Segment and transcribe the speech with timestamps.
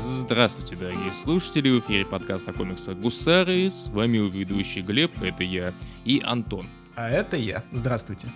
[0.00, 5.74] Здравствуйте, дорогие слушатели, в эфире подкаста комикса «Гусары», с вами у ведущий Глеб, это я,
[6.04, 6.66] и Антон.
[6.94, 8.28] А это я, здравствуйте.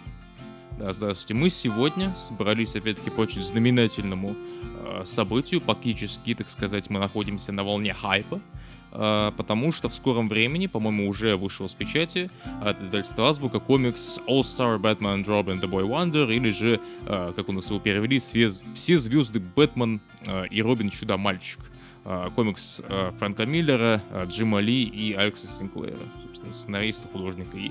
[0.76, 1.34] Да, здравствуйте.
[1.34, 7.62] Мы сегодня собрались, опять-таки, по очень знаменательному э, событию, фактически, так сказать, мы находимся на
[7.62, 8.40] волне хайпа,
[8.92, 12.30] потому что в скором времени, по-моему, уже вышел с печати
[12.60, 17.52] от издательства Азбука комикс All-Star Batman and the Boy Wonder, или же, э, как у
[17.52, 20.00] нас его перевели, «Все, звезды Бэтмен
[20.50, 21.60] и Робин Чудо-мальчик».
[22.34, 22.82] Комикс
[23.20, 27.70] Фрэнка Миллера, Джима Ли и Алекса Синклера, собственно, сценариста, художника и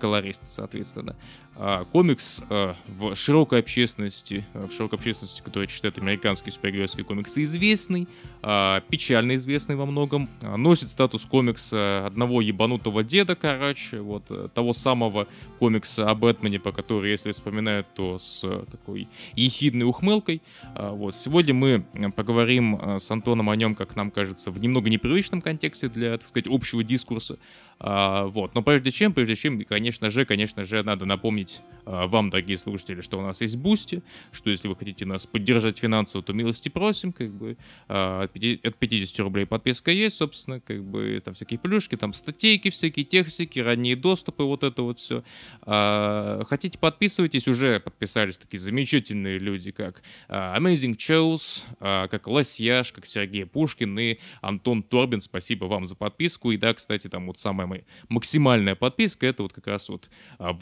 [0.00, 1.16] колориста, соответственно.
[1.60, 7.42] А, комикс э, в широкой общественности, э, в широкой общественности, которая читает американские супергеройские комиксы,
[7.42, 8.06] известный,
[8.44, 14.48] э, печально известный во многом, э, носит статус комикса одного ебанутого деда, короче, вот, э,
[14.54, 15.26] того самого
[15.58, 20.42] комикса о Бэтмене, про который, если вспоминают, то с э, такой ехидной ухмылкой.
[20.76, 24.90] Э, вот, сегодня мы поговорим э, с Антоном о нем, как нам кажется, в немного
[24.90, 27.38] непривычном контексте для, так сказать, общего дискурса.
[27.80, 28.56] Вот.
[28.56, 31.47] Но прежде чем, прежде чем, конечно же, конечно же, надо напомнить
[31.90, 35.78] а, вам, дорогие слушатели, что у нас есть Бусти, что если вы хотите нас поддержать
[35.78, 37.56] финансово, то милости просим, как бы
[37.88, 43.06] а, от 50 рублей подписка есть, собственно, как бы там всякие плюшки, там статейки всякие,
[43.06, 45.24] текстики, ранние доступы, вот это вот все.
[45.62, 53.06] А, хотите, подписывайтесь, уже подписались такие замечательные люди, как Amazing Chose, а, как Лосьяш, как
[53.06, 57.86] Сергей Пушкин и Антон Торбин, спасибо вам за подписку, и да, кстати, там вот самая
[58.10, 60.52] максимальная подписка, это вот как раз вот а,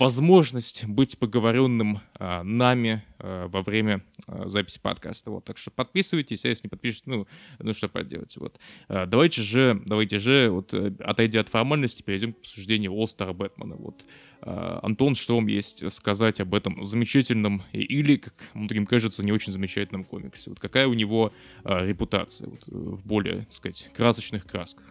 [0.77, 5.31] возможность быть поговоренным а, нами а, во время записи подкаста.
[5.31, 7.27] Вот, так что подписывайтесь, а если не подпишетесь, ну,
[7.59, 8.37] ну что поделать.
[8.37, 8.59] Вот.
[8.89, 13.77] Давайте же, давайте же, вот, э, отойдя от формальности, перейдем к обсуждению All Star Бэтмена.
[13.77, 14.05] Вот.
[14.43, 20.05] Антон, что вам есть сказать об этом замечательном или, как многим кажется, не очень замечательном
[20.05, 20.51] комиксе?
[20.51, 21.33] Вот какая у него
[21.65, 24.85] репутация вот, в более, так сказать, красочных красках?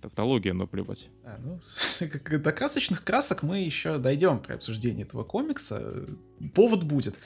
[0.00, 1.08] Тавтология, но плевать.
[1.24, 1.58] А, ну,
[2.38, 6.06] до красочных красок мы еще дойдем при обсуждении этого комикса.
[6.54, 7.16] Повод будет.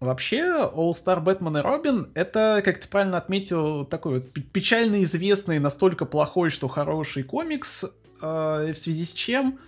[0.00, 5.58] Вообще, All Star Batman и Робин— это, как ты правильно отметил, такой вот печально известный,
[5.58, 9.58] настолько плохой, что хороший комикс, э, в связи с чем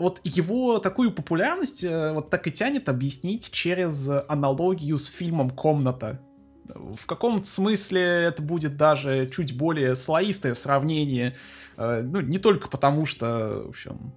[0.00, 6.20] вот его такую популярность э, вот так и тянет объяснить через аналогию с фильмом «Комната»,
[6.74, 11.36] в каком-то смысле это будет даже чуть более слоистое сравнение.
[11.76, 14.12] Э, ну, не только потому, что, в общем,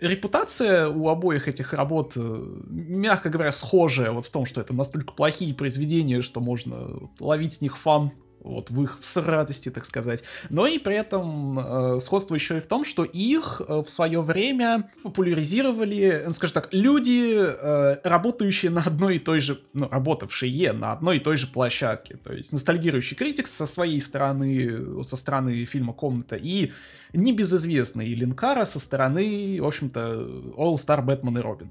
[0.00, 5.12] репутация у обоих этих работ, э, мягко говоря, схожая вот в том, что это настолько
[5.12, 6.88] плохие произведения, что можно
[7.20, 10.22] ловить с них фан вот в их всратости, так сказать.
[10.50, 14.20] Но и при этом э, сходство еще и в том, что их э, в свое
[14.22, 20.72] время популяризировали, ну, скажем так, люди, э, работающие на одной и той же, ну, работавшие
[20.72, 22.16] на одной и той же площадке.
[22.16, 26.72] То есть ностальгирующий критик со своей стороны, со стороны фильма «Комната» и
[27.12, 30.00] небезызвестный Линкара со стороны, в общем-то,
[30.56, 31.70] All Star Batman и Робин.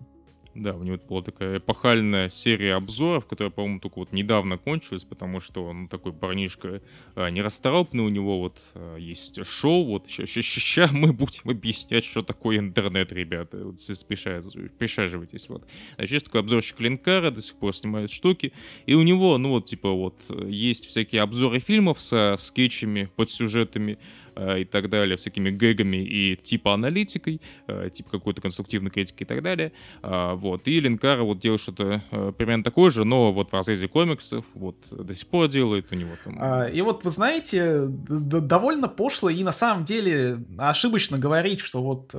[0.58, 5.40] Да, у него была такая эпохальная серия обзоров, которая, по-моему, только вот недавно кончилась, потому
[5.40, 6.82] что он такой парнишка
[7.14, 12.58] а, нерасторопный, у него вот а, есть шоу, вот сейчас мы будем объяснять, что такое
[12.58, 13.76] интернет, ребята, вот
[14.08, 15.64] пришаживайтесь, вот.
[15.96, 18.52] Значит, есть такой обзорщик Линкара, до сих пор снимает штуки,
[18.88, 20.16] и у него, ну вот, типа вот,
[20.48, 24.00] есть всякие обзоры фильмов со скетчами, под сюжетами,
[24.38, 29.42] и так далее, всякими гэгами и типа аналитикой, э, типа какой-то конструктивной критики и так
[29.42, 29.72] далее.
[30.02, 30.68] А, вот.
[30.68, 34.78] И Линкара вот делает что-то э, примерно такое же, но вот в разрезе комиксов, вот
[34.92, 36.38] до сих пор делает у него там.
[36.40, 42.14] А, и вот вы знаете, довольно пошло и на самом деле ошибочно говорить, что вот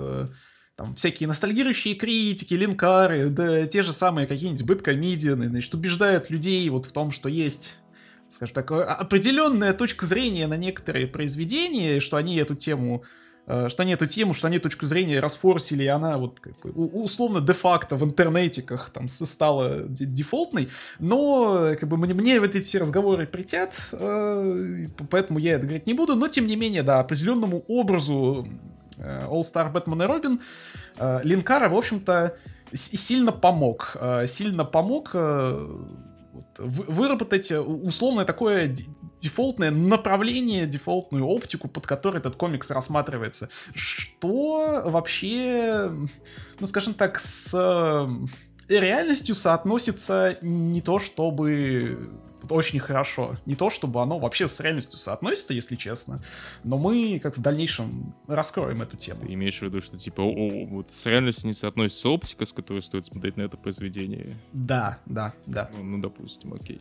[0.77, 6.87] там всякие ностальгирующие критики, линкары, да те же самые какие-нибудь быткомедианы, значит, убеждают людей вот
[6.87, 7.79] в том, что есть
[8.31, 13.05] скажем так, определенная точка зрения на некоторые произведения, что они эту тему
[13.47, 16.71] э, что они эту тему, что они точку зрения расфорсили, и она вот как бы,
[16.71, 22.79] условно де-факто в интернетиках там стала дефолтной, но как бы мне, мне вот эти все
[22.79, 27.65] разговоры притят, э, поэтому я это говорить не буду, но тем не менее, да, определенному
[27.67, 28.47] образу
[28.99, 30.41] э, All Star Batman и Робин
[31.23, 32.37] Линкара, в общем-то,
[32.75, 33.97] сильно помог,
[34.27, 35.15] сильно помог
[36.33, 38.75] вот, выработать э, условное такое
[39.21, 43.49] дефолтное направление, дефолтную оптику, под которой этот комикс рассматривается.
[43.75, 45.91] Что вообще,
[46.61, 48.09] ну скажем так, с э,
[48.69, 52.11] реальностью соотносится не то чтобы
[52.51, 53.37] очень хорошо.
[53.47, 56.23] Не то, чтобы оно вообще с реальностью соотносится, если честно,
[56.65, 59.21] но мы как в дальнейшем раскроем эту тему.
[59.21, 62.53] Ты имеешь в виду, что типа о, о, вот с реальностью не соотносится оптика, с
[62.53, 64.37] которой стоит смотреть на это произведение?
[64.53, 65.71] Да, да, да.
[65.77, 66.81] Ну, ну допустим, окей.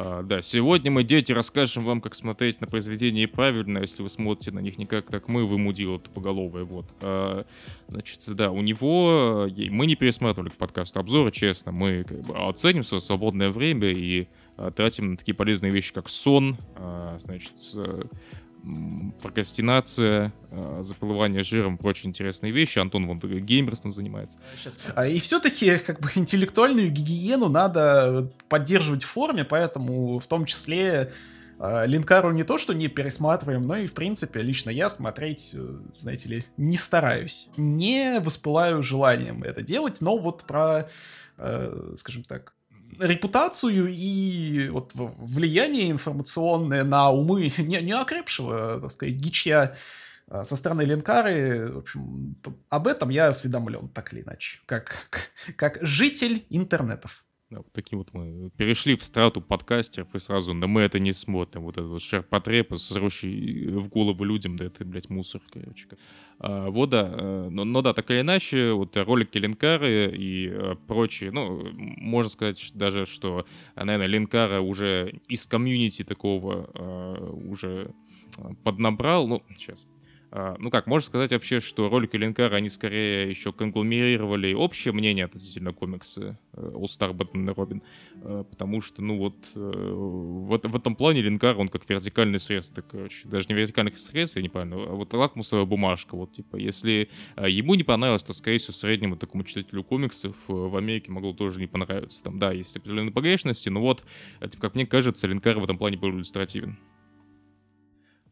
[0.00, 4.52] А, да, сегодня мы, дети, расскажем вам, как смотреть на произведения правильно, если вы смотрите
[4.52, 6.86] на них не как так мы, вы мудила тупоголовые, вот.
[7.00, 7.44] А,
[7.88, 9.48] значит, да, у него...
[9.48, 14.28] Мы не пересматривали к подкасту обзоры, честно, мы как бы оценим свое свободное время и
[14.76, 17.54] тратим на такие полезные вещи, как сон, а, значит,
[19.22, 22.78] прокрастинация, э, заплывание жиром, прочие интересные вещи.
[22.78, 24.38] Антон вон геймерством занимается.
[24.56, 24.78] Сейчас.
[24.94, 31.12] А, и все-таки как бы интеллектуальную гигиену надо поддерживать в форме, поэтому в том числе
[31.58, 35.78] э, Линкару не то, что не пересматриваем, но и, в принципе, лично я смотреть, э,
[35.96, 37.48] знаете ли, не стараюсь.
[37.56, 40.88] Не воспылаю желанием это делать, но вот про,
[41.96, 42.54] скажем так,
[42.98, 49.76] репутацию и вот влияние информационное на умы не, не окрепшего, так сказать, гичья
[50.28, 52.36] а, со стороны Ленкары, в общем,
[52.68, 55.10] об этом я осведомлен, так или иначе, как,
[55.56, 57.24] как житель интернетов.
[57.50, 61.12] Да, вот такие вот мы перешли в страту подкастеров и сразу, да мы это не
[61.12, 61.62] смотрим.
[61.62, 65.88] Вот этот вот шерпотреб, срущий в голову людям, да это, блядь, мусор, короче.
[66.40, 70.74] А, вот да, э, но, но да, так или иначе, вот ролики Линкары и а,
[70.74, 76.68] прочие, ну, можно сказать даже, что, наверное, Линкара уже из комьюнити такого
[77.50, 77.94] уже
[78.62, 79.86] поднабрал, ну, сейчас,
[80.30, 85.72] ну как, можно сказать вообще, что ролики Линкара, они скорее еще конгломерировали общее мнение относительно
[85.72, 87.82] комикса э, All Star Batman и Робин,
[88.22, 92.68] э, потому что, ну вот, э, в, в этом плане Линкар, он как вертикальный срез,
[92.68, 96.56] так, короче, даже не вертикальный срез, я не понял, а вот лакмусовая бумажка, вот, типа,
[96.56, 101.58] если ему не понравилось, то, скорее всего, среднему такому читателю комиксов в Америке могло тоже
[101.58, 104.04] не понравиться, там, да, есть определенные погрешности, но вот,
[104.40, 106.76] типа, как мне кажется, Линкар в этом плане был иллюстративен.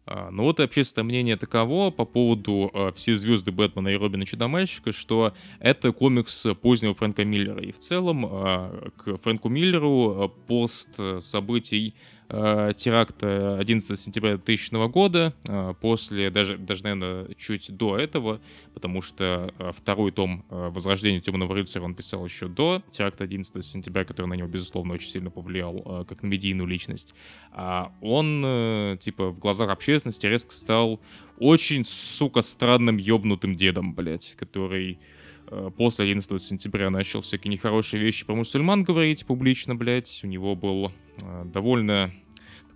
[0.07, 4.25] А, ну вот и общественное мнение таково по поводу э, «Все звезды Бэтмена и Робина
[4.25, 7.61] Чудомальщика», что это комикс позднего Фрэнка Миллера.
[7.61, 11.95] И в целом э, к Фрэнку Миллеру пост событий
[12.29, 18.41] теракта 11 сентября 2000 года, э, после, даже, даже, наверное, чуть до этого,
[18.75, 23.65] потому что э, второй том э, «Возрождение темного рыцаря» он писал еще до теракта 11
[23.65, 27.15] сентября, который на него, безусловно, очень сильно повлиял, э, как на медийную личность.
[27.53, 31.01] А он, э, типа, в глазах общественности резко стал
[31.39, 35.16] очень, сука, странным ёбнутым дедом, блядь, который э,
[35.77, 40.21] после 11 сентября начал всякие нехорошие вещи про мусульман говорить публично, блядь.
[40.23, 42.11] У него был Э, довольно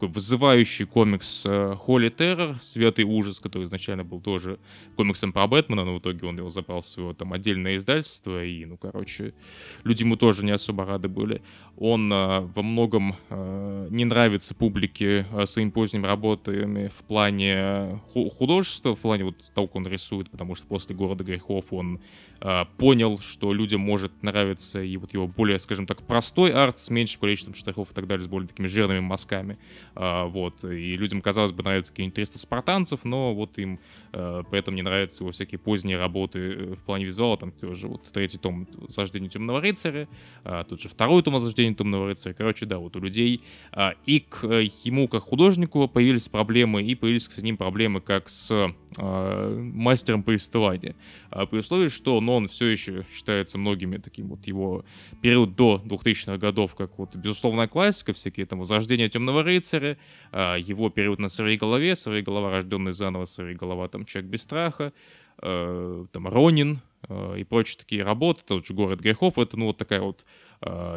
[0.00, 4.58] такой вызывающий комикс Холли э, Террор, Светый ужас, который изначально был тоже
[4.96, 8.64] комиксом про Бэтмена, но в итоге он его забрал в свое там отдельное издательство, и,
[8.64, 9.34] ну, короче,
[9.84, 11.42] люди ему тоже не особо рады были.
[11.76, 18.00] Он э, во многом э, не нравится публике э, своими поздними работами в плане
[18.38, 22.00] художества, в плане вот того, как он рисует, потому что после «Города грехов» он
[22.40, 26.88] э, понял, что людям может нравиться и вот его более, скажем так, простой арт с
[26.88, 29.58] меньшим количеством штрихов и так далее, с более такими жирными мазками.
[29.94, 30.64] Э, вот.
[30.64, 33.80] И людям, казалось бы, нравятся какие-нибудь 300 спартанцев, но вот им
[34.12, 37.88] э, при этом не нравятся его всякие поздние работы э, в плане визуала, там тоже
[37.88, 40.08] вот третий том «Заждение темного рыцаря»,
[40.44, 42.34] э, тут же второй том «Заждение темного рыцаря».
[42.34, 43.42] Короче, да, вот у людей
[43.72, 48.28] э, и к э, ему, как художнику, появились проблемы, и появились с ним проблемы как
[48.28, 50.96] с мастером повествования.
[51.30, 54.84] Э, при условии, что но он все еще считается многими таким вот его
[55.22, 59.96] период до 2000-х годов, как вот безусловная классика, всякие там Возрождение Темного Рыцаря,
[60.32, 64.42] а, его период на Сырой Голове, Сырой Голова, рожденный заново, Сырой Голова, там Человек без
[64.42, 64.92] страха,
[65.40, 66.80] там Ронин
[67.34, 70.49] и прочие такие работы, тот же Город грехов, это ну вот такая вот а,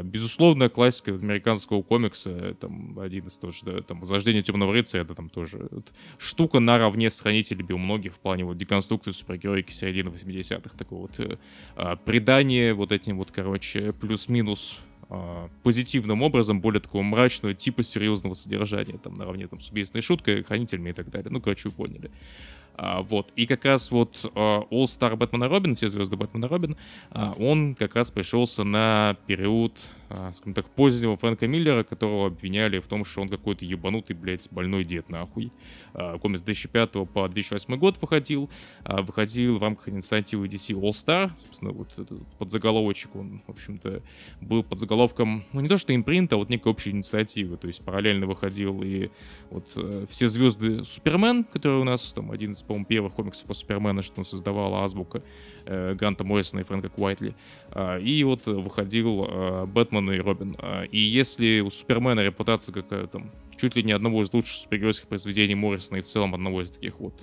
[0.04, 5.30] безусловная классика американского комикса, там, один из тоже, да, там, Возрождение Темного Рыцаря, это там
[5.30, 5.70] тоже
[6.18, 11.20] штука наравне с Хранителями у многих в плане вот деконструкции супергероики середины 80-х, такое вот
[11.20, 11.38] э,
[11.76, 18.34] а, придание вот этим вот, короче, плюс-минус а, позитивным образом, более такого мрачного типа серьезного
[18.34, 21.30] содержания, там, наравне там, с убийственной шуткой, хранителями и так далее.
[21.30, 22.12] Ну, короче, вы поняли.
[22.76, 23.32] А, вот.
[23.36, 26.78] И как раз вот а, All Star Бэтмена Робин, все звезды Бэтмена Робин,
[27.38, 29.74] он как раз пришелся на период
[30.10, 34.84] скажем так, позднего Фрэнка Миллера, которого обвиняли в том, что он какой-то ебанутый, блядь, больной
[34.84, 35.52] дед, нахуй.
[35.94, 38.50] А, комикс 2005 по 2008 год выходил.
[38.84, 41.32] А, выходил в рамках инициативы DC All Star.
[41.46, 44.02] Собственно, вот этот подзаголовочек, он, в общем-то,
[44.42, 47.58] был под заголовком, ну, не то что импринт, а вот некой общей инициативы.
[47.58, 49.10] То есть параллельно выходил и
[49.50, 53.54] вот э, все звезды Супермен, который у нас, там, один из, по-моему, первых комиксов по
[53.54, 55.24] Супермена, что он создавала Азбука,
[55.66, 57.36] э, Ганта Моррисона и Фрэнка Куайтли.
[58.02, 60.56] И вот выходил э, Бэтмен Бэтмен и Робин.
[60.60, 65.08] А, и если у Супермена репутация какая там чуть ли не одного из лучших супергеройских
[65.08, 67.14] произведений Моррисона и в целом одного из таких вот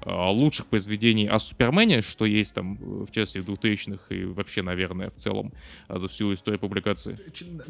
[0.00, 5.10] а, лучших произведений о Супермене, что есть там, в частности, в 2000-х и вообще, наверное,
[5.10, 5.52] в целом
[5.88, 7.18] а, за всю историю публикации.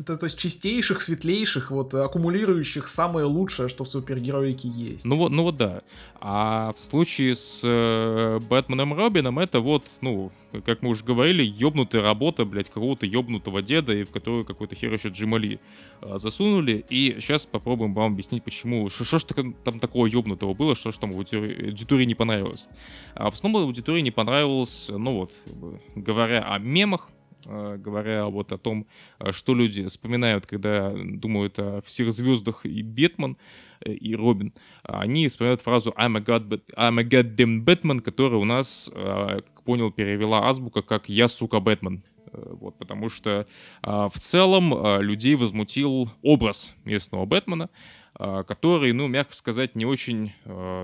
[0.07, 5.05] То, то есть чистейших, светлейших, вот, аккумулирующих самое лучшее, что в супергероике есть.
[5.05, 5.83] Ну вот, ну вот да.
[6.21, 10.33] А в случае с э, Бэтменом Робином это вот, ну,
[10.63, 14.93] как мы уже говорили, ёбнутая работа, блядь, какого-то ёбнутого деда, и в которую какой-то хер
[14.93, 15.61] еще Джимали
[16.01, 16.85] а, засунули.
[16.91, 18.89] И сейчас попробуем вам объяснить, почему.
[18.89, 19.25] Что ж
[19.65, 22.67] там такого ёбнутого было, что ж там аудитории не понравилось.
[23.15, 25.33] А в основном аудитории не понравилось, ну вот,
[25.95, 27.11] говоря о мемах,
[27.47, 28.87] а, говоря вот о том,
[29.19, 33.37] а, что люди вспоминают, когда думают о всех звездах и Бетман, э,
[33.85, 38.91] и Робин, они вспоминают фразу I'm a, god, I'm a goddamn Batman, которая у нас,
[38.95, 42.03] как понял, перевела азбука как «Я, сука, Бэтмен».
[42.33, 43.47] Э, вот, потому что
[43.83, 47.71] в целом людей возмутил образ местного Бэтмена,
[48.15, 50.33] который, ну, мягко сказать, не очень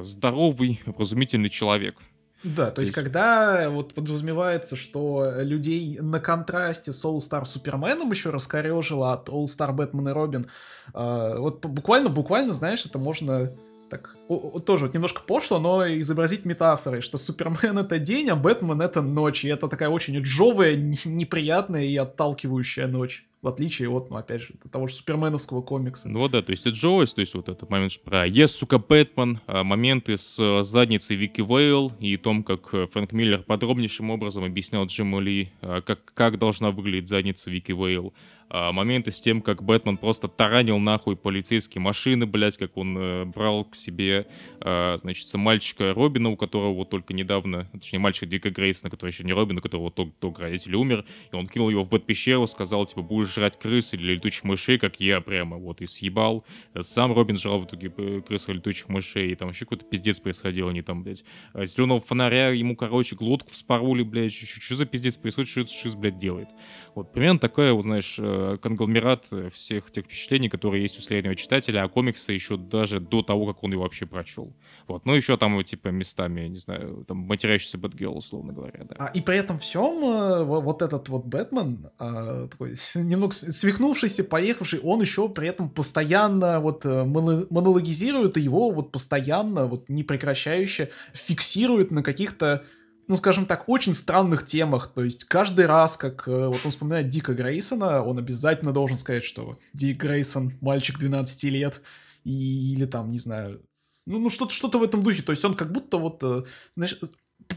[0.03, 1.97] здоровый, разумительный человек.
[2.43, 8.11] Да, то, есть, есть когда вот подразумевается, что людей на контрасте с All Star Суперменом
[8.11, 10.47] еще раскорежило от All Star Бэтмен и Робин,
[10.95, 13.53] э, вот буквально, буквально, знаешь, это можно
[13.91, 14.17] так,
[14.65, 19.45] тоже вот немножко пошло, но изобразить метафорой, что Супермен это день, а Бэтмен это ночь,
[19.45, 24.55] и это такая очень джовая, неприятная и отталкивающая ночь в отличие от, ну, опять же,
[24.71, 26.09] того же суперменовского комикса.
[26.09, 29.41] Ну да, то есть это Джоуэс, то есть вот этот момент про «Yes, сука, Бэтмен»,
[29.47, 34.45] а, моменты с э, задницей Вики Вейл и том, как э, Фрэнк Миллер подробнейшим образом
[34.45, 38.13] объяснял Джиму Ли, а, как, как должна выглядеть задница Вики Вейл,
[38.51, 43.25] а, моменты с тем, как Бэтмен просто таранил нахуй полицейские машины, блядь, как он э,
[43.25, 44.27] брал к себе,
[44.61, 49.25] э, значит, мальчика Робина, у которого вот только недавно, точнее, мальчика Дика Грейсона, который еще
[49.25, 52.87] не Робин, у которого только, только родители умер, и он кинул его в Бэт-пещеру, сказал,
[52.87, 56.45] типа, будешь жрать крыс или летучих мышей, как я прямо, вот, и съебал.
[56.81, 60.21] Сам Робин жрал в итоге э, крыс и летучих мышей, и там вообще какой-то пиздец
[60.21, 65.17] происходил, они там, блядь, а зеленого фонаря ему, короче, глотку вспороли, блядь, что за пиздец
[65.17, 66.49] происходит, что это Шиз, блядь, делает.
[66.95, 71.35] Вот, примерно такая, вот, знаешь, Э, конгломерат э, всех тех впечатлений, которые есть у среднего
[71.35, 74.53] читателя, а комикса еще даже до того, как он его вообще прочел.
[74.87, 75.05] Вот.
[75.07, 78.97] Ну, еще там, типа, местами, не знаю, там, матерящийся Бэтгелл, условно говоря, да.
[78.99, 84.81] А, и при этом всем э, вот этот вот Бэтмен, а, такой немного свихнувшийся, поехавший,
[84.81, 92.03] он еще при этом постоянно вот монологизирует, и его вот постоянно, вот непрекращающе фиксирует на
[92.03, 92.65] каких-то
[93.11, 94.93] ну, скажем так, очень странных темах.
[94.95, 99.25] То есть каждый раз, как э, вот он вспоминает Дика Грейсона, он обязательно должен сказать,
[99.25, 101.83] что Дик Грейсон мальчик 12 лет,
[102.23, 103.63] и, или там, не знаю,
[104.07, 105.23] ну, ну что-то что в этом духе.
[105.23, 106.45] То есть он как будто вот, э,
[106.77, 107.01] знаешь,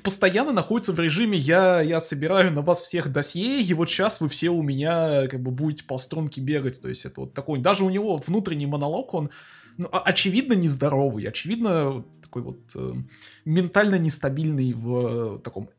[0.01, 4.29] постоянно находится в режиме я, я собираю на вас всех досье, и вот сейчас вы
[4.29, 6.81] все у меня как бы будете по струнке бегать.
[6.81, 9.29] То есть это вот такой, даже у него внутренний монолог, он
[9.77, 12.93] ну, очевидно нездоровый, очевидно такой вот э,
[13.45, 15.69] ментально нестабильный в э, таком,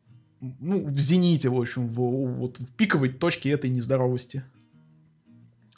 [0.41, 2.01] ну, в зените, в общем, в,
[2.39, 4.45] вот в пиковой точке этой нездоровости.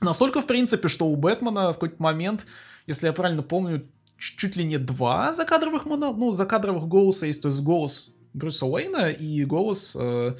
[0.01, 2.47] Настолько, в принципе, что у Бэтмена в какой-то момент,
[2.87, 3.87] если я правильно помню,
[4.19, 6.13] чуть ли не два закадровых, моно...
[6.13, 10.37] ну, закадровых голоса есть, то есть голос Брюса Уэйна и голос э,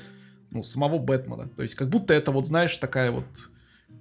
[0.51, 1.49] ну, самого Бэтмена.
[1.49, 3.25] То есть как будто это вот, знаешь, такая вот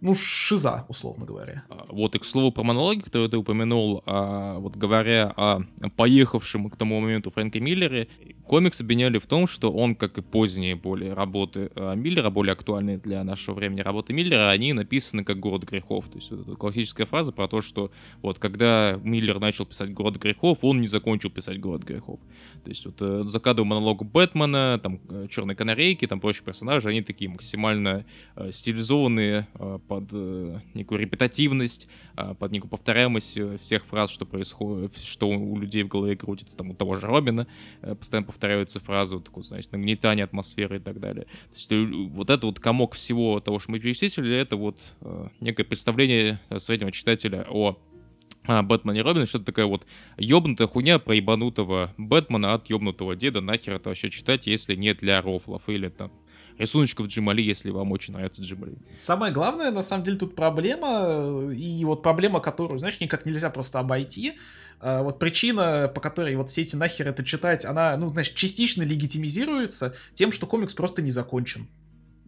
[0.01, 1.63] ну, шиза, условно говоря.
[1.69, 5.61] А, вот и к слову про монологи, которые ты упомянул, а, вот говоря о
[5.95, 8.07] поехавшем к тому моменту Фрэнке Миллере,
[8.45, 12.97] комикс обвиняли в том, что он, как и поздние более работы а, Миллера, более актуальные
[12.97, 16.05] для нашего времени работы Миллера, они написаны как «Город грехов».
[16.09, 20.17] То есть вот эта классическая фраза про то, что вот когда Миллер начал писать «Город
[20.17, 22.19] грехов», он не закончил писать «Город грехов».
[22.65, 27.03] То есть вот э, закадывая монолог Бэтмена, там э, Черной Канарейки, там прочие персонажи, они
[27.03, 28.05] такие максимально
[28.35, 29.47] э, стилизованные
[29.87, 30.11] под
[30.73, 36.57] некую репетативность, под некую повторяемость всех фраз, что происходит, что у людей в голове крутится,
[36.57, 37.45] там у того же Робина
[37.81, 41.25] постоянно повторяются фразы, вот такое, значит, нагнетание атмосферы и так далее.
[41.25, 44.79] То есть вот это вот комок всего того, что мы перечислили, это вот
[45.39, 47.77] некое представление среднего читателя о
[48.47, 49.85] а, Бэтмен и Робин, что-то такая вот
[50.17, 55.21] ёбнутая хуйня про ебанутого Бэтмена от ёбнутого деда, нахер это вообще читать, если не для
[55.21, 56.11] рофлов или там
[56.57, 58.77] рисуночков Джимали, если вам очень нравится Джимали.
[58.99, 63.79] Самое главное, на самом деле, тут проблема, и вот проблема, которую, знаешь, никак нельзя просто
[63.79, 64.33] обойти,
[64.79, 68.83] а, вот причина, по которой вот все эти нахер это читать, она, ну, знаешь, частично
[68.83, 71.67] легитимизируется тем, что комикс просто не закончен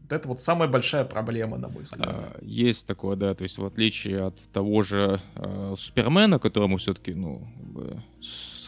[0.10, 2.08] Вот это вот самая большая проблема, на мой взгляд.
[2.10, 7.14] А, есть такое, да, то есть в отличие от того же э, Супермена, которому все-таки,
[7.14, 7.46] ну,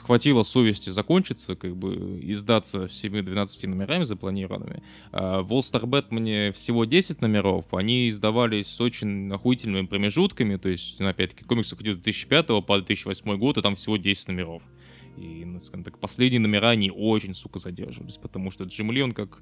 [0.01, 4.84] хватило совести закончиться, как бы, и сдаться всеми 12 номерами запланированными.
[5.13, 10.67] А в All Star Batman всего 10 номеров, они издавались с очень охуительными промежутками, то
[10.67, 14.62] есть, ну, опять-таки, комикс уходил с 2005 по 2008 год, и там всего 10 номеров.
[15.15, 19.13] И, ну, скажем так, последние номера, они очень, сука, задерживались, потому что Джим Ли, он
[19.13, 19.41] как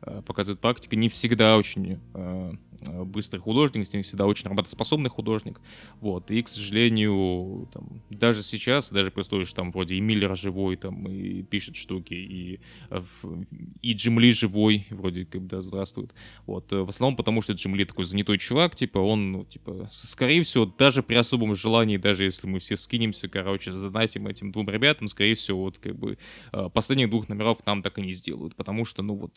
[0.00, 2.52] показывает практика, не всегда очень э,
[2.86, 5.60] Э, быстрый художник, не всегда очень работоспособный художник.
[6.00, 6.30] Вот.
[6.30, 11.06] И, к сожалению, там, даже сейчас, даже при что там вроде и Миллер живой, там,
[11.08, 13.02] и пишет штуки, и, э,
[13.82, 16.14] и Джим Ли живой, вроде как, да, здравствует.
[16.46, 16.72] Вот.
[16.72, 20.42] Э, в основном потому, что Джим Ли такой занятой чувак, типа, он, ну, типа, скорее
[20.44, 25.08] всего, даже при особом желании, даже если мы все скинемся, короче, задонатим этим двум ребятам,
[25.08, 26.18] скорее всего, вот, как бы,
[26.72, 29.32] последних двух номеров нам так и не сделают, потому что, ну, вот,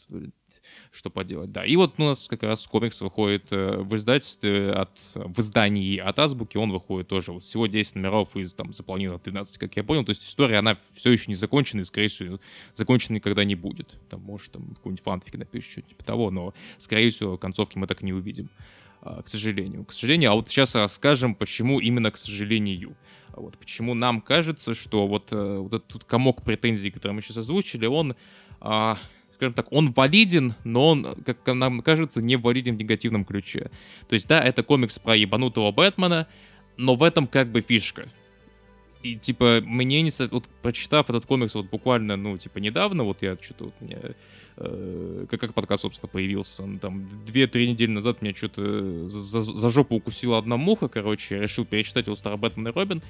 [0.92, 1.66] что поделать, да.
[1.66, 6.20] И вот у нас как раз комикс выходит э, в издательстве от, в издании от
[6.20, 10.04] Азбуки, он выходит тоже вот всего 10 номеров из там запланированных 12, как я понял,
[10.04, 12.40] то есть история, она все еще не закончена и, скорее всего,
[12.74, 14.00] закончена никогда не будет.
[14.10, 18.02] Там, может, там какой-нибудь фанфик напишет, что-то типа того, но, скорее всего, концовки мы так
[18.02, 18.50] и не увидим
[19.02, 19.84] а, к сожалению.
[19.86, 22.96] К сожалению, а вот сейчас расскажем, почему именно к сожалению.
[23.30, 27.86] Вот, почему нам кажется, что вот, э, вот этот комок претензий, который мы сейчас озвучили,
[27.86, 28.16] он
[28.60, 28.98] а,
[29.42, 33.72] скажем так, он валиден, но он, как нам кажется, не валиден в негативном ключе.
[34.08, 36.28] То есть, да, это комикс про ебанутого Бэтмена,
[36.78, 38.08] но в этом как бы фишка.
[39.02, 40.12] И, типа, мне не...
[40.30, 43.98] Вот, прочитав этот комикс вот буквально, ну, типа, недавно, вот я что-то вот мне...
[44.58, 46.62] Э, как, как подкаст, собственно, появился.
[46.80, 51.38] Там, две-три недели назад меня что-то за, за жопу укусила одна муха, короче.
[51.38, 53.02] Я решил перечитать его Стар Бэтмен и Робин.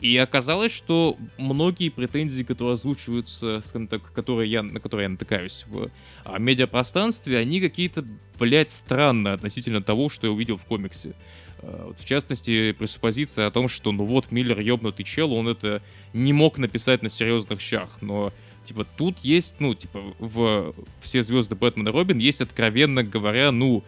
[0.00, 5.64] И оказалось, что многие претензии, которые озвучиваются, скажем так, которые я, на которые я натыкаюсь
[5.68, 5.90] в
[6.24, 8.04] а, медиапространстве, они какие-то,
[8.38, 11.14] блядь, странные относительно того, что я увидел в комиксе.
[11.60, 15.82] А, вот, в частности, пресуппозиция о том, что ну вот Миллер ёбнутый чел, он это
[16.12, 18.34] не мог написать на серьезных щах, но
[18.64, 23.82] типа тут есть, ну, типа, в все звезды Бэтмена Робин есть, откровенно говоря, ну,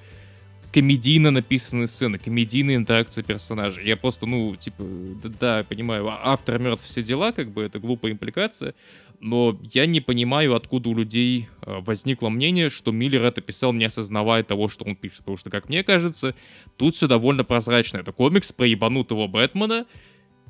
[0.72, 3.86] комедийно написанные сцены, комедийная интеракция персонажей.
[3.86, 4.82] Я просто, ну, типа,
[5.22, 8.74] да, да понимаю, а, автор мертв все дела, как бы это глупая импликация,
[9.20, 13.84] но я не понимаю, откуда у людей э, возникло мнение, что Миллер это писал, не
[13.84, 15.18] осознавая того, что он пишет.
[15.18, 16.34] Потому что, как мне кажется,
[16.76, 17.98] тут все довольно прозрачно.
[17.98, 19.86] Это комикс про ебанутого Бэтмена,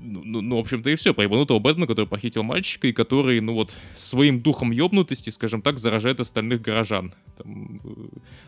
[0.01, 1.13] ну, ну, ну, в общем-то, и все.
[1.13, 5.79] Про ебанутого Бэтмена, который похитил мальчика, и который, ну вот, своим духом ёбнутости, скажем так,
[5.79, 7.15] заражает остальных горожан.
[7.37, 7.81] Там,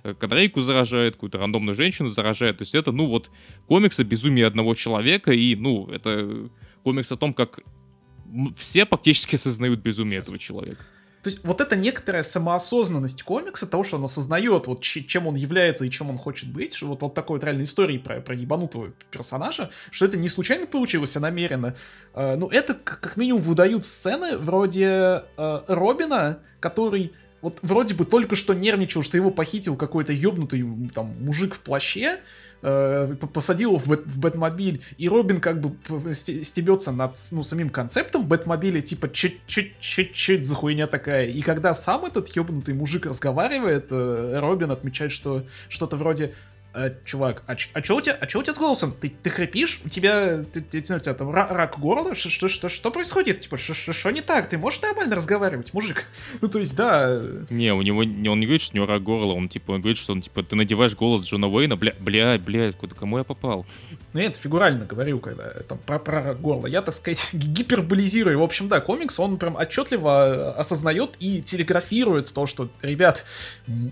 [0.04, 2.58] э, Кадрейку заражает, какую-то рандомную женщину заражает.
[2.58, 3.30] То есть это, ну вот,
[3.66, 6.50] комикс о безумии одного человека, и, ну, это
[6.82, 7.60] комикс о том, как
[8.56, 10.84] все практически осознают безумие этого человека.
[11.22, 15.84] То есть вот это некоторая самоосознанность комикса, того, что он осознает, вот чем он является
[15.84, 18.92] и чем он хочет быть, что вот, вот такой вот реальной истории про, про ебанутого
[19.10, 21.76] персонажа, что это не случайно получилось, а намеренно.
[22.14, 28.36] Э, ну, это как минимум выдают сцены вроде э, Робина, который вот вроде бы только
[28.36, 32.20] что нервничал, что его похитил какой-то ёбнутый там мужик в плаще,
[32.62, 35.74] э, посадил в, в Бэтмобиль, и Робин как бы
[36.14, 41.26] стебется над ну, самим концептом Бэтмобиля, типа, чуть-чуть за хуйня такая.
[41.26, 46.34] И когда сам этот ёбнутый мужик разговаривает, э, Робин отмечает, что что-то вроде
[46.72, 48.92] а, чувак, а, а что у тебя, а что у тебя с голосом?
[48.92, 49.80] Ты, ты хрипишь?
[49.84, 52.14] У тебя, ты, ты, у тебя там рак горла?
[52.14, 53.40] Что, что, что, что происходит?
[53.40, 54.48] Типа, что не так?
[54.48, 56.06] Ты можешь нормально разговаривать, мужик?
[56.40, 57.20] Ну, то есть, да.
[57.50, 59.98] Не, у него, он не говорит, что у него рак горла, он, типа, он говорит,
[59.98, 63.66] что он, типа, ты надеваешь голос Джона Уэйна, бля, бля, бля, куда, кому я попал?
[64.12, 66.66] Ну, я это фигурально говорю, когда там про, про рак горла.
[66.66, 68.38] Я, так сказать, гиперболизирую.
[68.38, 73.24] В общем, да, комикс, он прям отчетливо осознает и телеграфирует то, что, ребят,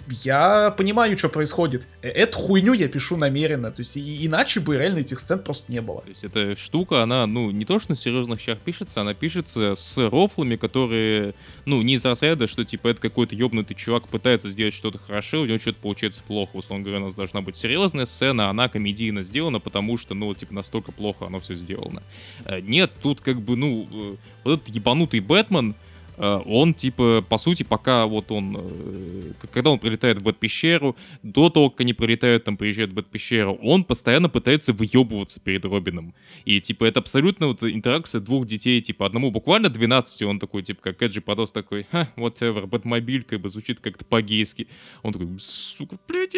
[0.08, 1.88] я понимаю, что происходит.
[2.02, 3.70] Э, это хуйню хуйню я пишу намеренно.
[3.70, 6.02] То есть и, иначе бы реально этих сцен просто не было.
[6.02, 9.74] То есть эта штука, она, ну, не то, что на серьезных щах пишется, она пишется
[9.76, 14.74] с рофлами, которые, ну, не из разряда, что, типа, это какой-то ёбнутый чувак пытается сделать
[14.74, 16.50] что-то хорошо, у него что-то получается плохо.
[16.57, 20.54] Условно говоря, у нас должна быть серьезная сцена, она комедийно сделана, потому что, ну, типа,
[20.54, 22.02] настолько плохо оно все сделано.
[22.44, 25.74] Э, нет, тут как бы, ну, э, вот этот ебанутый Бэтмен,
[26.18, 31.70] он, типа, по сути, пока вот он, э, когда он прилетает в Бэт-пещеру, до того,
[31.70, 36.14] как они прилетают, там, приезжают в Бэт-пещеру, он постоянно пытается выебываться перед Робином.
[36.44, 40.81] И, типа, это абсолютно вот интеракция двух детей, типа, одному буквально 12, он такой, типа,
[40.83, 44.68] как Эджи Подос такой, ха, whatever, Бэтмобиль, как бы звучит как-то по-гейски.
[45.02, 46.35] Он такой, сука, блядь,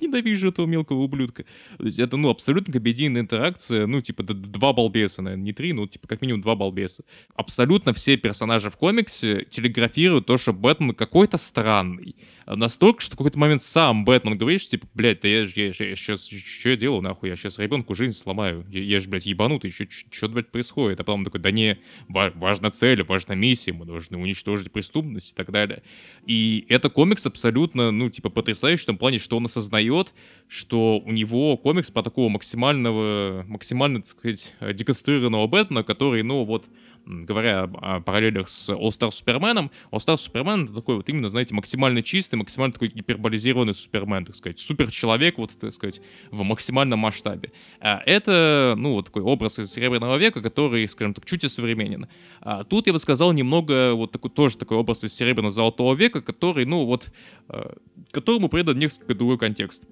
[0.00, 1.44] ненавижу этого мелкого ублюдка.
[1.78, 5.86] То есть это, ну, абсолютно комедийная интеракция, ну, типа, два балбеса, наверное, не три, но,
[5.86, 7.04] типа, как минимум два балбеса.
[7.34, 12.16] Абсолютно абсолютно все персонажи в комиксе телеграфируют то, что Бэтмен какой-то странный.
[12.46, 15.66] Настолько, что в какой-то момент сам Бэтмен говорит, что, типа, блядь, да я, я, я,
[15.66, 18.64] я сейчас, что я делаю, нахуй, я сейчас ребенку жизнь сломаю.
[18.70, 21.00] Я, я же, блядь, ебанутый, что, блядь, происходит?
[21.00, 25.50] А потом такой, да не, важна цель, важна миссия, мы должны уничтожить преступность и так
[25.50, 25.82] далее.
[26.24, 30.12] И это комикс абсолютно, ну, типа, потрясающий в том плане, что он осознает,
[30.48, 36.66] что у него комикс по такого максимального, максимально, так сказать, деконструированного Бэтмена, который, ну, вот,
[37.06, 42.34] говоря о, параллелях с All-Star Суперменом, All-Star Супермен это такой вот именно, знаете, максимально чистый,
[42.34, 47.52] максимально такой гиперболизированный Супермен, так сказать, суперчеловек, вот, так сказать, в максимальном масштабе.
[47.80, 52.08] А это, ну, вот такой образ из Серебряного века, который, скажем так, чуть осовременен.
[52.40, 56.64] А тут, я бы сказал, немного вот такой, тоже такой образ из Серебряно-Золотого века, который,
[56.64, 57.10] ну, вот,
[57.48, 57.76] а,
[58.10, 59.84] которому придан несколько другой контекст.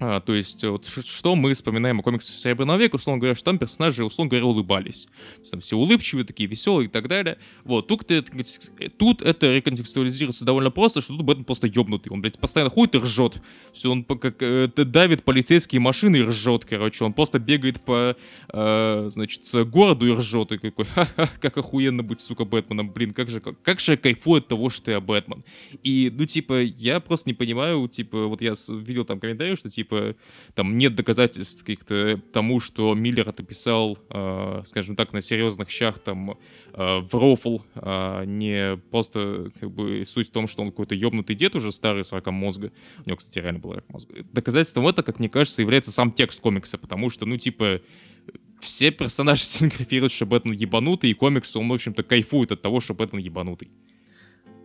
[0.00, 3.58] А, то есть, вот, что мы вспоминаем о комиксах Серебряного века, условно говоря, что там
[3.58, 5.04] персонажи, условно говоря, улыбались.
[5.34, 7.38] То есть, там все улыбчивые, такие веселые и так далее.
[7.64, 8.30] Вот, тут, это,
[8.96, 12.12] тут это реконтекстуализируется довольно просто, что тут Бэтмен просто ёбнутый.
[12.12, 13.42] Он, блядь, постоянно ходит и ржет.
[13.72, 17.04] Все, он как э, давит полицейские машины и ржет, короче.
[17.04, 18.16] Он просто бегает по,
[18.52, 20.52] э, значит, городу и ржет.
[20.52, 22.90] И какой, ха-ха, как охуенно быть, сука, Бэтменом.
[22.90, 25.44] Блин, как же, как, как же от того, что я Бэтмен.
[25.82, 29.87] И, ну, типа, я просто не понимаю, типа, вот я видел там комментарии, что, типа,
[29.88, 30.16] типа,
[30.54, 35.98] там нет доказательств каких-то тому, что Миллер это писал, э, скажем так, на серьезных щах,
[35.98, 36.36] там, э,
[36.74, 41.54] в рофл, э, не просто, как бы, суть в том, что он какой-то ёбнутый дед
[41.54, 42.72] уже старый с раком мозга.
[43.04, 44.24] У него, кстати, реально был рак мозга.
[44.32, 47.80] Доказательством это, как мне кажется, является сам текст комикса, потому что, ну, типа,
[48.60, 52.94] все персонажи телеграфируют, что Бэтмен ебанутый, и комикс, он, в общем-то, кайфует от того, что
[52.94, 53.70] Бэтмен ебанутый.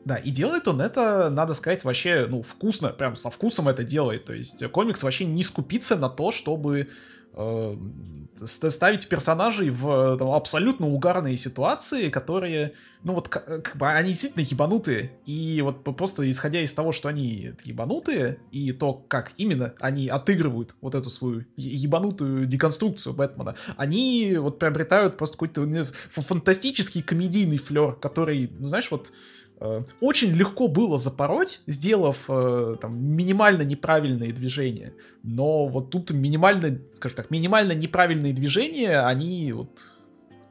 [0.05, 4.25] Да, и делает он это, надо сказать, вообще, ну, вкусно, прям со вкусом это делает.
[4.25, 6.89] То есть комикс вообще не скупится на то, чтобы
[7.33, 7.77] э,
[8.43, 14.43] ставить персонажей в там, абсолютно угарные ситуации, которые, ну вот, как, как бы они действительно
[14.43, 15.13] ебанутые.
[15.25, 20.75] И вот просто исходя из того, что они ебанутые, и то, как именно они отыгрывают
[20.81, 28.51] вот эту свою ебанутую деконструкцию Бэтмена, они вот приобретают просто какой-то фантастический комедийный флер, который,
[28.59, 29.42] ну, знаешь, вот Э,
[30.01, 34.93] очень легко было запороть, сделав э, там, минимально неправильные движения.
[35.23, 39.69] Но вот тут минимально, скажем так, минимально неправильные движения, они вот...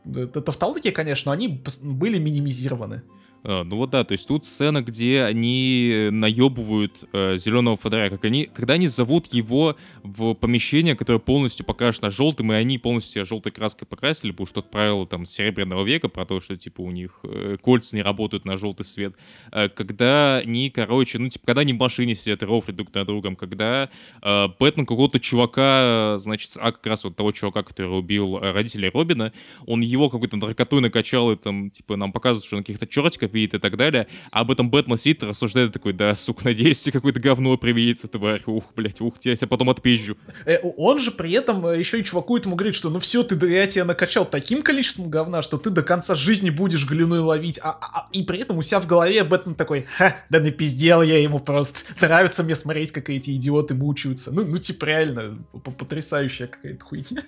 [0.04, 3.02] Это тавтология, конечно, но они были минимизированы.
[3.44, 8.24] А, ну вот да, то есть тут сцена, где они наебывают э, зеленого фонаря, как
[8.24, 13.24] они, когда они зовут его в помещение, которое полностью покрашено желтым, и они полностью себя
[13.24, 17.20] желтой краской покрасили, потому что правило там серебряного века про то, что типа у них
[17.24, 19.14] э, кольца не работают на желтый свет.
[19.50, 23.04] Э, когда они, короче, ну типа, когда они в машине сидят и рофлят друг на
[23.04, 23.90] другом, когда
[24.22, 29.32] э, Бэтмен какого-то чувака, значит, а как раз вот того чувака, который убил родителей Робина,
[29.66, 33.54] он его какой-то наркотой накачал, и там, типа, нам показывают, что он каких-то чертиков видит
[33.54, 34.06] и так далее.
[34.30, 38.42] А об этом Бэтмен сидит, рассуждает такой, да, сука, надеюсь, тебе какое-то говно привидится, тварь.
[38.46, 40.16] Ух, блядь, ух, я тебя потом отпизжу.
[40.44, 43.34] Э, он же при этом э, еще и чуваку этому говорит, что ну все, ты,
[43.48, 47.58] я тебя накачал таким количеством говна, что ты до конца жизни будешь глиной ловить.
[47.62, 51.02] А, а, а и при этом у себя в голове Бэтмен такой, ха, да напиздел
[51.02, 51.80] я ему просто.
[52.00, 54.32] Нравится мне смотреть, как эти идиоты мучаются.
[54.32, 55.38] Ну, ну типа реально
[55.78, 57.22] потрясающая какая-то хуйня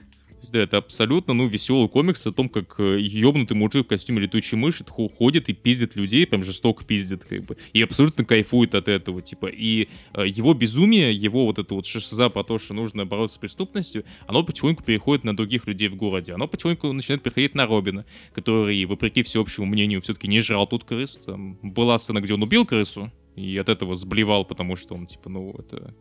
[0.51, 4.57] да, это абсолютно, ну, веселый комикс о том, как ёбнутый э, мужик в костюме летучей
[4.57, 9.23] мыши ходит и пиздит людей, прям жестоко пиздит, как бы, и абсолютно кайфует от этого,
[9.23, 13.37] типа, и э, его безумие, его вот это вот шиза про то, что нужно бороться
[13.37, 17.67] с преступностью, оно потихоньку переходит на других людей в городе, оно потихоньку начинает переходить на
[17.67, 18.05] Робина,
[18.35, 22.67] который, вопреки всеобщему мнению, все-таки не жрал тут крыс, там была сцена, где он убил
[22.67, 25.95] крысу, и от этого сблевал, потому что он, типа, ну, это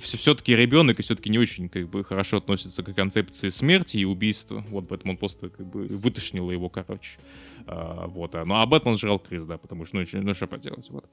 [0.00, 4.64] все-таки ребенок и все-таки не очень как бы хорошо относится к концепции смерти и убийства.
[4.68, 7.18] Вот поэтому он просто как бы вытошнило его, короче.
[7.66, 8.34] А, вот.
[8.34, 11.06] Ну, а Бэтмен жрал крыс, да, потому что, ну, ну что поделать, вот.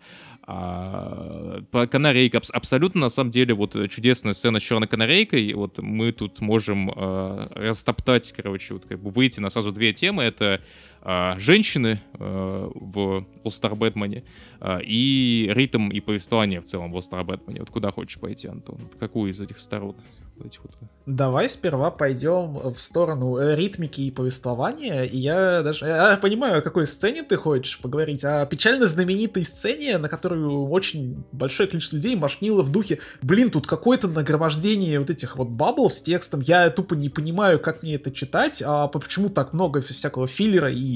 [0.44, 6.12] А, по канарейке абсолютно, на самом деле, вот чудесная сцена с черной канарейкой, вот мы
[6.12, 10.24] тут можем а, растоптать, короче, вот как бы выйти на сразу две темы.
[10.24, 10.62] Это
[11.02, 14.24] а, женщины а, в All Star Бэтмене
[14.84, 17.62] и ритм и повествование в целом в All Star Бэтмене.
[17.62, 18.78] Вот куда хочешь пойти, Антон?
[18.80, 19.96] Вот какую из этих сторон?
[20.46, 20.72] этих вот...
[21.06, 25.04] Давай сперва пойдем в сторону э, ритмики и повествования.
[25.04, 25.86] И я даже...
[25.86, 28.24] Я понимаю, о какой сцене ты хочешь поговорить.
[28.24, 33.68] О печально знаменитой сцене, на которую очень большое количество людей машнило в духе «Блин, тут
[33.68, 36.40] какое-то нагромождение вот этих вот баблов с текстом.
[36.42, 40.91] Я тупо не понимаю, как мне это читать, а почему так много всякого филлера и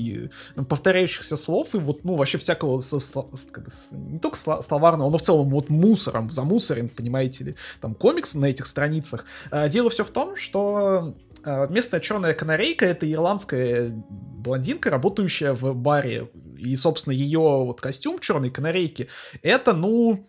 [0.69, 5.17] повторяющихся слов, и вот, ну, вообще всякого со, со, как бы, не только словарного, но
[5.17, 9.25] в целом вот мусором, замусорен, понимаете ли, там комикс на этих страницах.
[9.51, 11.13] А, дело все в том, что
[11.45, 16.27] А, местная черная канарейка— это ирландская блондинка, работающая в баре.
[16.57, 19.07] И, собственно, ее вот костюм черной канарейки—
[19.43, 20.25] это, ну,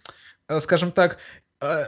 [0.49, 1.19] э, скажем так,
[1.63, 1.85] э,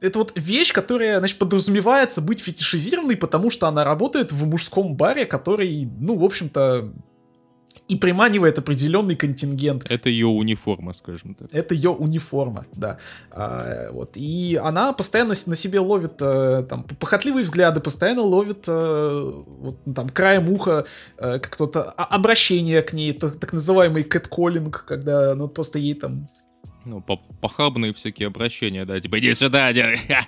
[0.00, 5.26] это вот вещь, которая, значит, подразумевается быть фетишизированной, потому что она работает в мужском баре,
[5.26, 6.92] который, ну, в общем-то,
[7.88, 9.90] и приманивает определенный контингент.
[9.90, 11.48] Это ее униформа, скажем так.
[11.52, 12.98] Это ее униформа, да.
[13.30, 14.12] А, вот.
[14.14, 19.94] И она постоянно на себе ловит э, там, похотливые взгляды, постоянно ловит э, вот, ну,
[19.94, 20.84] там, краем уха
[21.16, 26.28] э, как-то обращение к ней, так, так называемый кэтколлинг, когда ну, просто ей там
[26.88, 27.00] ну,
[27.40, 29.72] похабные всякие обращения, да, типа, иди сюда,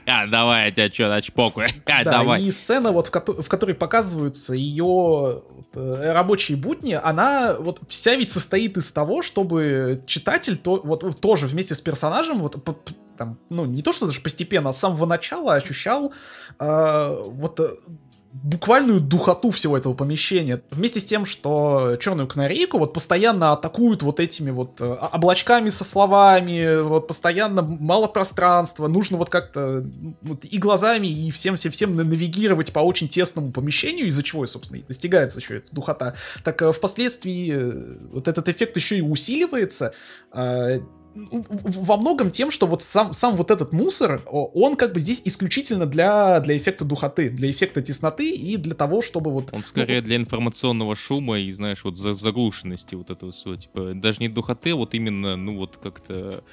[0.06, 2.42] давай, я тебя что, начпокаю, да, давай.
[2.42, 5.42] и сцена, вот, в, ко- в которой показываются ее
[5.72, 11.46] э, рабочие будни, она вот вся ведь состоит из того, чтобы читатель то, вот тоже
[11.46, 12.64] вместе с персонажем вот
[13.16, 16.12] там, ну, не то, что даже постепенно, а с самого начала ощущал
[16.58, 17.60] э, вот
[18.32, 20.62] буквальную духоту всего этого помещения.
[20.70, 25.82] Вместе с тем, что черную канарейку вот постоянно атакуют вот этими вот э, облачками со
[25.82, 29.84] словами, вот постоянно мало пространства, нужно вот как-то
[30.22, 35.40] вот, и глазами, и всем-всем-всем навигировать по очень тесному помещению, из-за чего, собственно, и достигается
[35.40, 36.14] еще эта духота.
[36.44, 39.92] Так э, впоследствии э, вот этот эффект еще и усиливается,
[40.30, 40.80] а,
[41.14, 45.86] во многом тем, что вот сам, сам вот этот мусор, он как бы здесь исключительно
[45.86, 49.52] для, для эффекта духоты, для эффекта тесноты и для того, чтобы вот...
[49.52, 53.92] Он скорее ну, для информационного шума и, знаешь, вот за заглушенности вот этого всего, типа,
[53.94, 56.44] даже не духоты, а вот именно, ну вот как-то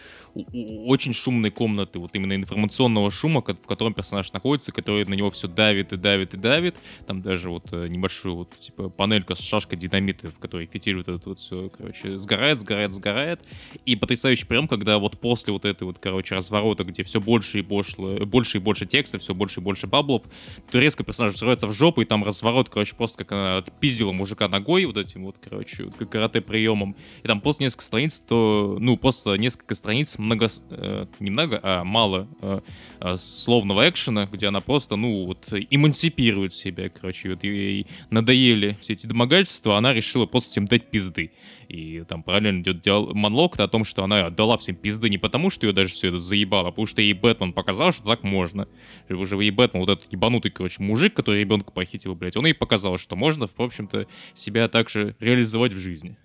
[0.85, 5.47] очень шумной комнаты, вот именно информационного шума, в котором персонаж находится, который на него все
[5.47, 6.75] давит и давит и давит.
[7.05, 11.29] Там даже вот э, небольшую вот, типа, панелька с шашкой динамита, в которой фитилирует это
[11.29, 13.41] вот все, короче, сгорает, сгорает, сгорает.
[13.85, 17.61] И потрясающий прием, когда вот после вот этой вот, короче, разворота, где все больше и
[17.61, 20.23] больше, больше и больше текста, все больше и больше баблов,
[20.71, 24.47] то резко персонаж взрывается в жопу, и там разворот, короче, просто как она отпиздила мужика
[24.47, 26.95] ногой вот этим вот, короче, карате приемом.
[27.23, 32.27] И там после несколько страниц, то, ну, просто несколько страниц много, э, немного, а мало
[32.41, 32.61] э,
[32.99, 38.93] э, словного экшена, где она просто, ну, вот, эмансипирует себя, короче, вот ей надоели все
[38.93, 41.31] эти домогательства, она решила просто всем дать пизды.
[41.67, 45.49] И там параллельно идет диал- монолог о том, что она отдала всем пизды не потому,
[45.49, 48.67] что ее даже все это заебало, а потому что ей Бэтмен показал, что так можно.
[49.09, 52.97] Уже ей Бэтмен, вот этот ебанутый, короче, мужик, который ребенка похитил, блядь, он ей показал,
[52.97, 56.17] что можно, в общем-то, себя также реализовать в жизни.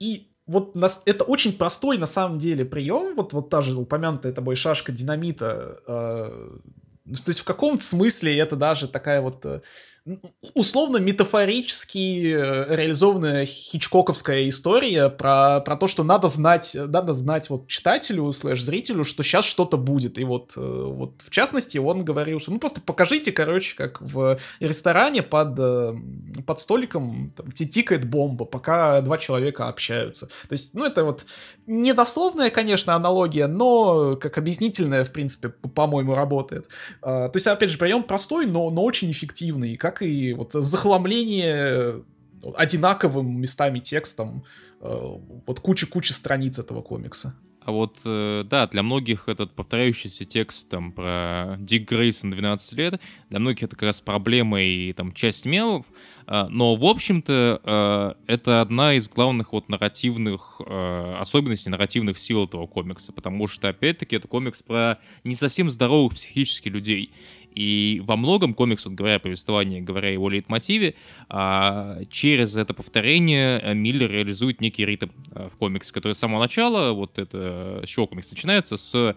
[0.00, 4.32] И вот нас, это очень простой на самом деле прием, вот, вот та же упомянутая
[4.32, 6.58] тобой шашка динамита, э,
[7.24, 9.60] то есть в каком-то смысле это даже такая вот э,
[10.54, 17.68] условно метафорически э, реализованная хичкоковская история про, про то, что надо знать, надо знать вот
[17.68, 20.18] читателю, слэш зрителю, что сейчас что-то будет.
[20.18, 24.38] И вот, э, вот в частности он говорил, что ну просто покажите, короче, как в
[24.60, 25.94] ресторане под, э,
[26.46, 30.26] под столиком там, тикает бомба, пока два человека общаются.
[30.26, 31.26] То есть, ну это вот
[31.66, 36.68] недословная, конечно, аналогия, но как объяснительная, в принципе, по-моему, работает.
[37.02, 39.76] А, то есть, опять же, прием простой, но, но очень эффективный.
[39.76, 42.02] Как так и вот захламление
[42.54, 44.44] одинаковым местами текстом
[44.80, 47.34] э, вот куча-куча страниц этого комикса.
[47.62, 53.00] А вот, э, да, для многих этот повторяющийся текст там про Дик Грейсон 12 лет,
[53.28, 55.84] для многих это как раз проблема и там часть мемов,
[56.26, 62.66] а, но, в общем-то, э, это одна из главных вот нарративных особенностей, нарративных сил этого
[62.66, 67.12] комикса, потому что, опять-таки, это комикс про не совсем здоровых психически людей.
[67.58, 70.94] И во многом комикс, вот, говоря о повествовании, говоря о его лейтмотиве,
[71.28, 76.40] а, через это повторение э, Миллер реализует некий ритм а, в комиксе, который с самого
[76.40, 79.16] начала, вот это, с чего комикс начинается, с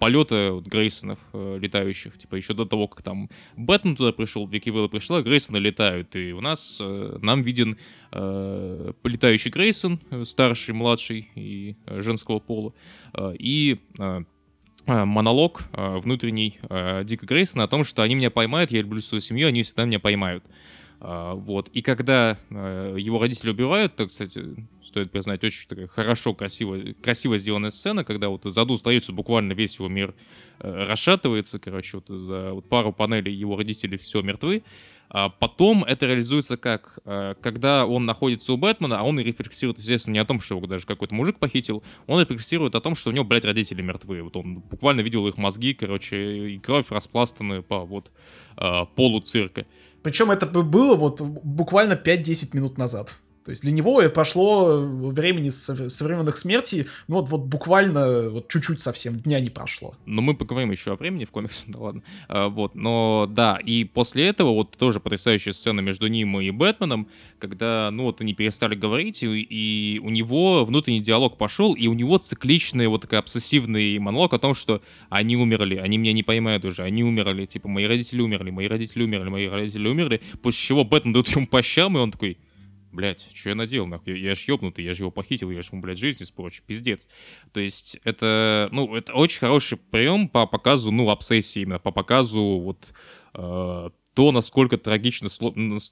[0.00, 4.88] полета вот, Грейсонов летающих, типа еще до того, как там Бэтмен туда пришел, Вики Вилла
[4.88, 7.78] пришла, Грейсоны летают, и у нас, нам виден
[8.10, 12.72] э, летающий Грейсон, старший, младший и женского пола,
[13.38, 14.22] и Э,
[14.86, 19.20] монолог э, внутренний э, Дика Грейсона о том, что они меня поймают, я люблю свою
[19.20, 20.44] семью, они всегда меня поймают.
[20.98, 21.68] Вот.
[21.74, 24.42] И когда его родители убивают, то, кстати,
[24.82, 29.52] стоит признать, очень такая хорошо, красиво, красиво сделанная сцена, когда вот за одну страницу буквально
[29.52, 30.14] весь его мир
[30.58, 34.62] расшатывается, короче, вот за вот пару панелей его родители все мертвы,
[35.08, 40.14] а потом это реализуется как, э, когда он находится у Бэтмена, а он рефлексирует, естественно,
[40.14, 43.12] не о том, что его даже какой-то мужик похитил, он рефлексирует о том, что у
[43.12, 44.22] него, блядь, родители мертвы.
[44.22, 48.10] Вот он буквально видел их мозги, короче, и кровь распластанную по вот
[48.56, 49.66] э, полу цирка.
[50.02, 53.18] Причем это было вот буквально 5-10 минут назад.
[53.46, 58.48] То есть для него прошло времени со, со временных смерти, ну вот, вот буквально вот
[58.48, 59.94] чуть-чуть совсем дня не прошло.
[60.04, 62.02] Но мы поговорим еще о времени в комиксе, да ладно.
[62.26, 67.06] А, вот, но да, и после этого вот тоже потрясающая сцена между ним и Бэтменом,
[67.38, 71.92] когда, ну вот они перестали говорить, и, и у него внутренний диалог пошел, и у
[71.92, 76.64] него цикличный вот такой обсессивный монолог о том, что они умерли, они меня не поймают
[76.64, 80.82] уже, они умерли, типа мои родители умерли, мои родители умерли, мои родители умерли, после чего
[80.82, 82.38] Бэтмен дает ему по щам, и он такой,
[82.96, 85.68] блядь, что я наделал, нахуй, я, я ж ёбнутый, я же его похитил, я же
[85.70, 87.06] ему, блядь, жизнь испорчу, пиздец.
[87.52, 92.42] То есть это, ну, это очень хороший прием по показу, ну, обсессии именно, по показу
[92.58, 92.88] вот
[93.34, 95.28] э, то, насколько трагично,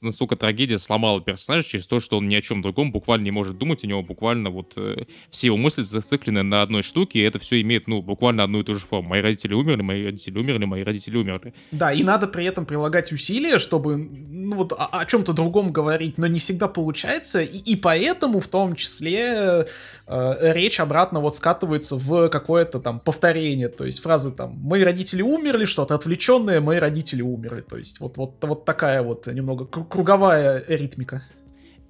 [0.00, 3.58] насколько трагедия сломала персонажа через то, что он ни о чем другом буквально не может
[3.58, 7.38] думать, у него буквально вот э, все его мысли зациклены на одной штуке, и это
[7.38, 9.10] все имеет, ну, буквально одну и ту же форму.
[9.10, 11.52] Мои родители умерли, мои родители умерли, мои родители умерли.
[11.70, 16.16] Да, и надо при этом прилагать усилия, чтобы, ну, вот о, о чем-то другом говорить,
[16.16, 19.66] но не всегда получается, и, и поэтому в том числе
[20.06, 25.20] э, речь обратно вот скатывается в какое-то там повторение, то есть фразы там «мои родители
[25.20, 30.62] умерли», что-то отвлеченное «мои родители умерли», то есть вот вот, вот такая вот немного круговая
[30.66, 31.22] ритмика.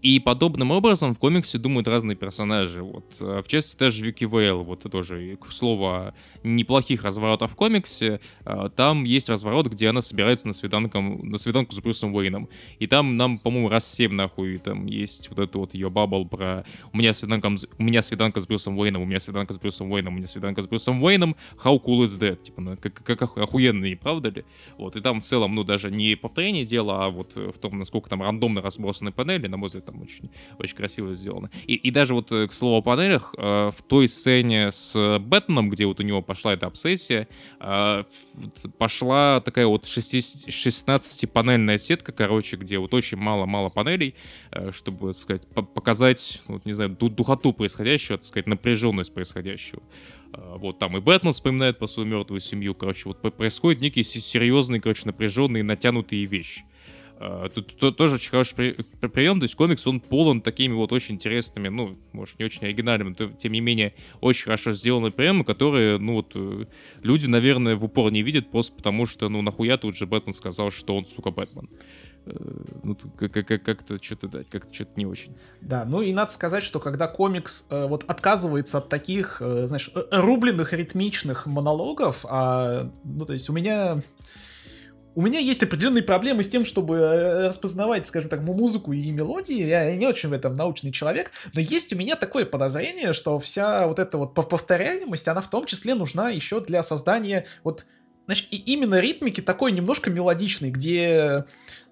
[0.05, 2.83] И подобным образом в комиксе думают разные персонажи.
[2.83, 6.12] Вот, э, в частности, даже Вики Вейл, вот тоже, к слову,
[6.43, 8.21] неплохих разворотов в комиксе.
[8.45, 12.51] Э, там есть разворот, где она собирается на, свиданку, на свиданку с Брюсом Уэйном.
[12.79, 16.67] И там нам, по-моему, раз семь нахуй там есть вот это вот ее бабл про
[16.93, 20.12] у меня, свиданка, у меня свиданка с Брюсом Уэйном, у меня свиданка с Брюсом Уэйном,
[20.12, 22.43] у меня свиданка с Брюсом Уэйном, how cool is that?
[22.43, 24.45] Типа, ну, как, как охуенно, не правда ли?
[24.77, 28.11] Вот, и там в целом, ну, даже не повторение дела, а вот в том, насколько
[28.11, 31.48] там рандомно разбросаны панели, на мой взгляд, там очень, очень красиво сделано.
[31.66, 35.70] И, и даже вот, э, к слову о панелях, э, в той сцене с Бэтменом,
[35.70, 37.28] где вот у него пошла эта обсессия,
[37.61, 38.04] э,
[38.78, 44.14] пошла такая вот 16-панельная сетка, короче, где вот очень мало-мало панелей,
[44.70, 49.83] чтобы, сказать, показать, вот, не знаю, духоту происходящего, так сказать, напряженность происходящего.
[50.33, 52.74] Вот там и Бэтмен вспоминает по свою мертвую семью.
[52.74, 56.64] Короче, вот происходит некие серьезные, короче, напряженные, натянутые вещи.
[57.16, 58.72] А, тут, тоже очень хороший при,
[59.09, 63.14] прием, то есть комикс, он полон такими вот очень интересными, ну, может, не очень оригинальными,
[63.16, 66.66] но тем не менее очень хорошо сделанные приемы, которые, ну, вот, э,
[67.03, 70.70] люди, наверное, в упор не видят просто потому, что, ну, нахуя тут же Бэтмен сказал,
[70.70, 71.68] что он, сука, Бэтмен
[72.27, 72.33] э,
[72.83, 75.37] ну, как-то что-то дать, как-то что-то не очень.
[75.61, 79.90] Да, ну и надо сказать, что когда комикс э, вот отказывается от таких, э, знаешь,
[80.11, 84.03] рубленных ритмичных монологов, а, ну, то есть у меня
[85.14, 89.64] у меня есть определенные проблемы с тем, чтобы э, распознавать, скажем так, музыку и мелодии.
[89.64, 93.87] Я не очень в этом научный человек, но есть у меня такое подозрение, что вся
[93.87, 97.87] вот эта вот повторяемость, она в том числе нужна еще для создания вот
[98.26, 101.44] Значит, и именно ритмики такой немножко мелодичный, где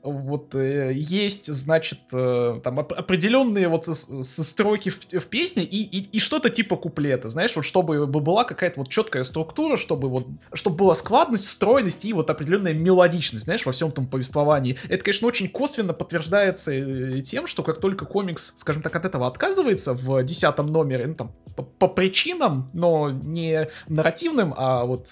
[0.02, 6.08] вот э, есть, значит, э, там определенные вот с, строки в, в песне и, и,
[6.16, 10.76] и что-то типа куплета, знаешь, вот чтобы была какая-то вот четкая структура, чтобы вот, чтобы
[10.76, 14.76] была складность, стройность и вот определенная мелодичность, знаешь, во всем том повествовании.
[14.88, 19.26] Это, конечно, очень косвенно подтверждается э, тем, что как только комикс, скажем так, от этого
[19.26, 21.32] отказывается в десятом номере, ну там,
[21.78, 25.10] по причинам, но не нарративным, а вот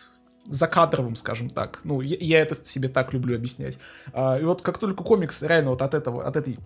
[0.50, 1.80] закадровым, скажем так.
[1.84, 3.78] Ну, я, я это себе так люблю объяснять.
[4.12, 6.58] А, и вот как только комикс реально вот от этого, от этой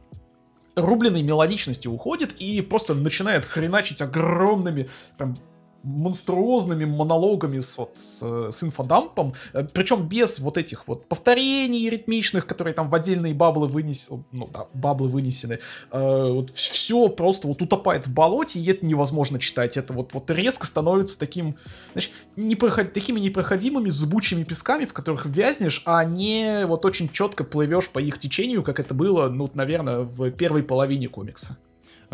[0.74, 5.36] рубленной мелодичности уходит и просто начинает хреначить огромными прям
[5.84, 12.46] монструозными монологами с, вот, с, с инфодампом, э, причем без вот этих вот повторений ритмичных,
[12.46, 15.60] которые там в отдельные баблы вынесены, ну да, баблы вынесены,
[15.92, 20.30] э, вот все просто вот утопает в болоте, и это невозможно читать, это вот, вот
[20.30, 21.56] резко становится таким,
[21.92, 22.92] значит, непроход...
[22.92, 28.18] такими непроходимыми зубучими песками, в которых вязнешь, а не вот очень четко плывешь по их
[28.18, 31.56] течению, как это было, ну, наверное, в первой половине комикса.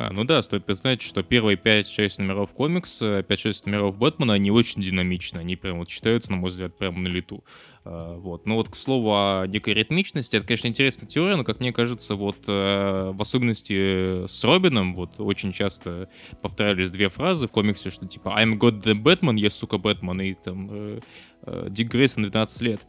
[0.01, 4.81] А, ну да, стоит признать, что первые 5-6 номеров комикса, 5-6 номеров Бэтмена, они очень
[4.81, 7.45] динамичны, они прям вот читаются, на мой взгляд, прямо на лету.
[7.85, 8.47] А, вот.
[8.47, 12.15] Ну вот, к слову о некой ритмичности, это, конечно, интересная теория, но, как мне кажется,
[12.15, 16.09] вот э, в особенности с Робином, вот очень часто
[16.41, 20.69] повторялись две фразы в комиксе, что типа I'm goddamn Batman, я, сука, Бэтмен, и там
[20.71, 21.01] э,
[21.43, 22.81] э, Дик Грейсон 12 лет.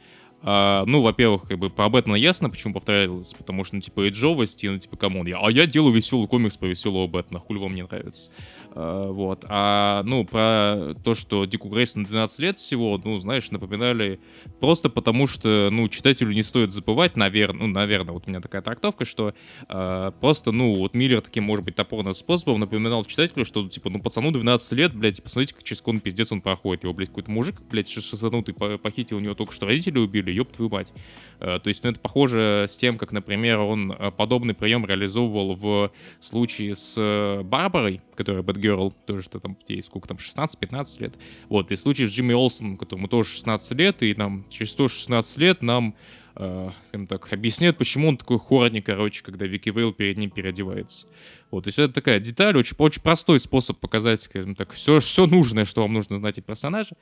[0.43, 4.24] А, ну, во-первых, как бы про Бэтмена ясно, почему повторялось, потому что, ну, типа, edge
[4.24, 7.39] овость, и, ну, типа, come on, я, а я делаю веселый комикс про веселого Бэтмена,
[7.39, 8.31] хуй вам не нравится.
[8.73, 9.45] А, вот.
[9.47, 14.19] А, ну, про то, что Дику Грейсону 12 лет всего, ну, знаешь, напоминали
[14.59, 18.61] просто потому, что, ну, читателю не стоит забывать, наверное, ну, наверное, вот у меня такая
[18.61, 19.33] трактовка, что
[19.67, 24.01] а, просто, ну, вот Миллер таким, может быть, топорным способом напоминал читателю, что, типа, ну,
[24.01, 26.83] пацану 12 лет, блядь, посмотрите, как через какой пиздец он проходит.
[26.83, 30.51] Его, блядь, какой-то мужик, блядь, шизанутый похитил у него только что родители убили, более, ёб
[30.51, 30.93] твою мать.
[31.39, 35.55] Э, то есть, ну, это похоже с тем, как, например, он э, подобный прием реализовывал
[35.55, 41.13] в случае с э, Барбарой, которая Бэтгерл, тоже что там, ей сколько там, 16-15 лет.
[41.49, 45.37] Вот, и в случае с Джимми Олсоном, которому тоже 16 лет, и нам через 116
[45.37, 45.95] лет нам
[46.35, 51.07] э, скажем так, объясняет, почему он такой хорни, короче, когда Вики Вейл перед ним переодевается.
[51.51, 55.27] Вот, то есть это такая деталь, очень, очень простой способ показать, скажем так, все, все
[55.27, 56.95] нужное, что вам нужно знать о персонаже.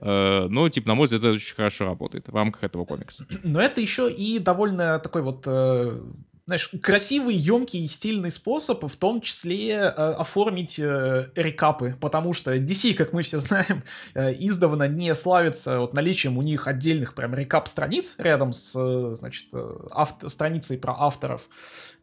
[0.00, 3.26] Э, но, типа, на мой взгляд, это очень хорошо работает в рамках этого комикса.
[3.42, 6.00] Но это еще и довольно такой вот э,
[6.50, 12.56] знаешь, красивый, емкий и стильный способ, в том числе э, оформить э, рекапы, потому что
[12.56, 13.84] DC, как мы все знаем,
[14.14, 19.46] э, издавна не славится вот наличием у них отдельных прям рекап-страниц рядом с, э, значит,
[19.52, 21.48] э, авто, страницей про авторов.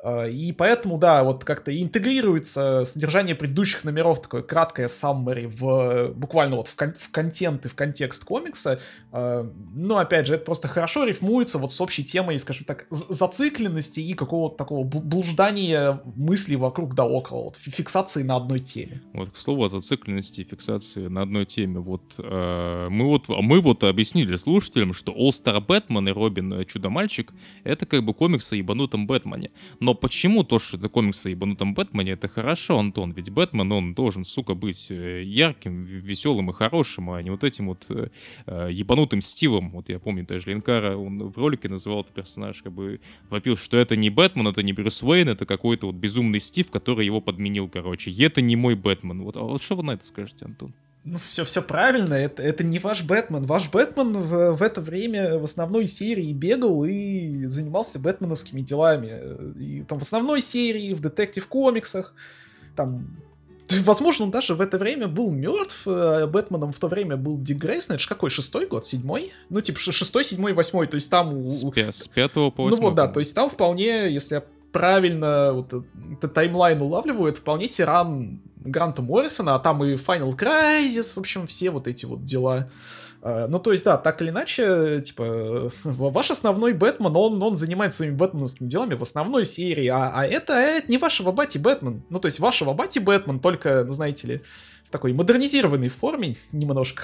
[0.07, 6.57] Э, и поэтому, да, вот как-то интегрируется содержание предыдущих номеров, такое краткое summary в буквально
[6.57, 8.79] вот в, кон- в контент и в контекст комикса.
[9.11, 14.13] Но, опять же, это просто хорошо рифмуется вот с общей темой, скажем так, зацикленности и
[14.13, 19.01] какого какого-то такого блуждания мыслей вокруг да около, вот, фиксации на одной теме.
[19.13, 21.79] Вот, к слову, о зацикленности и фиксации на одной теме.
[21.79, 26.65] Вот э, мы вот мы вот объяснили слушателям, что All Star Бэтмен и Робин э,
[26.65, 27.33] Чудо-мальчик
[27.63, 29.51] это как бы комиксы о ебанутом Бэтмене.
[29.79, 33.11] Но почему то, что это комиксы о ебанутом Бэтмене, это хорошо, Антон?
[33.11, 37.67] Ведь Бэтмен, он должен, сука, быть э, ярким, веселым и хорошим, а не вот этим
[37.67, 38.07] вот э,
[38.45, 39.71] э, ебанутым Стивом.
[39.71, 43.77] Вот я помню, даже Линкара, он в ролике называл этот персонаж, как бы вопил, что
[43.77, 47.67] это не Бэтмен, это не Брюс Уэйн, это какой-то вот безумный Стив, который его подменил,
[47.67, 48.11] короче.
[48.11, 49.21] И это не мой Бэтмен.
[49.23, 50.73] Вот, а вот что вы на это скажете, Антон?
[51.09, 53.45] Ну, все, все правильно, это, это не ваш Бэтмен.
[53.45, 59.53] Ваш Бэтмен в, в это время в основной серии бегал и занимался бэтменовскими делами.
[59.57, 62.13] И там в основной серии, в детектив-комиксах,
[62.75, 63.07] там
[63.69, 65.83] Возможно, он даже в это время был мертв.
[65.85, 67.95] Э, Бэтменом в то время был Дик Грейсон.
[67.95, 68.85] Это же какой, шестой год?
[68.85, 69.33] Седьмой?
[69.49, 70.87] Ну, типа, шестой, седьмой, восьмой.
[70.87, 71.49] То есть там...
[71.49, 72.79] С, с пятого по восьмой.
[72.79, 75.74] Ну вот, да, то есть там вполне, если я правильно вот
[76.11, 81.47] этот таймлайн улавливаю, это вполне Сиран Гранта Моррисона, а там и Final Crisis, в общем,
[81.47, 82.70] все вот эти вот дела.
[83.22, 87.97] А, ну, то есть, да, так или иначе, типа, ваш основной Бэтмен, он, он занимается
[87.97, 92.03] своими бэтменовскими делами в основной серии, а, а это, это не вашего бати Бэтмен.
[92.09, 94.41] Ну, то есть, вашего бати Бэтмен, только, ну, знаете ли,
[94.86, 97.03] в такой модернизированной форме немножко.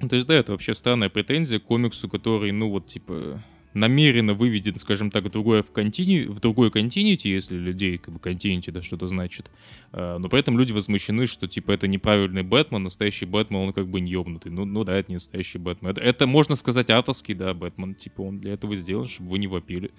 [0.00, 3.42] Ну, то есть, да, это вообще странная претензия к комиксу, который, ну, вот, типа,
[3.74, 8.20] намеренно выведен, скажем так, в другое в, континю, в другой континьюти, если людей как бы
[8.20, 9.50] континьюти да что-то значит.
[9.92, 13.88] А, но при этом люди возмущены, что типа это неправильный Бэтмен, настоящий Бэтмен, он как
[13.88, 14.52] бы не ёбнутый.
[14.52, 15.90] Ну, ну да, это не настоящий Бэтмен.
[15.90, 17.94] Это, это можно сказать авторский, да, Бэтмен.
[17.94, 19.90] Типа он для этого сделан, чтобы вы не вопили.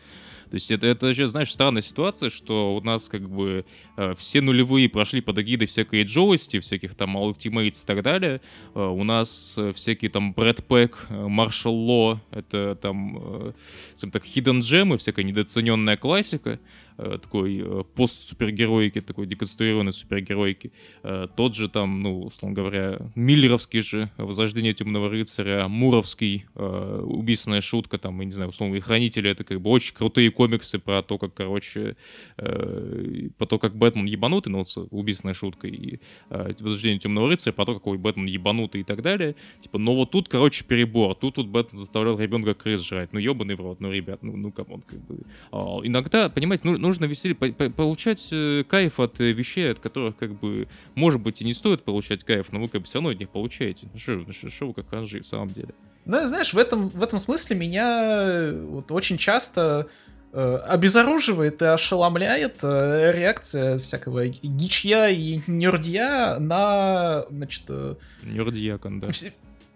[0.49, 3.65] То есть это, это еще, знаешь, странная ситуация, что у нас как бы
[3.97, 8.41] э, все нулевые прошли под эгидой всякой джоусти, всяких там Ultimates и так далее.
[8.75, 13.51] Э, у нас э, всякие там Брэд Пэк, Маршал Ло, это там, э,
[13.95, 16.59] скажем так, Hidden Gem и всякая недооцененная классика.
[16.97, 20.71] Э, такой э, пост-супергероики, такой деконструированной супергероики.
[21.03, 27.97] Э, тот же там, ну, условно говоря, Миллеровский же «Возрождение темного рыцаря», Муровский «Убийственная шутка»,
[27.97, 31.33] там, я не знаю, условно, «Хранители»— это как бы очень крутые комиксы про то, как,
[31.33, 31.95] короче,
[32.35, 37.73] про то, как Бэтмен ебанутый, ну, вот «Убийственная шутка» и «Возрождение темного рыцаря», про то,
[37.73, 39.35] какой Бэтмен ебанутый и так далее.
[39.61, 41.15] Типа, но вот тут, короче, перебор.
[41.15, 43.13] Тут тут Бэтмен заставлял ребенка крыс жрать.
[43.13, 45.19] Ну, ебаный в рот, ну, ребят, ну, ну, come on, как бы.
[45.51, 49.79] А, иногда, понимаете, ну, нужно веселье, по по получать э, кайф от э, вещей, от
[49.79, 52.99] которых, как бы, может быть, и не стоит получать кайф, но вы, как бы, все
[52.99, 53.87] равно от них получаете.
[53.91, 55.69] Ну что, ну, что вы как ханжи, в самом деле?
[56.05, 59.87] Ну, знаешь, в этом, в этом смысле меня э, вот очень часто
[60.33, 67.63] э, обезоруживает и ошеломляет э, реакция всякого гичья и нердья на, значит...
[67.69, 69.09] Э, Нердьякон, да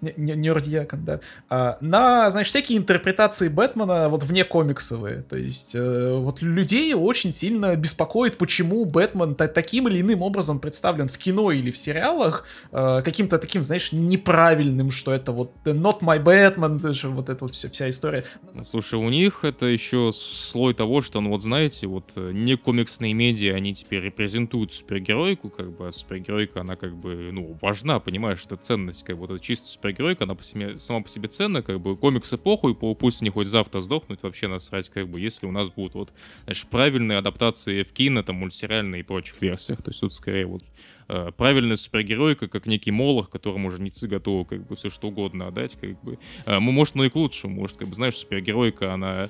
[0.02, 1.20] нердьякон, да,
[1.50, 5.24] а, на, значит, всякие интерпретации Бэтмена вот вне комиксовые.
[5.24, 10.60] То есть э, вот людей очень сильно беспокоит, почему Бэтмен та- таким или иным образом
[10.60, 16.00] представлен в кино или в сериалах э, каким-то таким, знаешь, неправильным, что это вот not
[16.02, 16.80] my Batman,
[17.10, 18.24] вот эта вот вся, вся история.
[18.54, 22.56] Ну, слушай, у них это еще слой того, что, ну вот знаете, вот э, не
[22.56, 28.00] комиксные медиа, они теперь репрезентуют супергеройку, как бы, а супергеройка, она как бы, ну, важна,
[28.00, 31.62] понимаешь, это ценность, как бы, это чисто супергеройка, она по себе, сама по себе ценная,
[31.62, 35.52] как бы комиксы похуй, пусть они хоть завтра сдохнут, вообще насрать, как бы, если у
[35.52, 36.14] нас будут вот,
[36.44, 40.64] знаешь, правильные адаптации в кино, там, мультсериальные и прочих версиях, то есть тут скорее вот
[41.08, 45.78] э, правильная супергеройка, как некий молох, которому жнецы готовы, как бы, все что угодно отдать,
[45.80, 46.20] как бы.
[46.46, 49.30] Э, может, но и к лучшему, может, как бы, знаешь, супергеройка, она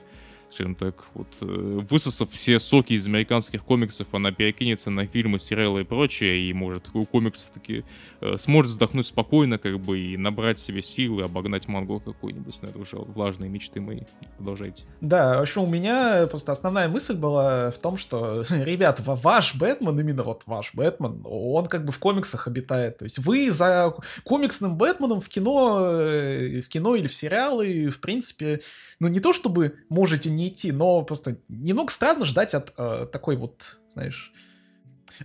[0.50, 5.82] скажем так, вот э, высосав все соки из американских комиксов, она перекинется на фильмы, сериалы
[5.82, 7.84] и прочее, и может у комиксов таки
[8.22, 12.56] э, сможет вздохнуть спокойно, как бы, и набрать себе силы, обогнать мангу какую-нибудь.
[12.62, 14.02] Но это уже влажные мечты мои.
[14.38, 14.84] Продолжайте.
[15.02, 20.00] Да, в общем, у меня просто основная мысль была в том, что, ребят, ваш Бэтмен,
[20.00, 22.98] именно вот ваш Бэтмен, он как бы в комиксах обитает.
[22.98, 23.94] То есть вы за
[24.24, 28.62] комиксным Бэтменом в кино, э, в кино или в сериалы, в принципе,
[29.00, 33.36] ну не то чтобы можете не идти, но просто немного странно ждать от э, такой
[33.36, 34.34] вот, знаешь,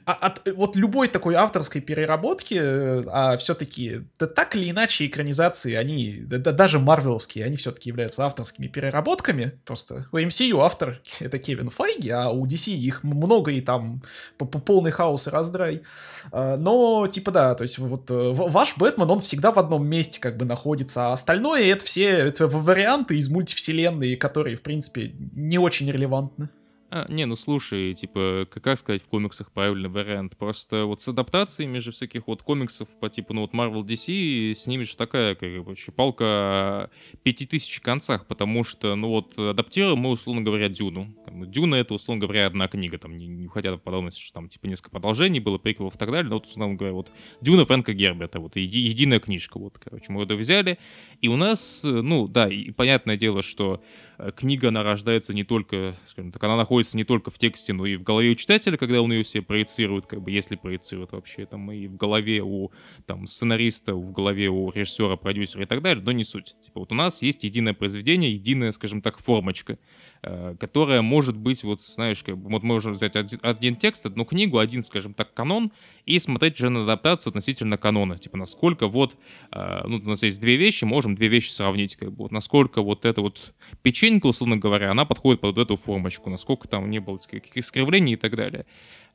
[0.05, 5.75] а, от вот любой такой авторской переработки, э, а все-таки да, так или иначе экранизации,
[5.75, 9.59] они, да, да, даже марвеловские, они все-таки являются авторскими переработками.
[9.65, 14.03] Просто у MCU автор это Кевин Файги, а у DC их много и там
[14.39, 15.83] по полный хаос и раздрай.
[16.31, 20.21] А, но, типа, да, то есть вот э, ваш Бэтмен, он всегда в одном месте
[20.21, 25.59] как бы находится, а остальное это все это варианты из мультивселенной, которые, в принципе, не
[25.59, 26.49] очень релевантны.
[26.95, 30.37] А, не, ну слушай, типа, как сказать в комиксах правильный вариант?
[30.37, 34.67] Просто вот с адаптациями же всяких вот комиксов по типу, ну вот Marvel DC, с
[34.67, 36.91] ними же такая, как бы, палка
[37.23, 41.15] пяти тысяч концах, потому что, ну вот, адаптируем мы, условно говоря, Дюну.
[41.25, 44.51] Там, Дюна— это, условно говоря, одна книга, там, не, не уходя в подробности, что там,
[44.51, 47.95] типа, несколько продолжений было, приквелов и так далее, но вот, условно говоря, вот Дюна Фрэнка
[47.95, 50.79] Герберта, вот, еди, единая книжка, вот, короче, мы это взяли,
[51.23, 55.97] и у нас, ну, да, и понятное дело, что Э, книга, она рождается не только,
[56.07, 59.03] скажем так, она находится не только в тексте, но и в голове у читателя, когда
[59.03, 62.71] он ее себе проецирует, как бы, если проецирует вообще, там, и в голове у,
[63.07, 66.55] там, сценариста, в голове у режиссера, продюсера и так далее, но не суть.
[66.65, 70.12] Типа, вот у нас есть единое произведение, единая, скажем так, формочка, Э,
[70.61, 74.85] которая может быть, вот знаешь, как вот можем взять один, один текст, одну книгу, один,
[74.85, 75.73] скажем так, канон,
[76.07, 78.19] и смотреть уже на адаптацию относительно канона.
[78.19, 79.17] Типа, насколько вот,
[79.51, 82.83] э, ну, у нас есть две вещи, можем две вещи сравнить, как бы, вот, насколько
[82.83, 87.19] вот эта вот печенька, условно говоря, она подходит под эту формочку, насколько там не было
[87.19, 88.65] каких искривлений и так далее.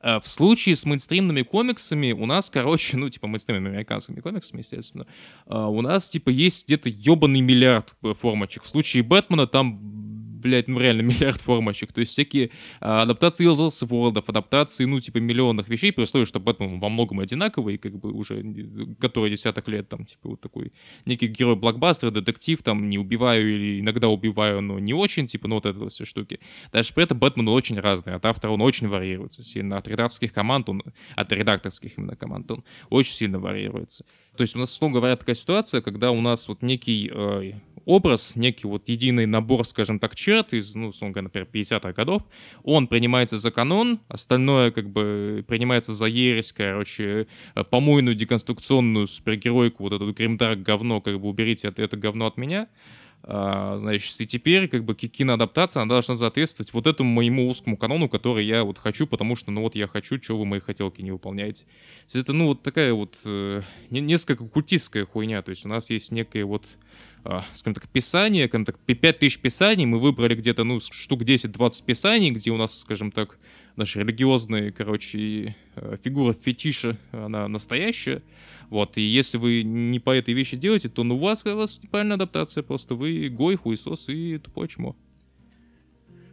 [0.01, 5.07] Э, в случае с мейнстримными комиксами у нас, короче, ну, типа, мейнстримными американскими комиксами, естественно,
[5.45, 8.63] у нас, типа, есть где-то ебаный миллиард формочек.
[8.63, 11.93] В случае Бэтмена там блядь, ну реально миллиард формочек.
[11.93, 16.79] То есть всякие а, адаптации Elseworld, адаптации, ну, типа, миллионных вещей, при условии, что Бэтмен
[16.79, 18.43] во многом одинаковый, как бы уже
[18.99, 20.71] который десяток лет, там, типа, вот такой
[21.05, 25.55] некий герой блокбастера, детектив, там, не убиваю или иногда убиваю, но не очень, типа, ну,
[25.55, 26.39] вот это все штуки.
[26.71, 30.69] Даже при этом Бэтмен очень разный, от автора он очень варьируется сильно, от редакторских команд
[30.69, 30.83] он,
[31.15, 34.05] от редакторских именно команд он очень сильно варьируется.
[34.37, 37.53] То есть у нас, условно говоря, такая ситуация, когда у нас вот некий э,
[37.85, 42.21] образ, некий вот единый набор, скажем так, черт из, ну, условно говоря, например, 50-х годов,
[42.63, 49.83] он принимается за канон, остальное как бы принимается за ересь, короче, э, помойную деконструкционную супергеройку,
[49.83, 52.67] вот эту гримдарк говно, как бы уберите это, это говно от меня.
[53.23, 58.07] А, значит, и теперь как бы киноадаптация, она должна соответствовать вот этому моему узкому канону,
[58.07, 61.11] который я вот хочу, потому что, ну вот я хочу, что вы мои хотелки не
[61.11, 61.63] выполняете.
[61.63, 61.69] То
[62.05, 66.11] есть это, ну, вот такая вот э, несколько культистская хуйня, то есть у нас есть
[66.11, 66.65] некая вот
[67.25, 72.31] э, скажем так, писание, скажем так, 5000 писаний, мы выбрали где-то, ну, штук 10-20 писаний,
[72.31, 73.39] где у нас, скажем так,
[73.75, 78.21] наша религиозная, короче, э, фигура фетиша, она настоящая,
[78.69, 81.79] вот, и если вы не по этой вещи делаете, то ну, у вас, у вас
[81.81, 84.95] неправильная адаптация, просто вы гой, хуесос и тупое чмо.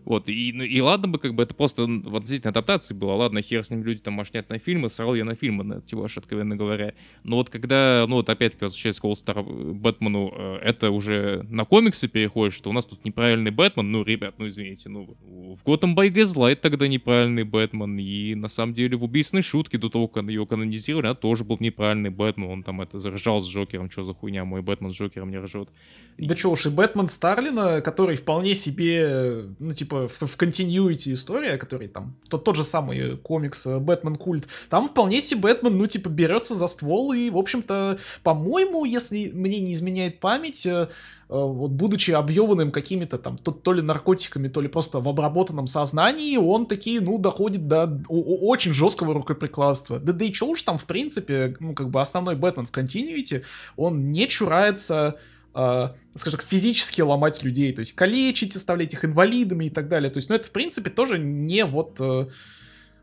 [0.04, 3.40] Вот, и, ну, и ладно бы, как бы это просто вот действительно адаптация была, ладно,
[3.40, 6.56] хер с ним люди там машнят на фильмы, срал я на фильмы, на типаж, откровенно
[6.56, 6.92] говоря.
[7.22, 9.42] Но вот когда, ну вот опять-таки возвращаясь к All Star
[9.72, 14.34] Бэтмену, э, это уже на комиксы переходит, что у нас тут неправильный Бэтмен, ну, ребят,
[14.38, 19.04] ну извините, ну, в Gotham by Gaslight тогда неправильный Бэтмен, и на самом деле в
[19.04, 22.98] убийственной шутке до того, как ее канонизировали, а тоже был неправильный Бэтмен, он там это
[22.98, 25.70] заржал с Джокером, что за хуйня, мой Бэтмен с Джокером не ржет.
[26.16, 31.56] Да что уж, и Бэтмен Старлина, который вполне себе, ну, типа, в, в continuity история,
[31.56, 35.86] который там, тот, тот же самый комикс э, Бэтмен Культ, там вполне себе Бэтмен, ну,
[35.86, 40.86] типа, берется за ствол и, в общем-то, по-моему, если мне не изменяет память, э, э,
[41.28, 46.36] вот будучи объеванным какими-то там то, то ли наркотиками, то ли просто в обработанном сознании,
[46.36, 49.98] он такие, ну, доходит до очень жесткого рукоприкладства.
[49.98, 53.42] Да, да и что уж там, в принципе, ну, как бы основной Бэтмен в continuity,
[53.76, 55.18] он не чурается
[55.54, 60.10] э, скажем так, физически ломать людей, то есть калечить, оставлять их инвалидами и так далее.
[60.10, 62.28] То есть, ну, это, в принципе, тоже не вот, э,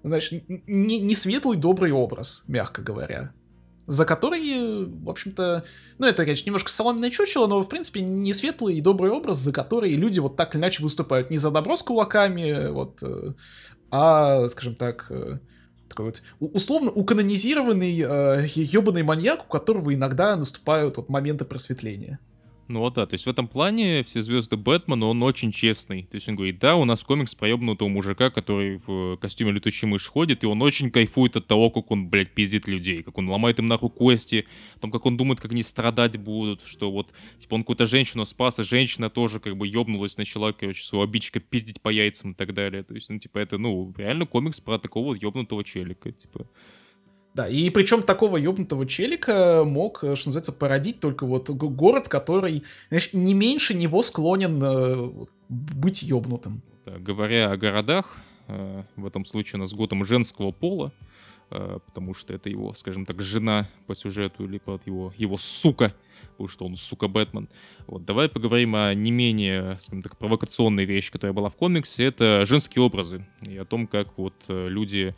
[0.04, 3.34] знаешь, не, не светлый, добрый образ, мягко говоря.
[3.88, 5.66] За который, в общем-то,
[5.98, 9.52] ну, это, конечно, немножко соломенное чучело, но, в принципе, не светлый и добрый образ, за
[9.52, 11.30] который люди вот так или иначе выступают.
[11.30, 13.34] Не за добро с кулаками, вот, э,
[13.90, 15.40] а, скажем так, э,
[15.90, 22.20] такой вот условно уканонизированный ебаный маньяк, у которого иногда наступают вот моменты просветления.
[22.72, 26.04] Ну вот да, то есть в этом плане все звезды Бэтмена, он очень честный.
[26.04, 29.90] То есть он говорит, да, у нас комикс про ебнутого мужика, который в костюме летучей
[29.90, 33.30] мышь ходит, и он очень кайфует от того, как он, блядь, пиздит людей, как он
[33.30, 34.46] ломает им нахуй кости,
[34.78, 38.26] о том, как он думает, как они страдать будут, что вот, типа, он какую-то женщину
[38.26, 42.36] спас, и женщина тоже как бы ебнулась, начала, короче, свою обидчика пиздить по яйцам и
[42.36, 42.84] так далее.
[42.84, 46.48] То есть, ну, типа, это, ну, реально комикс про такого вот ебнутого челика, типа.
[47.34, 52.64] Да, и причем такого ёбнутого челика мог, э, что называется, породить только вот город, который,
[52.90, 55.12] знаешь, не меньше него склонен э,
[55.48, 56.62] быть ёбнутым.
[56.86, 58.18] Говоря о городах,
[58.48, 60.92] э, в этом случае у нас Готэм женского пола,
[61.52, 65.94] потому что это его, скажем так, жена по сюжету, или под его, его сука,
[66.32, 67.50] потому что он, сука, Бэтмен.
[67.88, 72.46] Вот, давай поговорим о не менее, скажем так, провокационной вещи, которая была в комиксе, это
[72.46, 75.14] женские образы, и о том, как вот э, люди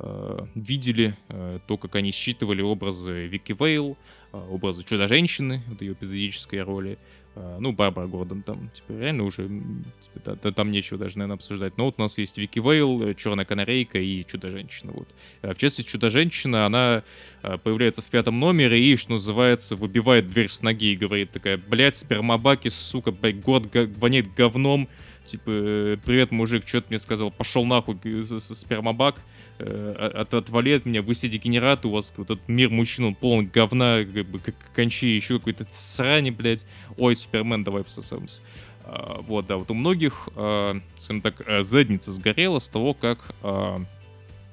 [0.00, 3.96] Э, видели э, то, как они считывали образы Вики Вейл,
[4.32, 6.98] э, образы Чудо-женщины, вот ее эпизодической роли,
[7.36, 11.76] ну, Барбара Гордон там, типа, реально уже, типа, да, да, там нечего даже, наверное, обсуждать.
[11.76, 15.08] Но вот у нас есть Вики Вейл, Черная канарейка и Чудо-женщина, вот.
[15.42, 17.02] В частности, Чудо-женщина, она
[17.42, 21.96] появляется в пятом номере и, что называется, выбивает дверь с ноги и говорит такая, блядь,
[21.96, 24.88] спермобаки, сука, блядь, год воняет говном,
[25.26, 27.98] типа, привет, мужик, что ты мне сказал, пошел нахуй,
[28.38, 33.04] спермобак, Э, от, отвали от меня, вы все дегенераты, у вас вот этот мир мужчин,
[33.04, 36.66] он полон говна, как бы, как кончи, еще какой-то срани, блядь.
[36.98, 38.40] Ой, Супермен, давай пососемся.
[38.84, 43.34] А, вот, да, вот у многих, а, скажем так, э, задница сгорела с того, как
[43.42, 43.80] а,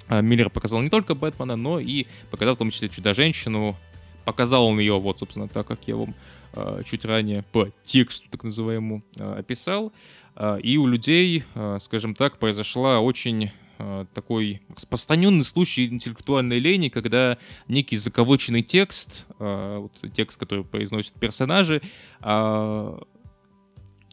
[0.08, 3.78] а, Миллер показал не только Бэтмена, но и показал в том числе Чудо-женщину.
[4.24, 6.16] Показал он ее, вот, собственно, так, как я вам
[6.54, 9.92] а, чуть ранее по тексту, так называемому, а, описал.
[10.64, 11.44] И у людей,
[11.80, 13.61] скажем так, произошла очень Э,
[14.14, 21.82] такой распространенный случай интеллектуальной лени, когда некий закавыченный текст, э, вот текст, который произносят персонажи,
[22.22, 23.00] э,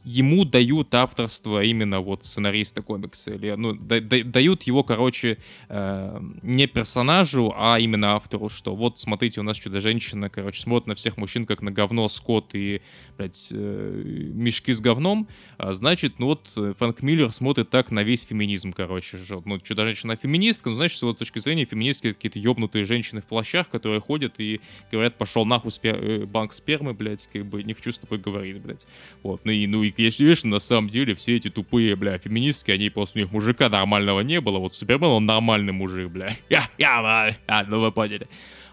[0.05, 3.33] ему дают авторство именно вот сценариста комикса.
[3.33, 5.39] Или, ну, да, да, дают его, короче,
[5.69, 10.95] э, не персонажу, а именно автору, что вот, смотрите, у нас Чудо-женщина, короче, смотрит на
[10.95, 12.81] всех мужчин как на говно, скот и,
[13.17, 15.29] блядь, э, мешки с говном.
[15.57, 19.19] А, значит, ну вот Фрэнк Миллер смотрит так на весь феминизм, короче.
[19.19, 23.27] Что, ну, Чудо-женщина феминистка, ну, значит, с его точки зрения феминистки какие-то ёбнутые женщины в
[23.27, 25.97] плащах, которые ходят и говорят, пошел нахуй спер...
[26.01, 28.87] Э, банк спермы, блядь, как бы не хочу с тобой говорить, блядь.
[29.23, 32.71] Вот, ну и, ну и если видишь, на самом деле все эти тупые, бля, феминистки,
[32.71, 34.59] они просто у них мужика нормального не было.
[34.59, 36.37] Вот Супермен, он нормальный мужик, бля.
[36.49, 38.27] Я, я, а, ну вы поняли.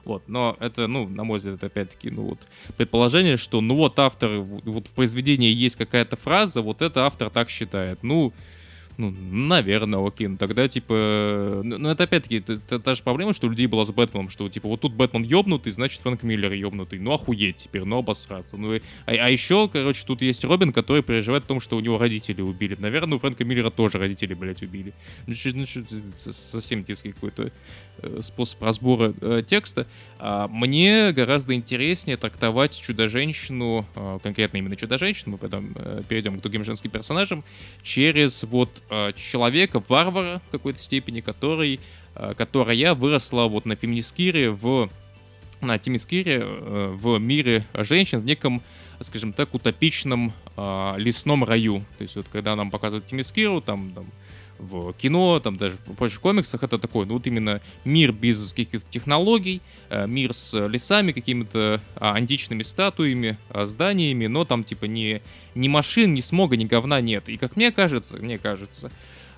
[0.05, 2.39] Вот, но это, ну, на мой взгляд, это опять-таки, ну вот,
[2.77, 7.49] предположение, что, ну вот автор, вот в произведении есть какая-то фраза, вот это автор так
[7.49, 8.03] считает.
[8.03, 8.31] Ну,
[8.97, 10.27] ну, наверное, окей.
[10.27, 11.61] Ну, тогда, типа...
[11.63, 14.47] Ну, ну это опять-таки, это, та же проблема, что у людей была с Бэтменом, что,
[14.49, 16.99] типа, вот тут Бэтмен ёбнутый, значит, Фрэнк Миллер ёбнутый.
[16.99, 18.57] Ну, охуеть теперь, ну, обосраться.
[18.57, 21.79] Ну, и, а, а еще, короче, тут есть Робин, который переживает о том, что у
[21.79, 22.75] него родители убили.
[22.79, 24.93] Наверное, у Фрэнка Миллера тоже родители, блядь, убили.
[25.27, 25.83] Ну, что, ну, что,
[26.31, 27.51] совсем детский какой-то
[27.99, 29.87] э, способ разбора э, текста.
[30.17, 36.41] А мне гораздо интереснее трактовать Чудо-женщину, э, конкретно именно Чудо-женщину, мы потом э, перейдем к
[36.41, 37.43] другим женским персонажам,
[37.83, 41.79] через вот э, человека, варвара в какой-то степени, который,
[42.37, 44.89] которая выросла вот на Феминискире в
[45.61, 48.61] на Тимискире э, в мире женщин в неком,
[48.99, 50.33] скажем так, утопичном
[50.97, 51.83] лесном раю.
[51.97, 54.05] То есть вот когда нам показывают Тимискиру, там, там
[54.57, 58.87] в кино, там даже в прочих комиксах, это такой, ну вот именно мир без каких-то
[58.89, 59.61] технологий,
[60.07, 65.21] мир с лесами, какими-то а, античными статуями, а, зданиями, но там типа ни,
[65.53, 67.29] ни машин, ни смога, ни говна нет.
[67.29, 68.91] И как мне кажется, мне кажется,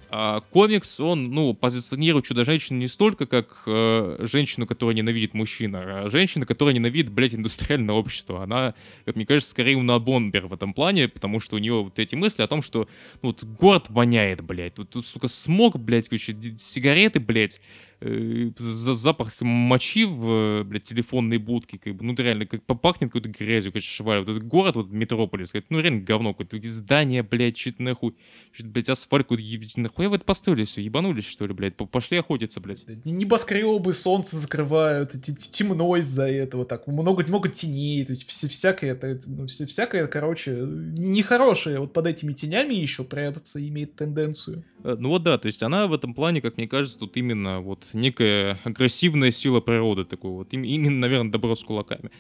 [0.10, 6.10] а комикс, он, ну, позиционирует Чудо-женщину не столько как э, женщину, которая ненавидит мужчин, а
[6.10, 8.44] женщину, которая ненавидит, блядь, индустриальное общество.
[8.44, 8.74] Она,
[9.04, 12.16] как мне кажется, скорее Уна Бомбер в этом плане, потому что у нее вот эти
[12.16, 12.88] мысли о том, что,
[13.22, 20.06] ну, вот город воняет, блядь, тут сука, смог, блядь, короче, сигареты, блядь, э, запах мочи
[20.06, 24.20] в, блядь, телефонной будке, как бы, ну, реально, как попахнет какой-то грязью, как шваль.
[24.20, 28.16] Вот этот город, вот Метрополис, как, ну, реально говно какое-то, здание, блядь, что-то нахуй,
[28.52, 32.18] что-то, блядь, асфальт какой-то, ебать, нахуй вы это построили все, ебанулись, что ли, блядь, пошли
[32.18, 32.86] охотиться, блядь.
[33.06, 35.16] Небоскребы, солнце закрывают,
[35.52, 40.52] темно из-за этого, так, много, много теней, то есть вся, всякое, это, ну, всякое, короче,
[40.52, 44.64] нехорошее, вот под этими тенями еще прятаться имеет тенденцию.
[44.84, 47.60] Э, ну вот да, то есть она в этом плане, как мне кажется, тут именно
[47.62, 50.48] вот некая агрессивная сила природы такой вот.
[50.52, 52.12] Именно, наверное, добро с кулаками.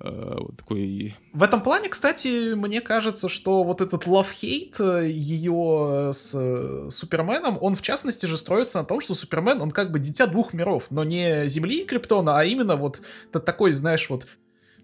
[0.00, 1.16] Э, вот такой...
[1.32, 7.58] В этом плане, кстати, мне кажется, что вот этот love-hate э, ее с э, Суперменом,
[7.60, 10.86] он в частности же строится на том, что Супермен, он как бы дитя двух миров,
[10.90, 13.02] но не Земли и Криптона, а именно вот
[13.32, 14.26] такой, знаешь, вот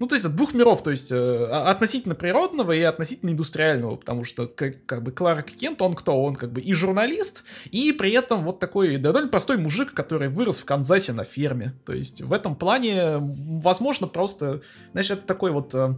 [0.00, 4.24] ну, то есть от двух миров, то есть э, относительно природного и относительно индустриального, потому
[4.24, 6.20] что как, как бы Кларк Кент, он кто?
[6.22, 10.58] Он как бы и журналист, и при этом вот такой довольно простой мужик, который вырос
[10.58, 11.74] в Канзасе на ферме.
[11.84, 15.74] То есть в этом плане, возможно, просто, знаешь, это такой вот...
[15.74, 15.94] Э,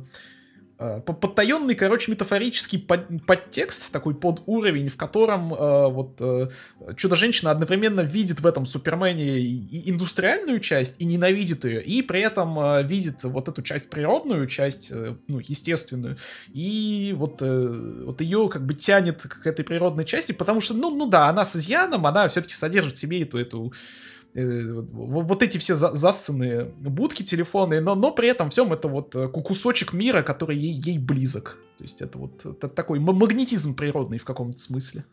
[1.04, 6.48] подтаенный, короче, метафорический под, подтекст, такой под уровень, в котором э, вот э,
[6.96, 12.58] Чудо-женщина одновременно видит в этом Супермене и индустриальную часть, и ненавидит ее, и при этом
[12.58, 16.18] э, видит вот эту часть природную, часть, э, ну, естественную,
[16.52, 20.94] и вот, э, вот ее как бы тянет к этой природной части, потому что, ну,
[20.94, 25.58] ну да, она с изъяном, она все-таки содержит в себе эту, эту Э, вот эти
[25.58, 30.56] все засанные будки телефонные, но, но при этом всем это вот э, кусочек мира, который
[30.56, 31.58] ей, ей близок.
[31.76, 35.04] То есть это вот это такой магнетизм природный в каком-то смысле.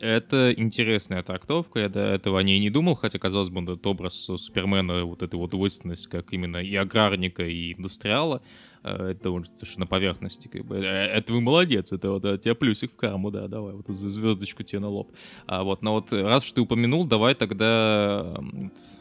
[0.00, 4.14] Это интересная трактовка, я до этого о ней не думал, хотя, казалось бы, этот образ
[4.14, 8.40] Супермена, вот эта вот двойственность, как именно и аграрника, и индустриала,
[8.82, 10.76] Э, это уже на поверхности, как бы.
[10.76, 14.62] Э, это вы молодец, это вот э, тебе плюсик в карму, да, давай, вот звездочку
[14.62, 15.12] тебе на лоб.
[15.46, 18.36] А вот, но вот раз уж ты упомянул, давай тогда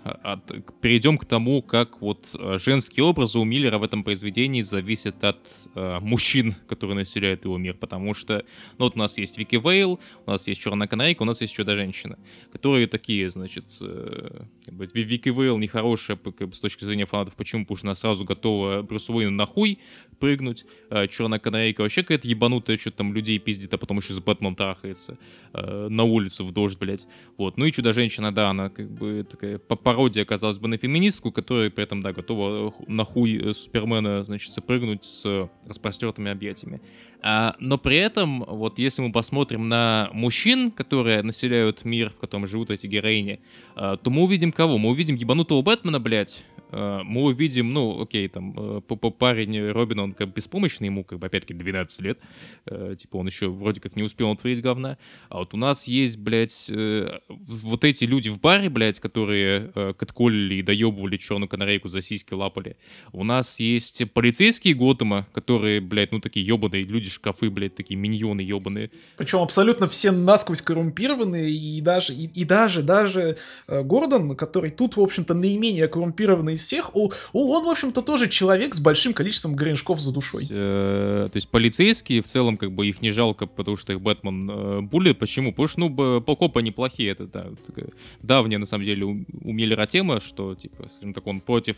[0.03, 0.41] от,
[0.81, 2.27] перейдем к тому, как вот
[2.61, 5.39] женские образы у Миллера в этом произведении зависят от
[5.75, 8.45] э, мужчин, которые населяют его мир, потому что,
[8.77, 11.53] ну вот у нас есть Вики Вейл, у нас есть Черная Канарейка, у нас есть
[11.53, 12.17] Чудо-женщина,
[12.51, 17.35] которые такие, значит, э, как бы, Вики Вейл нехорошая как бы, с точки зрения фанатов,
[17.35, 17.63] почему?
[17.63, 19.76] Потому что она сразу готова Брюсу Уэйну нахуй,
[20.19, 20.65] прыгнуть.
[20.89, 24.55] А, Черная канарейка вообще какая-то ебанутая, что-то там людей пиздит, а потом еще с Бэтменом
[24.55, 25.17] трахается
[25.53, 27.07] э, на улице в дождь, блядь.
[27.37, 27.57] Вот.
[27.57, 31.83] Ну и Чудо-женщина, да, она как бы такая пародия, казалось бы, на феминистку, которая при
[31.83, 36.81] этом, да, готова на хуй э, Супермена, значит, прыгнуть с распростертыми объятиями.
[37.21, 42.47] А, но при этом, вот если мы посмотрим на мужчин, которые населяют мир, в котором
[42.47, 43.39] живут эти героини,
[43.75, 44.77] то мы увидим кого?
[44.77, 48.81] Мы увидим ебанутого Бэтмена, блядь, Э, мы увидим, ну, окей, там, э,
[49.17, 52.19] парень Робин, он как беспомощный, ему, как бы, опять-таки, 12 лет,
[52.65, 54.97] э, типа, он еще вроде как не успел натворить говна,
[55.29, 60.61] а вот у нас есть, блядь, вот эти люди в баре, блядь, которые катколили и
[60.61, 62.75] доебывали черную канарейку за сиськи лапали,
[63.13, 68.91] у нас есть полицейские Готэма, которые, блядь, ну, такие ебаные люди-шкафы, блядь, такие миньоны ебаные.
[69.17, 73.37] Причем абсолютно все насквозь коррумпированные, и даже, и, и даже, даже
[73.67, 78.27] Гордон, который тут, в общем-то, наименее коррумпированный из всех, о, о, он, в общем-то, тоже
[78.27, 80.47] человек с большим количеством гриншков за душой.
[80.49, 84.49] Э, то есть полицейские, в целом, как бы их не жалко, потому что их Бэтмен
[84.49, 85.19] э, булит.
[85.19, 85.51] Почему?
[85.51, 87.11] Потому что, ну, покопы неплохие.
[87.11, 87.89] Это, да, такая
[88.21, 91.77] давняя, на самом деле, у, у тема, что, типа, скажем так, он против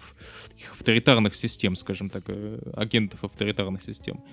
[0.72, 4.24] авторитарных систем, скажем так, э, агентов авторитарных систем.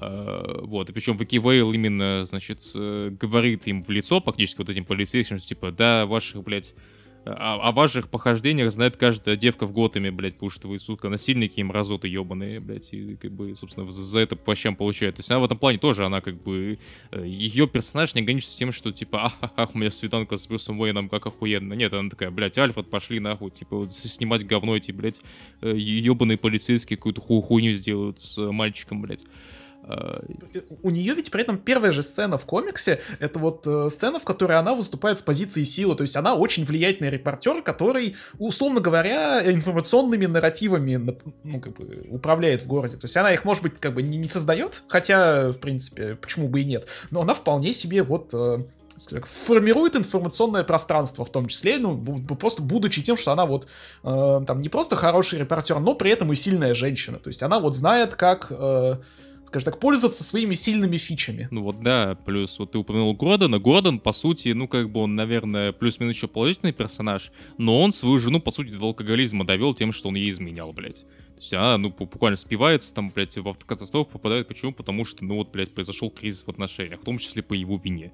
[0.00, 4.84] Uh, вот, и причем Вики Вейл именно, значит, говорит им в лицо, практически вот этим
[4.84, 6.72] полицейским, что типа, да, ваших, блядь,
[7.34, 11.60] о, о ваших похождениях знает каждая девка в Готэме, блядь, потому что вы, сука, насильники
[11.60, 15.16] и мразоты ебаные, блядь, и, как бы, собственно, за, за это по щам получает.
[15.16, 16.78] То есть она в этом плане тоже, она, как бы,
[17.10, 20.80] э, ее персонаж не ограничится тем, что, типа, ах, ах, у меня свиданка с Брюсом
[20.80, 21.74] Уэйном, как охуенно.
[21.74, 25.20] Нет, она такая, блядь, Альфред, пошли нахуй, типа, вот, снимать говно эти, блядь,
[25.62, 29.24] ебаные э, полицейские какую-то хуйню сделают с мальчиком, блядь.
[30.82, 34.24] У нее ведь при этом первая же сцена в комиксе, это вот э, сцена, в
[34.24, 39.40] которой она выступает с позиции силы, то есть она очень влиятельный репортер, который, условно говоря,
[39.50, 42.96] информационными нарративами ну, как бы, управляет в городе.
[42.96, 46.48] То есть она их, может быть, как бы не, не создает, хотя, в принципе, почему
[46.48, 48.58] бы и нет, но она вполне себе вот э,
[49.46, 51.96] формирует информационное пространство в том числе, ну,
[52.38, 53.66] просто будучи тем, что она вот
[54.04, 57.18] э, там не просто хороший репортер, но при этом и сильная женщина.
[57.18, 58.96] То есть она вот знает, как э,
[59.48, 61.48] скажем так, пользоваться своими сильными фичами.
[61.50, 63.58] Ну вот да, плюс вот ты упомянул Гордона.
[63.58, 68.18] Гордон, по сути, ну как бы он, наверное, плюс-минус еще положительный персонаж, но он свою
[68.18, 71.00] жену, по сути, до алкоголизма довел тем, что он ей изменял, блядь.
[71.00, 74.48] То есть она, ну, буквально спивается, там, блядь, в автокатастрофу попадает.
[74.48, 74.72] Почему?
[74.72, 78.12] Потому что, ну, вот, блядь, произошел кризис в отношениях, в том числе по его вине.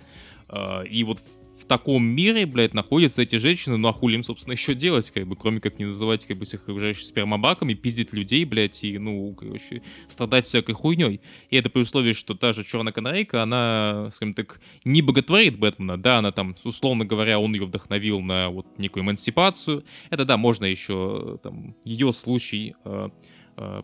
[0.50, 1.20] А, и вот
[1.58, 5.26] в таком мире, блядь, находятся эти женщины, ну а хули им, собственно, еще делать, как
[5.26, 9.32] бы, кроме как не называть, как бы, всех окружающих спермобаками, пиздить людей, блядь, и, ну,
[9.34, 11.20] короче, страдать всякой хуйней.
[11.50, 15.96] И это при условии, что та же Черная Канарейка, она, скажем так, не боготворит Бэтмена,
[15.96, 19.84] да, она там, условно говоря, он ее вдохновил на вот некую эмансипацию.
[20.10, 23.08] Это, да, можно еще, там, ее случай э,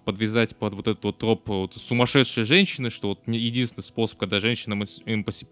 [0.04, 4.74] подвязать под вот этот вот троп вот, сумасшедшей женщины, что вот единственный способ, когда женщина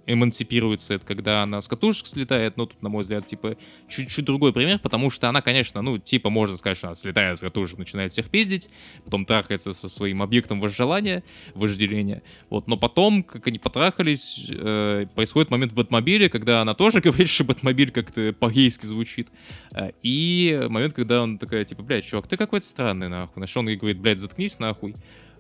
[0.07, 3.57] эмансипируется, это когда она с катушек слетает, но тут, на мой взгляд, типа,
[3.89, 7.41] чуть-чуть другой пример, потому что она, конечно, ну, типа, можно сказать, что она слетает с
[7.41, 8.71] катушек, начинает всех пиздить,
[9.05, 11.23] потом трахается со своим объектом вожделения,
[11.55, 17.01] вожделения, вот, но потом, как они потрахались, э, происходит момент в Бэтмобиле, когда она тоже
[17.03, 19.29] говорит, что Бэтмобиль как-то по-гейски звучит,
[19.73, 23.61] э, и момент, когда он такая, типа, блядь, чувак, ты какой-то странный, нахуй, на что
[23.61, 24.97] он ей говорит, блядь, заткнись нахуй.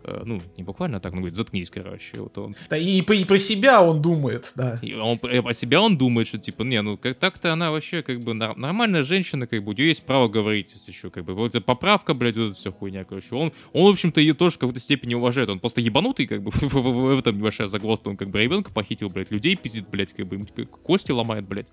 [0.08, 2.20] Э, ну, не буквально так, но говорит, заткнись, короче.
[2.20, 2.56] Вот он.
[2.70, 4.78] Да и, и про себя он думает, да.
[4.82, 8.02] И он, и по себя он думает, что, типа, не, ну, как, так-то она вообще,
[8.02, 11.34] как бы, нормальная женщина, как бы, у нее есть право говорить, если еще, как бы,
[11.34, 13.34] вот эта поправка, блядь, вот эта вся хуйня, короче.
[13.34, 15.48] Он, он в общем-то, ее тоже в какой-то степени уважает.
[15.50, 18.08] Он просто ебанутый, как бы, в этом небольшая загвоздка.
[18.08, 20.44] Он, как бы, ребенка похитил, блядь, людей пиздит, блядь, как бы,
[20.82, 21.68] кости ломает, блядь.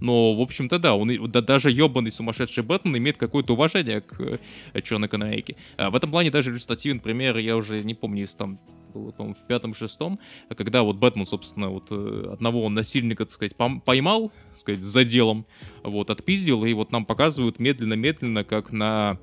[0.00, 4.82] Но, в общем-то, да, он, да, даже ебаный сумасшедший Бэтмен имеет какое-то уважение к э,
[4.82, 5.56] черной канарейке.
[5.76, 8.60] А в этом плане даже иллюстративный пример, я уже не помню, если там
[8.92, 10.18] было, по-моему, в пятом-шестом,
[10.56, 13.54] когда вот Бэтмен, собственно, вот э, одного насильника, так сказать,
[13.84, 15.46] поймал, так сказать, за делом,
[15.82, 19.18] вот, отпиздил, и вот нам показывают медленно-медленно, как на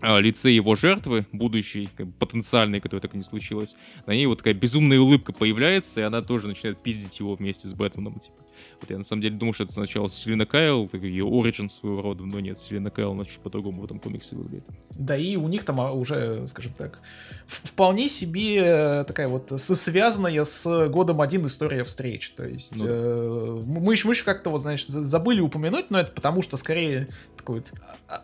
[0.00, 3.76] а, лице его жертвы, будущей, как бы, потенциальной, которая так и не случилось,
[4.06, 7.74] на ней вот такая безумная улыбка появляется, и она тоже начинает пиздить его вместе с
[7.74, 8.45] Бэтменом, типа.
[8.80, 12.24] Вот я на самом деле думал, что это сначала Селина Кайл, ее оригин своего рода,
[12.24, 14.64] но нет, Селина Кайл, она чуть по-другому в этом комиксе выглядит.
[14.90, 17.00] Да и у них там а, уже, скажем так,
[17.46, 22.30] вполне себе э, такая вот связанная с годом один история встреч.
[22.30, 26.12] То есть ну, э, мы, еще, мы еще как-то вот, знаешь, забыли упомянуть, но это
[26.12, 27.72] потому что скорее такое вот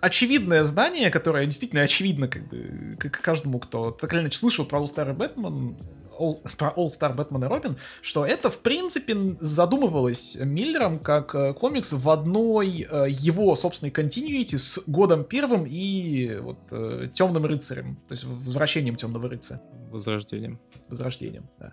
[0.00, 4.86] очевидное здание, которое действительно очевидно как бы как каждому, кто так или иначе слышал про
[4.86, 5.76] старый Бэтмен,
[6.18, 11.54] All, про All Star Batman и Робин, что это, в принципе, задумывалось Миллером как э,
[11.54, 17.96] комикс в одной э, его собственной континьюити с годом первым и вот э, Темным рыцарем,
[18.08, 19.60] то есть возвращением Темного рыцаря.
[19.90, 20.58] Возрождением.
[20.88, 21.72] Возрождением, да.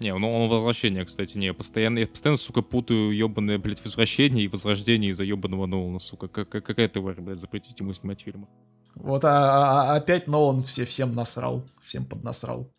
[0.00, 1.46] Не, ну он возвращение, кстати, не.
[1.46, 6.28] Я постоянно, я постоянно, сука, путаю ебаное, блядь, возвращение и возрождение из-за ебаного Нолана, сука.
[6.28, 8.48] Как, какая тварь, блядь, запретить ему снимать фильмы.
[8.94, 12.70] Вот, а, а, а опять Нолан все, всем насрал, всем поднасрал.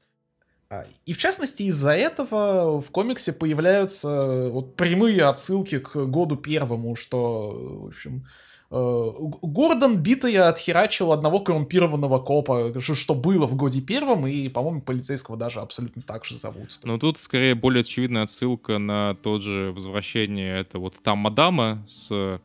[0.69, 6.95] А, и в частности из-за этого в комиксе появляются вот прямые отсылки к году первому,
[6.95, 8.25] что, в общем,
[8.71, 9.11] э,
[9.43, 15.59] Гордон битая отхерачил одного коррумпированного копа, что было в годе первом, и, по-моему, полицейского даже
[15.59, 16.79] абсолютно так же зовут.
[16.83, 22.11] Ну, тут скорее более очевидная отсылка на тот же возвращение, это вот там мадама с
[22.15, 22.39] Э,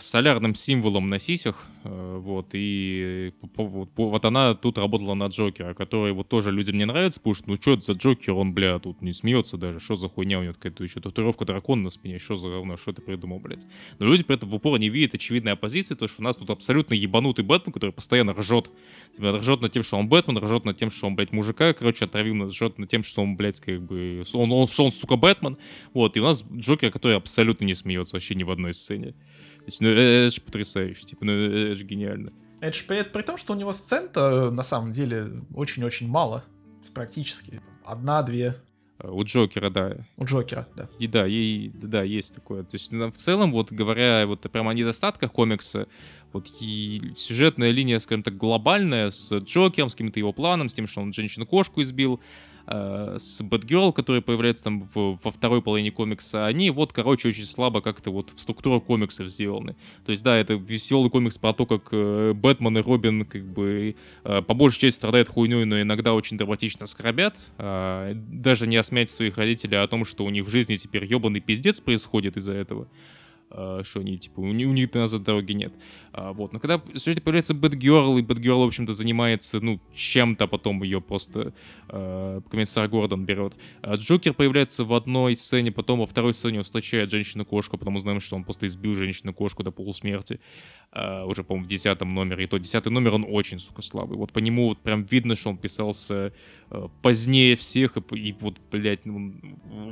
[0.00, 6.12] солярным символом на сисях, э, вот, и вот, вот она тут работала на Джокера, который
[6.12, 9.02] вот тоже людям не нравится, потому что, ну, что это за Джокер, он, бля, тут
[9.02, 12.36] не смеется даже, что за хуйня у него какая-то еще татуировка дракона на спине, что
[12.36, 13.66] за говно, что ты придумал, блядь.
[13.98, 16.48] Но люди при этом в упор не видят очевидной оппозиции, то, что у нас тут
[16.48, 18.70] абсолютно ебанутый Бэтмен, который постоянно ржет,
[19.14, 22.06] типа, ржет над тем, что он Бэтмен, ржет над тем, что он, блядь, мужика, короче,
[22.06, 25.58] отравил, ржет над тем, что он, блядь, как бы, он, он, что он, сука, Бэтмен,
[25.92, 29.14] вот, и у нас Джокер, который абсолютно не смеется вообще ни в одной сцене
[29.66, 32.32] есть, ну, это же потрясающе, типа, ну, это же гениально.
[32.60, 36.44] Это же при, при том, что у него сцен на самом деле очень-очень мало.
[36.94, 38.56] Практически одна-две.
[38.98, 40.06] А, у Джокера, да.
[40.16, 40.88] У Джокера, да.
[40.98, 42.62] И да, ей, да, есть такое.
[42.62, 45.86] То есть, в целом, вот говоря вот прямо о недостатках комикса,
[46.32, 50.86] вот и сюжетная линия, скажем так, глобальная, с Джокером, с каким-то его планом, с тем,
[50.86, 52.20] что он женщину-кошку избил,
[52.66, 57.44] э, с Бэтгерл, который появляется там в, во второй половине комикса, они вот, короче, очень
[57.44, 59.76] слабо как-то вот в структуру комиксов сделаны.
[60.04, 63.96] То есть, да, это веселый комикс про то, как э, Бэтмен и Робин как бы
[64.24, 69.10] э, по большей части страдают хуйней, но иногда очень драматично скорбят, э, даже не осмять
[69.10, 72.88] своих родителей о том, что у них в жизни теперь ебаный пиздец происходит из-за этого.
[73.48, 75.72] Uh, что они, типа, у, них, у них назад дороги нет.
[76.12, 80.48] Uh, вот, но когда в сюжете появляется Бэтгерл, и Бэтгерл, в общем-то, занимается, ну, чем-то,
[80.48, 81.54] потом ее просто
[81.88, 83.54] uh, комиссар Гордон берет.
[83.84, 88.34] Джокер появляется в одной сцене, потом во второй сцене он встречает женщину-кошку, потом узнаем, что
[88.34, 90.40] он просто избил женщину-кошку до полусмерти.
[90.92, 92.44] Уже, по-моему, в десятом номере.
[92.44, 94.16] И то десятый номер, он очень, сука, слабый.
[94.16, 96.32] Вот по нему вот прям видно, что он писался
[96.68, 99.32] Э, позднее всех, и, и вот, блядь, ну,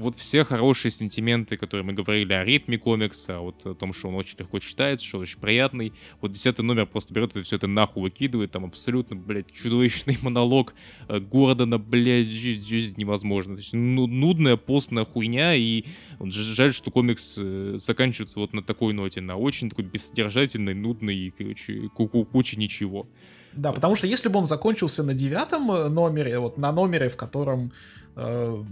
[0.01, 4.17] вот все хорошие сентименты, которые мы говорили о ритме комикса, вот о том, что он
[4.17, 7.69] очень легко читается, что он очень приятный, вот десятый номер просто берет и все это
[7.69, 10.75] нахуй выкидывает, там абсолютно, блядь, чудовищный монолог
[11.09, 12.27] э, Гордона, блядь,
[12.97, 13.55] невозможно.
[13.55, 15.85] То есть, ну, нудная, постная хуйня, и
[16.19, 21.31] жаль, что комикс э, заканчивается вот на такой ноте, на очень такой бессодержательной, нудной и,
[21.31, 21.89] короче,
[22.33, 23.07] куче ничего.
[23.57, 27.17] Да, потому что если бы он закончился на девятом э, номере, вот на номере, в
[27.17, 27.73] котором
[28.17, 28.63] э,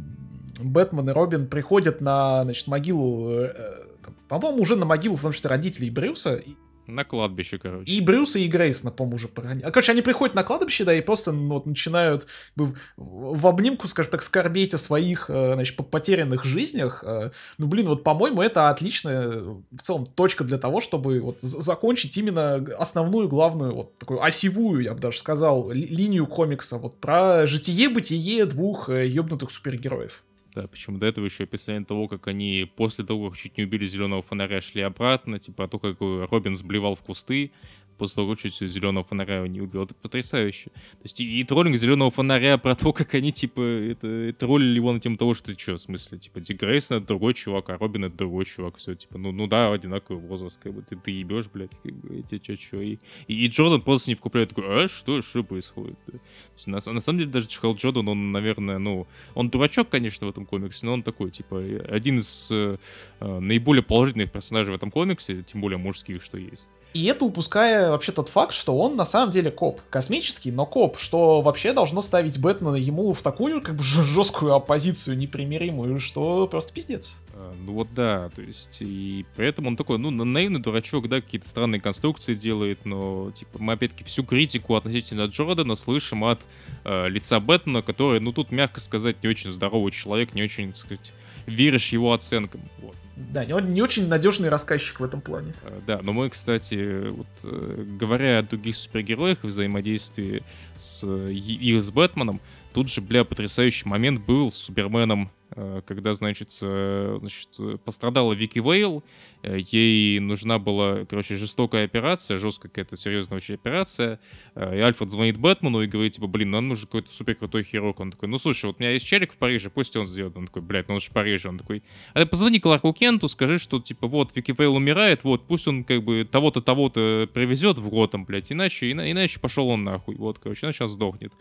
[0.61, 5.33] Бэтмен и Робин приходят на, значит, могилу, э, э по-моему, уже на могилу, в том
[5.33, 6.43] числе, родителей Брюса,
[6.87, 7.91] на кладбище, короче.
[7.91, 9.65] И Брюс, и Грейс, по-моему, уже похоронили.
[9.65, 12.27] А, короче, они приходят на кладбище, да, и просто ну, вот, начинают
[12.57, 17.05] в, в обнимку, скажем так, скорбеть о своих, э, значит, потерянных жизнях.
[17.07, 22.17] Э, ну, блин, вот, по-моему, это отличная, в целом, точка для того, чтобы вот закончить
[22.17, 27.47] именно основную, главную, вот такую осевую, я бы даже сказал, ли, линию комикса, вот про
[27.47, 30.23] житие-бытие двух э, ёбнутых супергероев.
[30.55, 30.99] Да, почему?
[30.99, 34.61] До этого еще описание того, как они после того, как чуть не убили зеленого фонаря,
[34.61, 37.53] шли обратно, типа, а то, как Робин сблевал в кусты,
[37.99, 39.85] после того, чуть зеленого фонаря не убил.
[39.85, 40.71] Это потрясающе.
[40.71, 44.93] То есть и, и троллинг зеленого фонаря про то, как они, типа, это, троллили его
[44.93, 47.79] на тему того, что ты что, в смысле, типа, Дик Грейсон это другой чувак, а
[47.79, 51.11] Робин это другой чувак, все, типа, ну, ну да, одинаковый возраст, как бы, ты, ты
[51.11, 54.85] ебешь, блядь, как бы, эти что, что, и, и, и Джордан просто не вкупляет, такой,
[54.85, 55.99] а, что, что происходит?
[56.07, 56.19] Да?
[56.55, 60.31] есть, на, на самом деле, даже Чхал Джордан, он, наверное, ну, он дурачок, конечно, в
[60.31, 62.77] этом комиксе, но он такой, типа, один из э
[63.21, 66.67] наиболее положительных персонажей в этом комиксе, тем более мужских, что есть.
[66.95, 69.81] И это упуская вообще тот факт, что он на самом деле коп.
[69.89, 75.17] Космический, но коп, что вообще должно ставить Бэтмена ему в такую как бы жесткую оппозицию
[75.17, 77.17] непримиримую, что просто пиздец.
[77.35, 81.49] А, ну вот да, то есть, и поэтому он такой, ну, наивный дурачок, да, какие-то
[81.49, 86.41] странные конструкции делает, но, типа, мы опять-таки всю критику относительно Джордана слышим от
[86.85, 90.79] э, лица Бэтмена, который, ну, тут, мягко сказать, не очень здоровый человек, не очень, так
[90.79, 91.13] сказать,
[91.47, 92.97] веришь его оценкам, вот.
[93.17, 95.53] Да, не, не очень надежный рассказчик в этом плане.
[95.63, 100.43] Э, да, но мы, кстати, вот, э, говоря о других супергероях взаимодействии
[100.79, 102.41] с, и с Бэтменом,
[102.73, 107.49] тут же, бля, потрясающий момент был с Суперменом Э, когда, значит, значит,
[107.85, 109.05] пострадала Вики Вейл,
[109.43, 114.19] э, ей нужна была, короче, жестокая операция, жесткая какая-то серьезная очень операция,
[114.55, 118.01] э, и Альфред звонит Бэтмену и говорит, типа, блин, нам нужен какой-то супер крутой хирург.
[118.01, 120.37] Он такой, ну, слушай, вот у меня есть челик в Париже, пусть он сделает.
[120.37, 121.49] Он такой, блядь, ну он же в Париже.
[121.49, 121.83] Он такой,
[122.15, 125.85] а ты позвони Кларку Кенту, скажи, что, типа, вот, Вики Вейл умирает, вот, пусть он,
[125.85, 130.67] как бы, того-то, того-то привезет в Готэм, блядь, иначе, иначе пошел он нахуй, вот, короче,
[130.67, 131.33] иначе он сдохнет.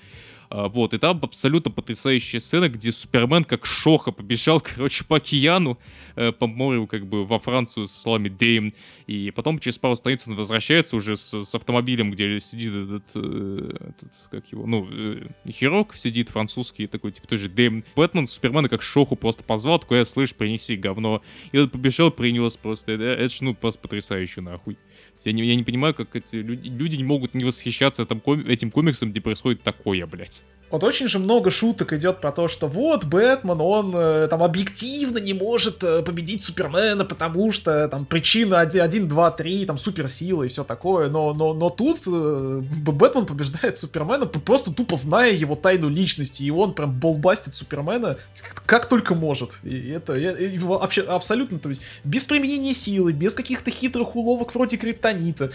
[0.52, 5.80] А, вот, и там абсолютно потрясающая сцена, где Супермен как шоха побежал, короче, по океану,
[6.18, 8.74] э, по морю, как бы во Францию с словами Дейм.
[9.08, 13.78] И потом через пару страниц он возвращается уже с, с автомобилем, где сидит этот, э,
[13.80, 17.82] этот как его, ну, э, хирург сидит французский, такой, типа, тоже Дейм.
[17.96, 21.22] Бэтмен Супермена как шоху просто позвал, такой, я слышь, принеси говно.
[21.54, 22.92] И он побежал, принес просто.
[22.92, 24.78] Это, это ж, ну, просто потрясающе, нахуй.
[25.24, 28.72] Я не, я не понимаю, как эти люди, люди не могут не восхищаться этим, этим
[28.72, 30.44] комиксом, где происходит такое, блядь.
[30.72, 35.18] Вот очень же много шуток идет про то, что вот Бэтмен, он э, там объективно
[35.18, 40.44] не может э, победить Супермена, потому что там причина 1, 1 2, 3, там суперсила
[40.44, 45.56] и все такое, но, но, но тут э, Бэтмен побеждает Супермена, просто тупо зная его
[45.56, 48.18] тайну личности, и он прям болбастит Супермена
[48.66, 49.60] как только может.
[49.64, 54.56] И это и, и вообще абсолютно, то есть без применения силы, без каких-то хитрых уловок
[54.56, 55.52] вроде криптонита.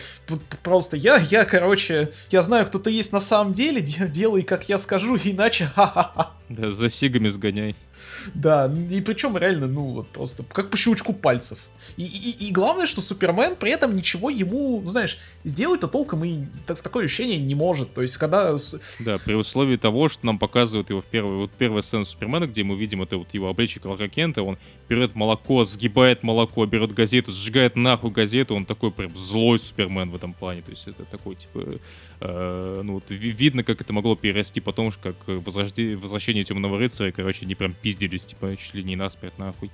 [0.63, 5.06] Просто я, я, короче, я знаю, кто-то есть на самом деле, делай, как я скажу,
[5.07, 6.31] скажу, иначе ха-ха-ха.
[6.49, 7.75] Да, за сигами сгоняй.
[8.35, 11.59] Да, и причем реально, ну вот просто как по щелчку пальцев.
[11.97, 16.45] И, и, и главное, что Супермен при этом ничего ему, ну знаешь, сделать-то толком и
[16.67, 17.95] так, такое ощущение не может.
[17.95, 18.57] То есть, когда...
[18.99, 22.65] Да, при условии того, что нам показывают его в первой, вот первая сцена Супермена, где
[22.65, 24.59] мы видим это вот его обличие Кларка Кента, он
[24.89, 30.17] берет молоко, сгибает молоко, берет газету, сжигает нахуй газету, он такой прям злой Супермен в
[30.17, 30.63] этом плане.
[30.63, 31.79] То есть это такой, типа,
[32.21, 37.47] э, ну вот видно, как это могло перерасти потом, как возрождение, возвращение Темного Рыцаря, короче,
[37.47, 39.71] не прям пиздились, типа, чуть ли не насмерть нахуй.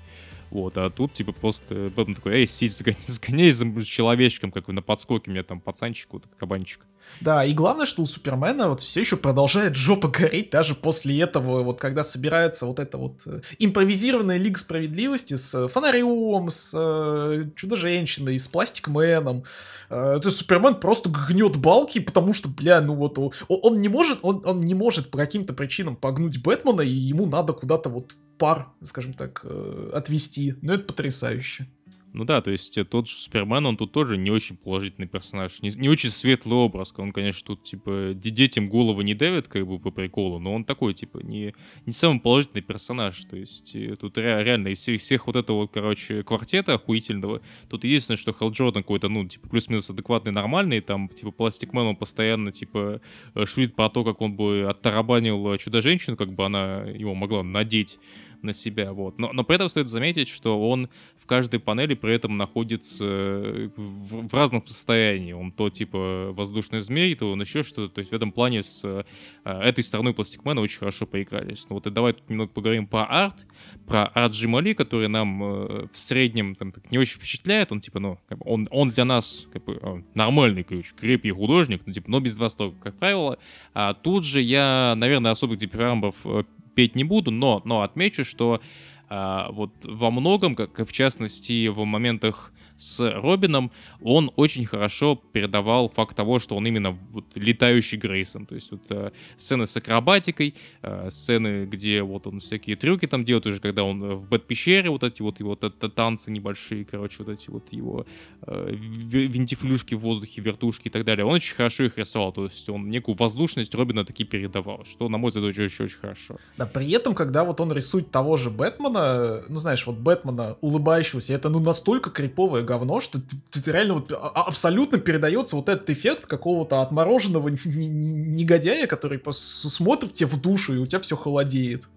[0.52, 4.82] Вот, а тут, типа, просто Бэтмен такой, эй, сидь, сгоняй, сгоняй за человечком, как на
[4.82, 6.80] подскоке, у меня там пацанчик, вот кабанчик.
[7.20, 11.62] Да, и главное, что у Супермена вот все еще продолжает жопа гореть даже после этого,
[11.62, 18.38] вот когда собирается вот эта вот э, импровизированная Лига Справедливости с Фонарем, с э, Чудо-женщиной,
[18.38, 19.44] с Пластикменом.
[19.88, 23.88] Э, то есть Супермен просто гнет балки, потому что, бля, ну вот он, он не
[23.88, 28.12] может, он, он не может по каким-то причинам погнуть Бэтмена, и ему надо куда-то вот
[28.42, 30.56] пар, скажем так, э, отвести.
[30.62, 31.68] Ну это потрясающе.
[32.12, 35.62] Ну да, то есть э, тот же Супермен, он тут тоже не очень положительный персонаж,
[35.62, 36.92] не, не очень светлый образ.
[36.98, 40.92] Он, конечно, тут, типа, детям головы не давит, как бы, по приколу, но он такой,
[40.92, 41.54] типа, не,
[41.86, 43.24] не самый положительный персонаж.
[43.24, 47.84] То есть э, тут ре, реально из всех, всех вот этого, короче, квартета охуительного, тут
[47.84, 52.50] единственное, что Хелл Джордан какой-то, ну, типа, плюс-минус адекватный, нормальный, там, типа, Пластикмен, он постоянно,
[52.50, 53.00] типа,
[53.44, 58.00] шутит про то, как он бы оттарабанил Чудо-женщину, как бы она его могла надеть
[58.42, 59.18] на себя, вот.
[59.18, 60.88] Но, но при этом стоит заметить, что он
[61.22, 65.32] в каждой панели при этом находится э, в, в разном состоянии.
[65.32, 67.94] Он то типа воздушный змей, то он еще что-то.
[67.94, 69.04] То есть в этом плане с э,
[69.44, 71.66] этой стороной Пластикмена очень хорошо поигрались.
[71.68, 73.46] Ну вот и давай тут немного поговорим про арт,
[73.86, 77.70] про арт Джимали, который нам э, в среднем там, так, не очень впечатляет.
[77.70, 82.10] Он типа, ну, он, он для нас как бы, нормальный, короче, крепкий художник, ну, типа,
[82.10, 83.38] но без восторга, как правило.
[83.74, 86.42] А тут же я, наверное, особых дифирамбов э,
[86.74, 88.60] петь не буду, но, но отмечу, что
[89.08, 93.70] а, вот во многом, как в частности в моментах с Робином,
[94.00, 98.46] он очень хорошо передавал факт того, что он именно вот летающий Грейсон.
[98.46, 103.24] То есть вот э, сцены с акробатикой, э, сцены, где вот он всякие трюки там
[103.24, 107.50] делает, уже когда он в Бэт-пещере, вот эти вот его танцы небольшие, короче, вот эти
[107.50, 108.06] вот его
[108.42, 111.24] э, винтифлюшки в воздухе, вертушки и так далее.
[111.24, 115.18] Он очень хорошо их рисовал, то есть он некую воздушность Робина таки передавал, что, на
[115.18, 116.36] мой взгляд, очень-очень хорошо.
[116.56, 121.34] Да, при этом, когда вот он рисует того же Бэтмена, ну, знаешь, вот Бэтмена улыбающегося,
[121.34, 125.68] это, ну, настолько криповое говно, что ты, ты реально вот а, а, абсолютно передается вот
[125.68, 131.88] этот эффект какого-то отмороженного негодяя, который смотрит тебе в душу, и у тебя все холодеет.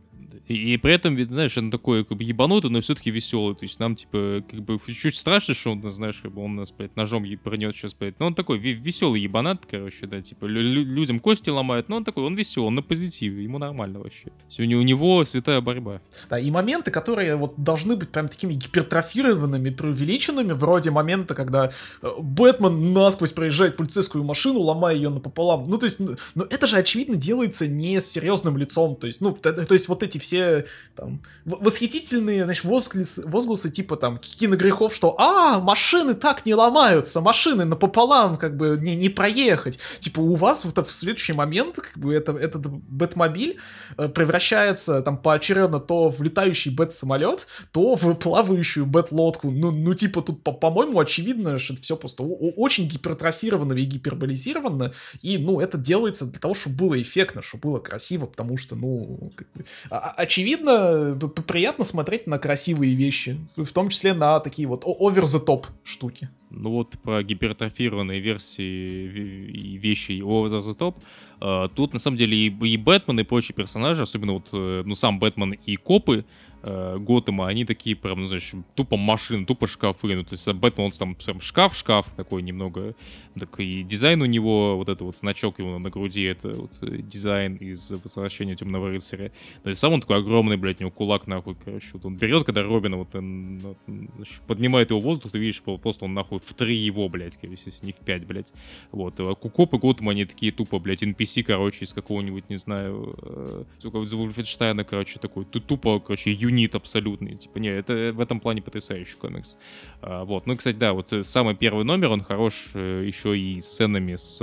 [0.48, 3.56] И, при этом, знаешь, он такой как бы ебанутый, но все-таки веселый.
[3.56, 6.72] То есть нам, типа, как бы чуть страшно, что он, знаешь, как бы он нас,
[6.72, 8.20] блядь, ножом пронет сейчас, блядь.
[8.20, 12.36] Но он такой веселый ебанат, короче, да, типа, людям кости ломает, но он такой, он
[12.36, 14.32] веселый, он на позитиве, ему нормально вообще.
[14.58, 16.02] Него, у него святая борьба.
[16.30, 21.72] Да, и моменты, которые вот должны быть прям такими гипертрофированными, преувеличенными, вроде момента, когда
[22.02, 25.64] э, Бэтмен насквозь проезжает полицейскую машину, ломая ее напополам.
[25.68, 28.96] Ну, то есть, ну, ну это же, очевидно, делается не с серьезным лицом.
[28.96, 30.66] То есть, ну, то, то есть вот эти все все
[30.96, 37.66] там, восхитительные значит, возгласы, возгласы типа там киногрехов, что «А, машины так не ломаются, машины
[37.66, 39.80] напополам как бы не, не проехать».
[40.00, 43.58] Типа у вас вот в следующий момент как бы это, этот Бэтмобиль
[43.98, 49.52] э, превращается там поочередно то в летающий Бэт-самолет, то в плавающую Бэт-лодку.
[49.52, 55.38] Ну, ну типа тут, по-моему, очевидно, что это все просто очень гипертрофировано и гиперболизировано, и,
[55.38, 59.48] ну, это делается для того, чтобы было эффектно, чтобы было красиво, потому что, ну, как
[59.54, 61.18] бы, а, а, очевидно,
[61.48, 66.30] приятно смотреть на красивые вещи, в том числе на такие вот over-the-top штуки.
[66.50, 69.08] Ну вот про гипертрофированные версии
[69.50, 70.96] и вещи over the top.
[71.40, 74.96] А, тут на самом деле и, и Бэтмен, и прочие персонажи, особенно вот э, ну
[74.96, 76.26] сам Бэтмен и копы,
[76.66, 80.16] э, Готэма, они такие прям, ну, знаешь, тупо машины, тупо шкафы.
[80.16, 82.96] Ну, то есть Бэтмен, он там прям шкаф-шкаф такой немного.
[83.40, 86.98] Так и дизайн у него, вот это вот значок его на груди, это вот э,
[86.98, 89.32] дизайн из Возвращения Темного Рыцаря.
[89.64, 91.88] То есть сам он такой огромный, блядь, у него кулак нахуй, короче.
[91.94, 93.76] Вот он берет, когда Робина вот он,
[94.16, 97.86] значит, поднимает его в воздух, ты видишь, просто он нахуй в три его, блядь, если
[97.86, 98.52] не в пять, блядь.
[98.92, 99.20] Вот.
[99.20, 103.64] А Кукоп и Готэм, они такие тупо, блядь, NPC, короче, из какого-нибудь, не знаю, э,
[103.84, 107.36] из Вольфенштейна, короче, такой тупо, короче, юнит юнит абсолютный.
[107.36, 109.58] Типа, не, это в этом плане потрясающий комикс.
[110.02, 110.48] А, вот.
[110.48, 114.16] Ну и, кстати, да, вот э, самый первый номер, он хорош э, еще и сценами
[114.16, 114.40] с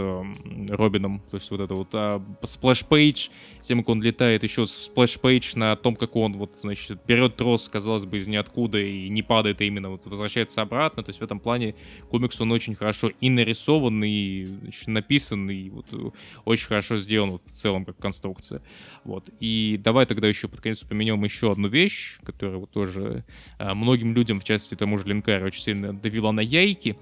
[0.68, 1.22] Робином.
[1.30, 3.28] То есть вот это вот а, splash page,
[3.62, 7.68] тем, как он летает, еще splash page на том, как он вот, значит, берет трос,
[7.68, 11.02] казалось бы, из ниоткуда и не падает, а именно вот возвращается обратно.
[11.02, 11.74] То есть в этом плане
[12.10, 16.10] комикс, он очень хорошо и нарисован, и значит, написан, и вот э,
[16.44, 18.62] очень хорошо сделан вот, в целом как конструкция.
[19.04, 19.30] Вот.
[19.40, 21.91] И давай тогда еще под конец упомянем еще одну вещь,
[22.24, 23.24] которая вот тоже
[23.58, 26.96] а, многим людям, в частности тому же Линкару, очень сильно давила на яйки.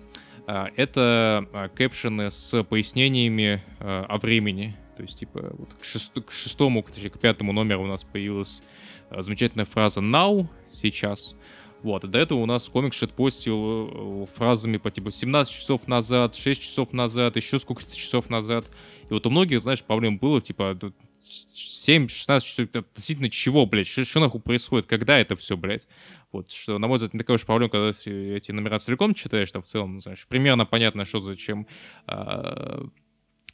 [0.46, 4.76] А, это а, кэпшены с пояснениями о времени.
[4.96, 6.12] То есть, типа, вот к, шест...
[6.12, 8.62] к шестому, точнее, к пятому номеру у нас появилась
[9.10, 11.34] замечательная фраза «now», «сейчас».
[11.82, 16.60] Вот, и до этого у нас комик шитпостил фразами по типу 17 часов назад, 6
[16.60, 18.66] часов назад, еще сколько-то часов назад.
[19.08, 20.78] И вот у многих, знаешь, проблем было, типа,
[21.20, 25.86] 7-16 часов, относительно чего, блядь, что, что нахуй происходит, когда это все, блядь.
[26.32, 29.50] Вот, что, на мой взгляд, не такая уж проблема, когда ты эти номера целиком читаешь,
[29.50, 31.66] там в целом, знаешь, примерно понятно, что зачем
[32.06, 32.84] а,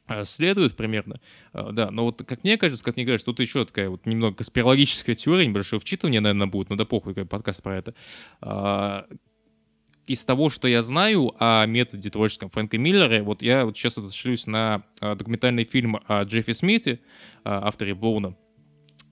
[0.06, 1.20] а, следует примерно,
[1.52, 4.36] а, да, но вот как мне кажется, как мне кажется, тут еще такая вот немного
[4.36, 7.94] конспирологическая теория, небольшое вчитывание, наверное, будет, но да похуй, как подкаст про это.
[8.40, 9.06] А,
[10.06, 14.46] из того, что я знаю о методе творческом Фрэнка Миллера, вот я вот сейчас отошлюсь
[14.46, 17.00] на документальный фильм о Джеффи Смите,
[17.44, 18.36] авторе Боуна,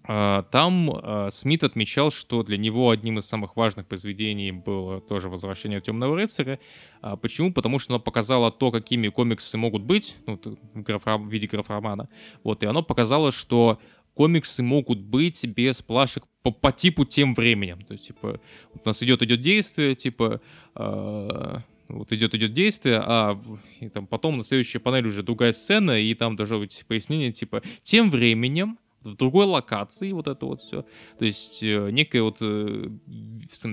[0.07, 5.31] а, там а, Смит отмечал, что для него одним из самых важных произведений было тоже
[5.31, 6.59] «Возвращение Темного рыцаря».
[7.01, 7.53] А, почему?
[7.53, 10.39] Потому что оно показало то, какими комиксы могут быть, ну,
[10.75, 12.11] в виде граф-романа.
[12.43, 13.79] Вот, и оно показало, что
[14.15, 17.83] комиксы могут быть без плашек по, по типу тем временем.
[17.83, 18.41] То есть, типа,
[18.73, 20.41] вот у нас идет идет действие, типа,
[20.77, 21.57] э,
[21.89, 23.41] вот идет идет действие, а
[23.81, 27.63] и там потом на следующей панели уже другая сцена, и там должно быть пояснение, типа,
[27.83, 30.85] тем временем в другой локации, вот это вот все.
[31.19, 32.89] То есть э, некое вот э,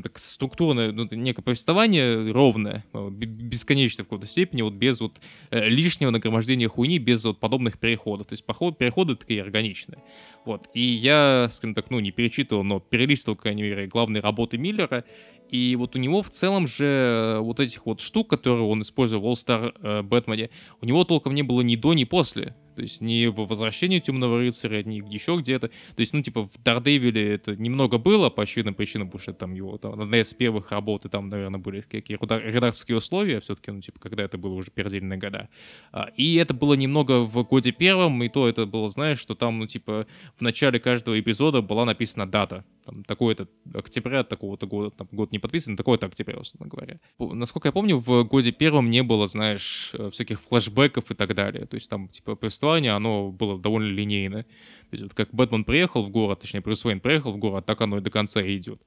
[0.04, 5.20] так, структурное, ну, некое повествование ровное, э, бесконечное в какой-то степени, вот без вот
[5.52, 8.28] лишнего нагромождения хуйни, без вот подобных переходов.
[8.28, 10.04] То есть поход, переходы такие органичные.
[10.46, 10.68] Вот.
[10.74, 15.06] И я, скажем так, ну, не перечитывал, но перелистывал, по крайней мере, главные работы Миллера,
[15.50, 19.32] и вот у него в целом же вот этих вот штук, которые он использовал в
[19.34, 22.56] All Star Бэтмене, у него толком не было ни до, ни после.
[22.76, 25.68] То есть не в «Возвращении темного рыцаря», не еще где-то.
[25.70, 29.54] То есть, ну, типа, в «Дардевиле» это немного было, по очевидным причинам, потому что там
[29.54, 33.82] его, там, одна из первых работ, и там, наверное, были какие редакторские условия, все-таки, ну,
[33.82, 35.50] типа, когда это было уже передельные года.
[35.92, 39.60] А, и это было немного в годе первом, и то это было, знаешь, что там,
[39.60, 40.08] ну, типа,
[40.38, 42.66] в начале каждого эпизода была написана дата.
[42.86, 47.00] Там, такой-то октября такого-то года, там, год не подписан, такой-то октября, условно говоря.
[47.20, 51.66] Насколько я помню, в годе первом не было, знаешь, э, всяких флешбеков и так далее.
[51.68, 54.44] То есть там, типа, повествование, оно было довольно линейное.
[54.44, 57.80] То есть вот как Бэтмен приехал в город, точнее, Брюс Уэйн приехал в город, так
[57.82, 58.82] оно и до конца идет.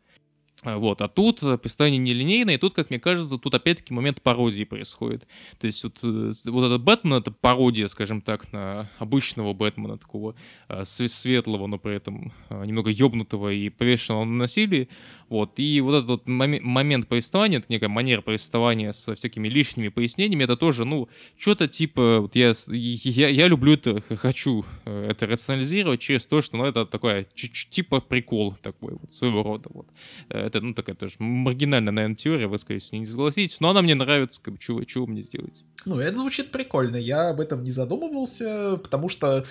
[0.64, 4.64] А, вот, а тут повествование нелинейное, и тут, как мне кажется, тут опять-таки момент пародии
[4.64, 5.28] происходит.
[5.60, 10.34] То есть вот, э, вот этот Бэтмен— это пародия, скажем так, на обычного Бэтмена, такого
[10.68, 14.88] э, светлого, но при этом э, немного ёбнутого и повешенного на насилии.
[15.28, 20.44] Вот, и вот этот вот момент повествования, это некая манера повествования со всякими лишними пояснениями,
[20.44, 26.26] это тоже, ну, что-то типа, вот я, я, я люблю это, хочу это рационализировать через
[26.26, 29.86] то, что, ну, это такое, типа прикол такой вот, своего рода, вот
[30.28, 33.94] это, ну, такая тоже маргинальная, наверное, теория, вы, скорее всего, не согласитесь, но она мне
[33.94, 35.64] нравится, как бы, чего, чего мне сделать?
[35.86, 39.44] Ну, это звучит прикольно, я об этом не задумывался, потому что,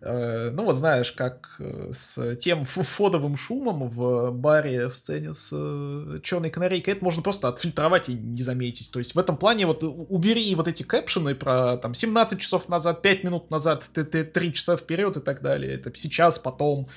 [0.00, 5.50] э, ну, вот знаешь, как э, с тем фодовым шумом в баре в сцене с
[5.52, 9.66] э, черной канарейкой, это можно просто отфильтровать и не заметить, то есть в этом плане
[9.66, 14.76] вот убери вот эти кэпшены про, там, 17 часов назад, 5 минут назад, 3 часа
[14.76, 16.88] вперед и так далее, это сейчас, потом,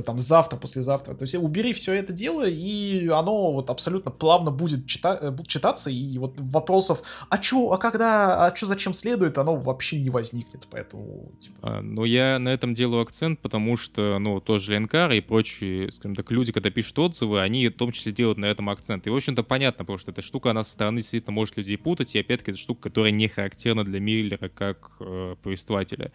[0.00, 1.14] там завтра, послезавтра.
[1.14, 5.90] То есть убери все это дело, и оно вот абсолютно плавно будет чита э, читаться,
[5.90, 10.66] и вот вопросов, а чё, а когда, а чё, зачем следует, оно вообще не возникнет,
[10.70, 11.30] поэтому...
[11.40, 11.56] Типа...
[11.60, 16.16] А, но я на этом делаю акцент, потому что, ну, тоже Ленкар и прочие, скажем
[16.16, 19.06] так, люди, когда пишут отзывы, они в том числе делают на этом акцент.
[19.06, 22.14] И, в общем-то, понятно, потому что эта штука, она со стороны действительно может людей путать,
[22.14, 26.12] и опять-таки, это штука, которая не характерна для Миллера как э, повествователя.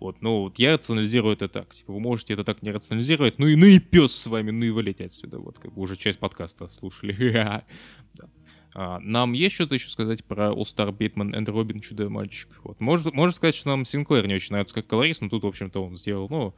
[0.00, 1.74] Вот, ну, вот я рационализирую это так.
[1.74, 4.64] Типа, вы можете это так не рационализировать, ну и, ну и пес с вами, ну
[4.64, 5.38] и валите отсюда.
[5.38, 7.14] Вот, как бы уже часть подкаста слушали.
[8.74, 12.48] а, нам есть что-то еще сказать про All Star Batman and Robin Чудо мальчик?
[12.64, 12.80] Вот.
[12.80, 15.84] Может, можно сказать, что нам Синклер не очень нравится как колорист, но тут, в общем-то,
[15.84, 16.54] он сделал, ну,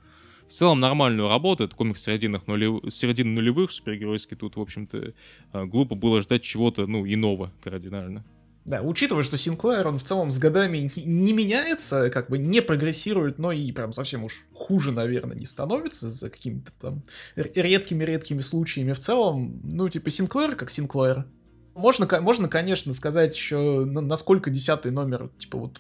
[0.47, 1.65] в целом нормальную работу.
[1.65, 2.81] Это комикс серединных нулев...
[2.95, 4.37] середины нулевых, супергеройский.
[4.37, 5.15] Тут, в общем-то,
[5.51, 8.25] а, глупо было ждать чего-то, ну, иного кардинально.
[8.65, 13.39] Да, учитывая, что Синклайр, он в целом с годами не меняется, как бы не прогрессирует,
[13.39, 17.03] но и прям совсем уж хуже, наверное, не становится за какими-то там
[17.35, 18.93] редкими-редкими случаями.
[18.93, 21.27] В целом, ну, типа, Синклайр как Синклайр.
[21.75, 25.79] Можно, можно, конечно, сказать еще, насколько десятый номер, типа, вот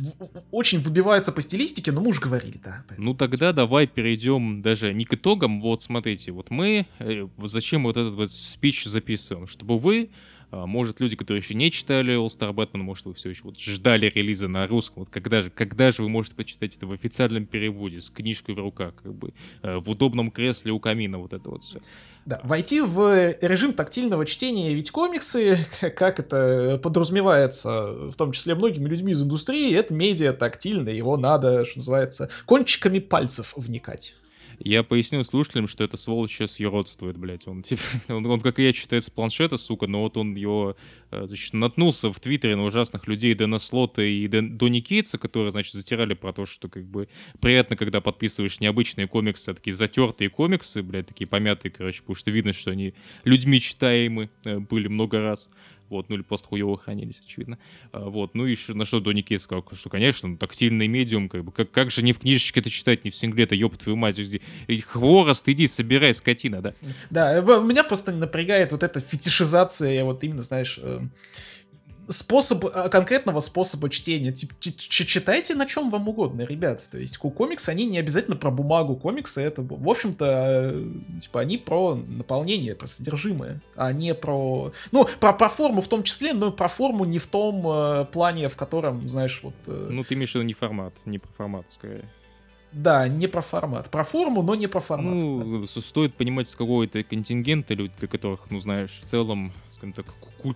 [0.50, 2.84] очень выбивается по стилистике, но мы уже говорили, да.
[2.96, 5.60] Ну тогда давай перейдем даже не к итогам.
[5.60, 10.10] Вот смотрите, вот мы э, зачем вот этот вот спич записываем, чтобы вы
[10.52, 14.06] может, люди, которые еще не читали All Star Batman, может, вы все еще вот ждали
[14.06, 15.02] релиза на русском.
[15.04, 18.58] Вот когда же, когда же вы можете почитать это в официальном переводе, с книжкой в
[18.58, 21.80] руках, как бы, э, в удобном кресле у камина, вот это вот все.
[22.24, 25.66] Да, войти в режим тактильного чтения, ведь комиксы,
[25.96, 31.64] как это подразумевается, в том числе многими людьми из индустрии, это медиа тактильное, его надо,
[31.64, 34.14] что называется, кончиками пальцев вникать.
[34.64, 37.48] Я поясню слушателям, что это сволочь сейчас юродствует, блядь.
[37.48, 40.76] Он, типа, он, он, как и я, читает с планшета, сука, но вот он его,
[41.10, 45.50] э, значит, наткнулся в Твиттере на ужасных людей Дэна Слота и Дэн, Донни Кейтса, которые,
[45.50, 47.08] значит, затирали про то, что, как бы,
[47.40, 52.30] приятно, когда подписываешь необычные комиксы, а такие затертые комиксы, блядь, такие помятые, короче, потому что
[52.30, 52.94] видно, что они
[53.24, 55.48] людьми читаемы э, были много раз
[55.92, 57.58] вот, ну или просто хуево хранились, очевидно.
[57.92, 61.44] А, вот, ну и на что Донни Кейт сказал, что, конечно, ну, тактильный медиум, как
[61.44, 63.96] бы, как, как же не в книжечке это читать, не в сингле, это ёб твою
[63.96, 64.16] мать,
[64.86, 66.74] хворост, иди, собирай, скотина, да.
[67.10, 71.00] Да, меня просто напрягает вот эта фетишизация, вот именно, знаешь, э,
[72.08, 74.32] способ, а, конкретного способа чтения.
[74.32, 76.88] Типа, читайте на чем вам угодно, ребят.
[76.90, 78.96] То есть комиксы, они не обязательно про бумагу.
[78.96, 80.84] Комиксы это, в общем-то, э,
[81.20, 84.72] типа, они про наполнение, про содержимое, а не про...
[84.90, 88.48] Ну, про, про форму в том числе, но про форму не в том э, плане,
[88.48, 89.54] в котором, знаешь, вот...
[89.66, 89.88] Э...
[89.90, 92.08] Ну, ты имеешь в виду не формат, не про формат, скорее.
[92.72, 93.90] Да, не про формат.
[93.90, 95.20] Про форму, но не про формат.
[95.20, 95.80] Ну, да.
[95.80, 100.06] стоит понимать, с какого это контингента люди, для которых, ну, знаешь, в целом, скажем так,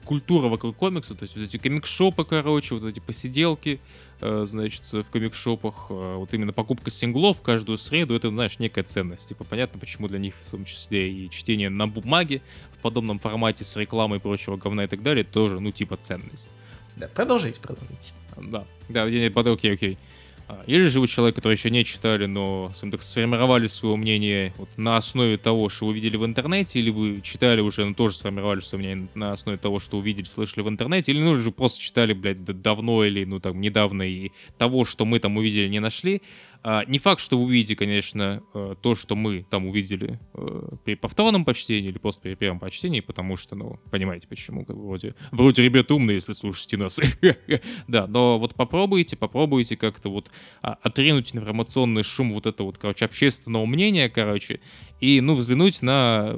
[0.05, 3.81] культура вокруг комикса, то есть вот эти комикшопы, короче, вот эти посиделки,
[4.21, 9.29] э, значит, в комикшопах, э, вот именно покупка синглов каждую среду, это, знаешь, некая ценность.
[9.29, 12.41] Типа, понятно, почему для них в том числе и чтение на бумаге
[12.79, 16.49] в подобном формате с рекламой и прочего говна и так далее, тоже, ну, типа, ценность.
[16.97, 18.15] Да, продолжите, продолжите.
[18.39, 19.73] Да, да, окей, окей.
[19.75, 19.99] окей.
[20.49, 24.69] А, или же вы человек, который еще не читали, но так, сформировали свое мнение вот,
[24.77, 28.85] на основе того, что увидели в интернете, или вы читали уже, но тоже сформировали свое
[28.85, 32.13] мнение на основе того, что увидели, слышали в интернете, или ну, или же просто читали,
[32.13, 36.23] блядь, давно или, ну, там, недавно, и того, что мы там увидели, не нашли.
[36.69, 41.45] А, не факт, что увидите, конечно, э, то, что мы там увидели э, при повторном
[41.45, 45.93] почтении или просто при первом почтении, потому что, ну, понимаете, почему, как вроде, вроде ребят
[45.93, 47.01] умные, если слушаете нас.
[47.87, 53.05] да, но вот попробуйте, попробуйте как-то вот а, отринуть информационный шум вот этого вот, короче,
[53.05, 54.59] общественного мнения, короче,
[55.01, 56.35] и, ну, взглянуть на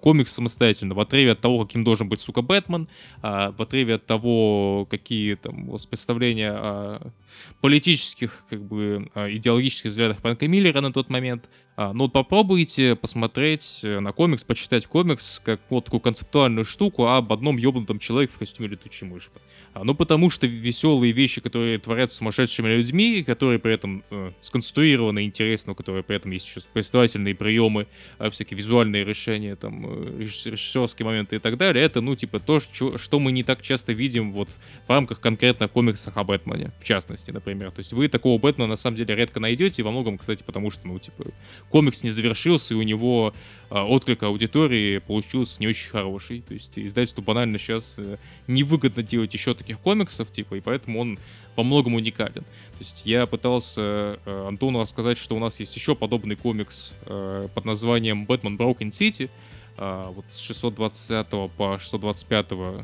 [0.00, 2.88] комикс самостоятельно, в отрыве от того, каким должен быть, сука, Бэтмен,
[3.22, 7.12] а, в отрыве от того, какие там у вас представления о
[7.60, 11.48] политических, как бы, идеологических взглядах Фрэнка Миллера на тот момент.
[11.80, 17.32] А, ну, вот попробуйте посмотреть на комикс, почитать комикс, как вот такую концептуальную штуку об
[17.32, 19.30] одном ёбнутом человеке в костюме летучей мыши.
[19.72, 25.24] А, ну, потому что веселые вещи, которые творятся сумасшедшими людьми, которые при этом э, сконструированы
[25.24, 27.86] интересно, у которых при этом есть еще представительные приемы,
[28.18, 32.58] э, всякие визуальные решения, там, э, режиссерские моменты и так далее, это, ну, типа, то,
[32.58, 34.48] что, что мы не так часто видим вот
[34.88, 37.70] в рамках конкретно комиксах о Бэтмене, в частности, например.
[37.70, 40.88] То есть вы такого Бэтмена на самом деле редко найдете, во многом, кстати, потому что,
[40.88, 41.26] ну, типа,
[41.70, 43.32] комикс не завершился, и у него
[43.70, 46.42] э, отклик аудитории получился не очень хороший.
[46.42, 51.18] То есть издательству банально сейчас э, невыгодно делать еще таких комиксов, типа, и поэтому он
[51.56, 52.42] во многом уникален.
[52.42, 57.48] То есть я пытался э, Антону рассказать, что у нас есть еще подобный комикс э,
[57.54, 59.30] под названием «Бэтмен Broken City»,
[59.76, 61.26] э, вот с 620
[61.56, 62.82] по 625 э,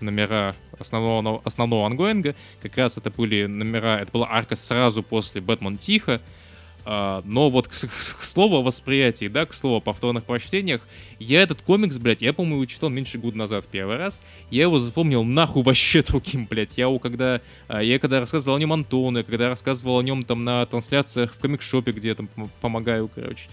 [0.00, 2.34] номера основного, основного ангоинга.
[2.60, 6.20] Как раз это были номера, это была арка сразу после «Бэтмен Тихо»,
[6.84, 10.80] а, но вот к, к слову о восприятии, да, к слову о повторных прочтениях,
[11.18, 15.24] я этот комикс, блядь, я, по-моему, читал меньше года назад первый раз, я его запомнил
[15.24, 19.24] нахуй вообще другим, блядь, я его когда, а, я когда рассказывал о нем Антону, я
[19.24, 22.28] когда рассказывал о нем там на трансляциях в комикшопе, где я там
[22.60, 23.48] помогаю, короче,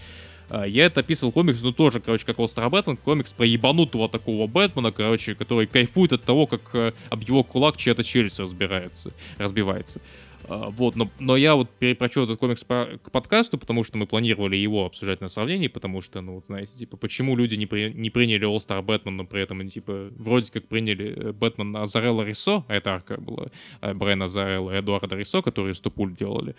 [0.50, 4.48] а, я это описывал комикс, ну тоже, короче, как Остро Бэтмен, комикс про ебанутого такого
[4.48, 10.00] Бэтмена, короче, который кайфует от того, как э, об его кулак чья-то челюсть разбирается, разбивается.
[10.48, 14.06] А, вот, но, но я вот перепрочел этот комикс по, к подкасту, потому что мы
[14.06, 18.10] планировали его обсуждать на сравнении, потому что, ну, знаете, типа, почему люди не, при, не
[18.10, 22.64] приняли All Star Batman, но при этом они, типа, вроде как приняли Бэтмен Азарелла Рисо,
[22.68, 23.48] а это арка была
[23.80, 26.54] э, Брайана Азарелла и Эдуарда Рисо, которые Ступуль делали.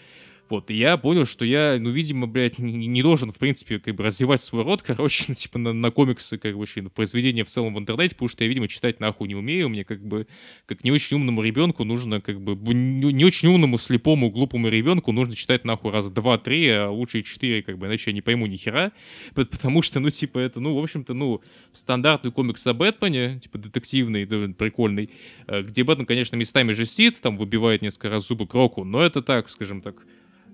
[0.52, 4.04] Вот, и я понял, что я, ну, видимо, блядь, не, должен, в принципе, как бы
[4.04, 7.74] развивать свой род, короче, ну, типа, на, на комиксы, как бы, на произведения в целом
[7.74, 10.28] в интернете, потому что я, видимо, читать нахуй не умею, мне, как бы,
[10.66, 15.14] как не очень умному ребенку нужно, как бы, не, не очень умному, слепому, глупому ребенку
[15.14, 18.46] нужно читать нахуй раз два, три, а лучше четыре, как бы, иначе я не пойму
[18.46, 18.92] ни хера,
[19.34, 21.42] потому что, ну, типа, это, ну, в общем-то, ну,
[21.72, 25.12] стандартный комикс о Бэтмене, типа, детективный, прикольный,
[25.48, 29.50] э, где Бэтмен, конечно, местами жестит, там, выбивает несколько раз зубы Кроку, но это так,
[29.50, 30.06] скажем так,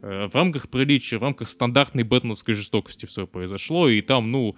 [0.02, 4.56] в рамках приличия, в рамках стандартной бэтменовской жестокости все произошло, и там, ну,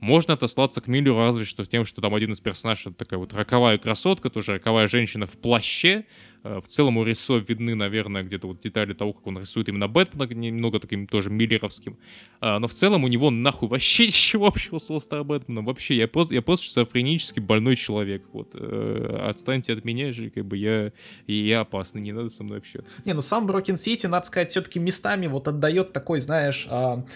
[0.00, 3.78] можно отослаться к Миллеру разве что тем, что там один из персонажей такая вот роковая
[3.78, 8.60] красотка, тоже роковая женщина в плаще, Э, в целом у Рисо видны, наверное, где-то вот
[8.60, 11.96] детали того, как он рисует именно Бэтмена, немного таким тоже миллеровским.
[12.40, 15.64] А, но в целом у него нахуй вообще ничего общего с All Бэтменом.
[15.64, 18.24] Вообще, я просто, я просто шизофренически больной человек.
[18.32, 18.50] Вот.
[18.52, 20.92] Э, отстаньте от меня же, как бы я,
[21.26, 22.94] я опасный, не надо со мной общаться.
[23.06, 27.06] Не, ну сам Брокен Сити, надо сказать, все-таки местами вот отдает такой, знаешь, а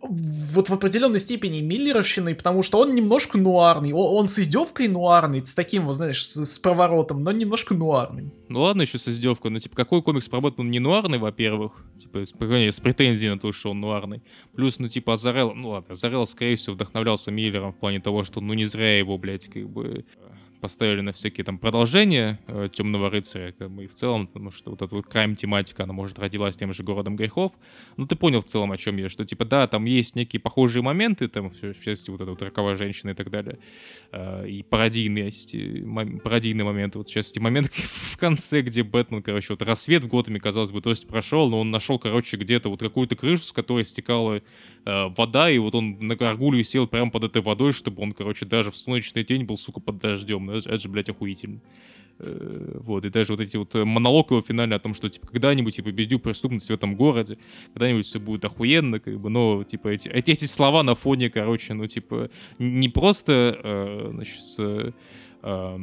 [0.00, 3.92] вот в определенной степени миллеровщиной, потому что он немножко нуарный.
[3.92, 8.30] Он, он с издевкой нуарный, с таким, вот, знаешь, с, с поворотом, но немножко нуарный.
[8.48, 12.24] Ну ладно, еще с издевкой, но типа какой комикс про Бэтмен не нуарный, во-первых, типа
[12.24, 14.22] с, с претензией на то, что он нуарный.
[14.54, 18.40] Плюс, ну типа Азарел, ну ладно, Азарел, скорее всего, вдохновлялся Миллером в плане того, что
[18.40, 20.04] ну не зря его, блядь, как бы
[20.60, 24.70] поставили на всякие там продолжения э, Темного рыцаря, как бы, и в целом, потому что
[24.70, 27.52] вот эта вот крайм тематика, она может родилась тем же городом грехов.
[27.96, 30.82] Ну, ты понял в целом, о чем я, что типа, да, там есть некие похожие
[30.82, 33.58] моменты, там, в частности, вот эта вот роковая женщина и так далее,
[34.12, 35.30] э, и пародийные,
[36.22, 40.40] пародийные моменты, вот в частности, момент в конце, где Бэтмен, короче, вот рассвет в Готэме,
[40.40, 43.84] казалось бы, то есть прошел, но он нашел, короче, где-то вот какую-то крышу, с которой
[43.84, 44.42] стекала э,
[45.16, 48.70] вода, и вот он на горгулью сел прямо под этой водой, чтобы он, короче, даже
[48.70, 50.47] в солнечный день был, сука, под дождем.
[50.48, 51.60] Ну, это же, блядь, охуительно.
[52.20, 55.28] Э, вот, и даже вот эти вот э, монолог его финальный о том, что, типа,
[55.28, 57.38] когда-нибудь я победю преступность в этом городе,
[57.74, 61.74] когда-нибудь все будет охуенно, как бы, но, типа, эти, эти, эти слова на фоне, короче,
[61.74, 64.92] ну, типа, не просто, э, значит, э, э,
[65.42, 65.78] а,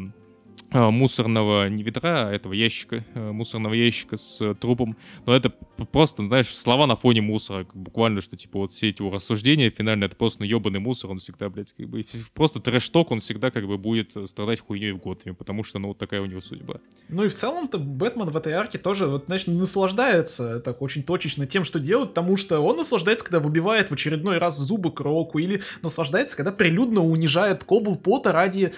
[0.71, 4.97] мусорного, не ведра, а этого ящика, э, мусорного ящика с э, трупом.
[5.25, 5.51] Но это
[5.91, 7.65] просто, знаешь, слова на фоне мусора.
[7.73, 11.19] Буквально, что, типа, вот все эти его рассуждения, финально это просто ну, ебаный мусор, он
[11.19, 14.97] всегда, блядь, как бы, просто трэш-ток, он всегда, как бы, будет э, страдать хуйней в
[14.97, 16.75] Готэме, потому что, ну, вот такая у него судьба.
[17.09, 21.45] Ну и в целом-то Бэтмен в этой арке тоже, вот, знаешь, наслаждается так очень точечно
[21.45, 25.61] тем, что делает, потому что он наслаждается, когда выбивает в очередной раз зубы Кроку, или
[25.81, 28.73] наслаждается, когда прилюдно унижает Кобл Пота ради,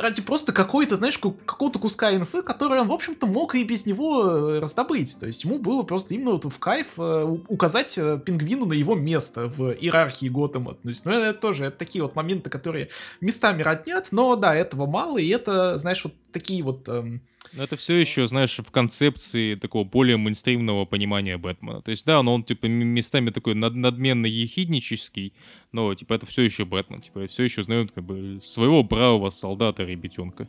[0.00, 4.26] ради просто какой-то, знаешь, какого-то куска инфы, который он, в общем-то, мог и без него
[4.26, 5.18] э, раздобыть.
[5.18, 8.94] То есть ему было просто именно вот в кайф э, указать э, пингвину на его
[8.94, 10.74] место в иерархии Готэма.
[10.74, 12.88] То есть, ну, это тоже это такие вот моменты, которые
[13.20, 16.88] местами роднят, но да, этого мало, и это, знаешь, вот такие вот...
[16.88, 17.22] Эм...
[17.54, 21.82] Но это все еще, знаешь, в концепции такого более мейнстримного понимания Бэтмена.
[21.82, 25.32] То есть, да, но он, типа, местами такой над надменно ехиднический,
[25.72, 27.00] но, типа, это все еще Бэтмен.
[27.00, 30.48] Типа, все еще знают, как бы, своего бравого солдата-ребятенка.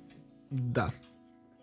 [0.49, 0.93] Да.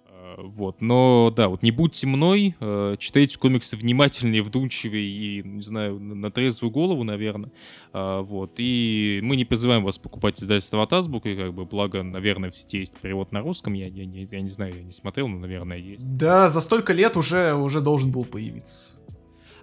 [0.09, 5.63] А, вот, но да, вот не будьте мной, э, читайте комиксы внимательнее, вдумчивее и, не
[5.63, 7.51] знаю, на трезвую голову, наверное.
[7.93, 12.51] А, вот, и мы не призываем вас покупать издательство от Азбуки, как бы, благо, наверное,
[12.51, 15.29] в сети есть перевод на русском, я, я, я, я не знаю, я не смотрел,
[15.29, 16.05] но, наверное, есть.
[16.17, 18.95] Да, за столько лет уже, уже должен был появиться.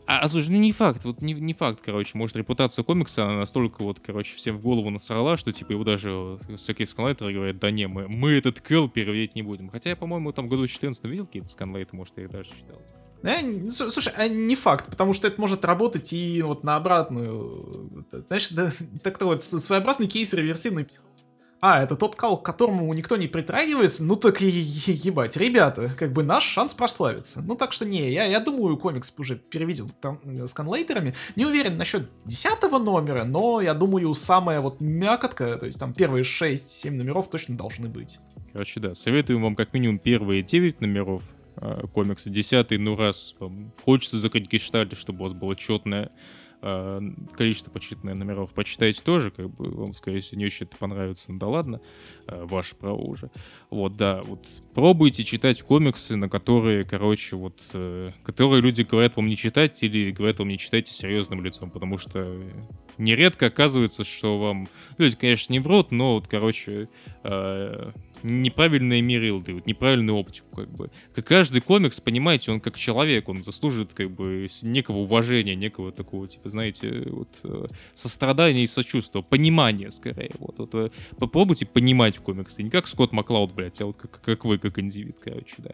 [0.05, 3.37] А, а слушай, ну не факт, вот не, не факт, короче, может репутация комикса, она
[3.37, 7.71] настолько вот, короче, всем в голову насрала, что типа его даже всякие сканлайтеры говорят, да
[7.71, 9.69] не, мы, мы этот кэл переводить не будем.
[9.69, 12.81] Хотя я, по-моему, там году 14 видел какие-то сканлайты, может, я их даже читал.
[13.23, 18.05] Э, слушай, а не факт, потому что это может работать и вот на обратную.
[18.27, 21.12] Знаешь, да, так вот, своеобразный кейс реверсивной психологии
[21.65, 26.11] а, это тот кал, к которому никто не притрагивается, ну так и ебать, ребята, как
[26.11, 27.41] бы наш шанс прославиться.
[27.41, 31.15] Ну так что не, я, я думаю, комикс уже переведен там э, с конлейтерами.
[31.37, 36.25] Не уверен насчет десятого номера, но я думаю, самая вот мякотка, то есть там первые
[36.25, 38.19] 6-7 номеров точно должны быть.
[38.51, 41.23] Короче, да, советую вам как минимум первые 9 номеров
[41.55, 46.11] э, комикса, десятый, ну раз вам хочется закрыть гештальт, чтобы у вас было четное
[46.65, 47.01] а,
[47.35, 51.37] количество почитанных номеров почитайте тоже, как бы вам, скорее всего, не очень это понравится, ну
[51.37, 51.81] да ладно,
[52.25, 53.29] а, ваше право уже.
[53.69, 59.27] Вот, да, вот пробуйте читать комиксы, на которые, короче, вот, э, которые люди говорят вам
[59.27, 62.41] не читать или говорят вам не читайте серьезным лицом, потому что
[62.97, 66.87] нередко оказывается, что вам, люди, конечно, не врут, но вот, короче,
[67.23, 67.91] э,
[68.23, 70.89] неправильные мерилды, вот неправильную оптику, как бы.
[71.13, 76.27] Как каждый комикс, понимаете, он как человек, он заслуживает, как бы, некого уважения, некого такого,
[76.27, 80.75] типа, знаете, вот, э, сострадания и сочувствия, понимания, скорее, вот, вот.
[80.75, 84.79] Э, попробуйте понимать комиксы, не как Скотт Маклауд, блядь, а вот как, как вы, как
[84.79, 85.71] индивид, короче, да.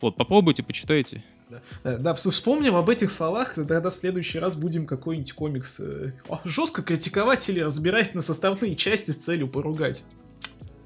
[0.00, 1.22] Вот, попробуйте, почитайте.
[1.50, 6.12] Да, да, да, вспомним об этих словах, тогда в следующий раз будем какой-нибудь комикс э,
[6.44, 10.04] жестко критиковать или разбирать на составные части с целью поругать.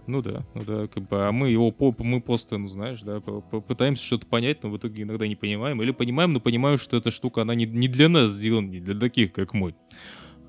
[0.06, 4.04] Ну да, ну да, как бы, а мы его, мы просто, ну знаешь, да, пытаемся
[4.04, 7.42] что-то понять, но в итоге иногда не понимаем, или понимаем, но понимаем, что эта штука,
[7.42, 9.74] она не, не для нас сделана, не для таких, как мы.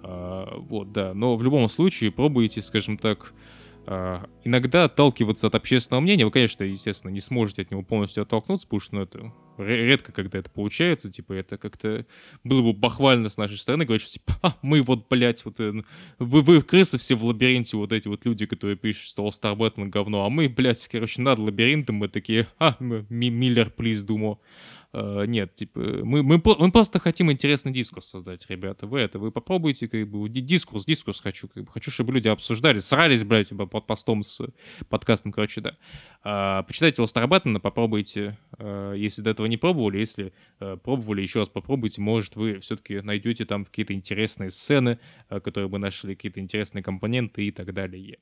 [0.04, 3.34] А, вот, да, но в любом случае пробуйте, скажем так,
[3.88, 6.26] а, иногда отталкиваться от общественного мнения.
[6.26, 10.40] Вы, конечно, естественно, не сможете от него полностью оттолкнуться, потому что ну, это редко когда
[10.40, 11.12] это получается.
[11.12, 12.06] Типа, это как-то
[12.44, 15.74] было бы бахвально с нашей стороны говорить, что типа, а, мы вот, блядь, вот, э,
[16.20, 19.56] вы, вы крысы все в лабиринте, вот эти вот люди, которые пишут, что All Star
[19.56, 24.40] Batman говно, а мы, блядь, короче, над лабиринтом, мы такие, а, Миллер, плиз, думаю.
[24.96, 28.88] Uh, нет, типа, мы, мы, мы просто хотим интересный дискурс создать, ребята.
[28.88, 32.80] Вы это, вы попробуйте, как бы, дискурс, дискурс хочу, как бы, хочу, чтобы люди обсуждали,
[32.80, 34.42] срались, блядь, под постом с
[34.88, 35.76] подкастом, короче, да.
[36.24, 40.32] Uh, почитайте Остер Баттона, попробуйте, uh, если до этого не пробовали, если
[40.62, 45.00] uh, пробовали, еще раз попробуйте, может, вы все-таки найдете там какие-то интересные сцены,
[45.30, 48.18] uh, которые бы нашли, какие-то интересные компоненты и так далее.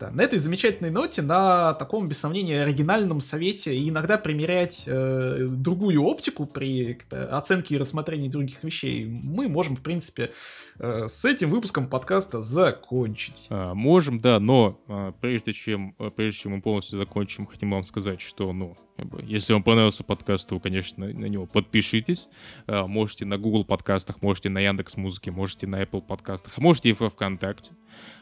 [0.00, 6.07] Да, на этой замечательной ноте, на таком, без сомнения, оригинальном совете иногда примерять э, другую
[6.08, 10.32] оптику при оценке и рассмотрении других вещей, мы можем, в принципе,
[10.78, 13.46] э, с этим выпуском подкаста закончить.
[13.50, 17.84] А, можем, да, но а, прежде чем, а, прежде чем мы полностью закончим, хотим вам
[17.84, 18.76] сказать, что, ну,
[19.22, 22.26] если вам понравился подкаст, то, конечно, на, него подпишитесь.
[22.66, 27.08] Можете на Google подкастах, можете на Яндекс Музыке, можете на Apple подкастах, можете и во
[27.08, 27.70] ВКонтакте.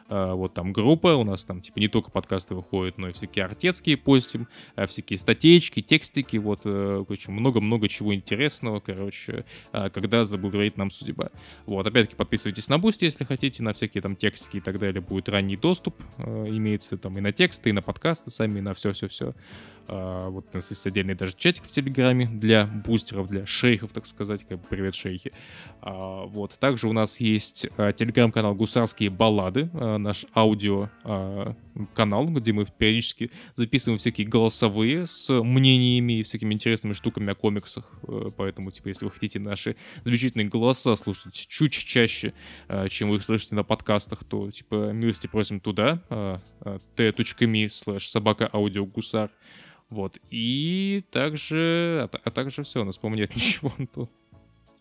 [0.08, 3.44] А, вот там группа, у нас там типа не только подкасты выходят, но и всякие
[3.44, 10.76] артецкие постим, а, всякие статейки, текстики, вот, э, короче, много-много чего интересного, короче, когда заблагодарит
[10.76, 11.30] нам судьба.
[11.66, 15.28] Вот, опять-таки подписывайтесь на Бусти, если хотите, на всякие там текстики и так далее, будет
[15.28, 19.34] ранний доступ, имеется там и на тексты, и на подкасты сами, и на все-все-все.
[19.88, 24.06] А, вот у нас есть отдельный даже чатик в Телеграме для бустеров, для шейхов, так
[24.06, 25.32] сказать, как привет, шейхи.
[25.80, 26.58] А, вот.
[26.58, 30.90] Также у нас есть а, телеграм-канал «Гусарские баллады», наш аудио
[31.94, 37.90] канал, где мы периодически записываем всякие голосовые с мнениями и всякими интересными штуками о комиксах.
[38.08, 42.32] Э, поэтому, типа, если вы хотите наши замечательные голоса слушать чуть чаще,
[42.88, 46.02] чем вы их слышите на подкастах, то, типа, милости просим туда,
[46.96, 49.30] t.me slash собака аудио гусар.
[49.90, 50.18] Вот.
[50.30, 52.08] И также...
[52.12, 53.72] А, а также все, у нас, по-моему, нет ничего.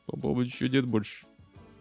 [0.06, 1.26] По-моему, ничего нет больше.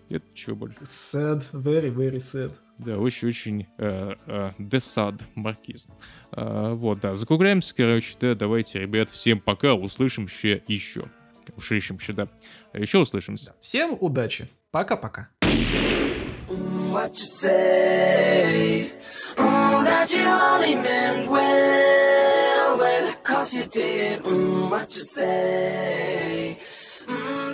[0.09, 0.79] Нет ничего больше.
[0.83, 2.53] Sad, very, very sad.
[2.79, 5.93] Да, очень-очень э, э, десад маркизм.
[6.33, 11.05] Э, вот, да, закругляемся, короче, да, давайте, ребят, всем пока, услышимся еще.
[11.57, 12.29] Услышимся, да.
[12.73, 13.55] Еще услышимся.
[13.61, 14.49] Всем удачи.
[14.73, 15.29] Пока-пока.
[16.49, 18.93] What you say?
[19.37, 22.04] Mm, that you only meant well,
[23.45, 26.59] Cause you did mm, what you say.
[27.07, 27.54] Mm.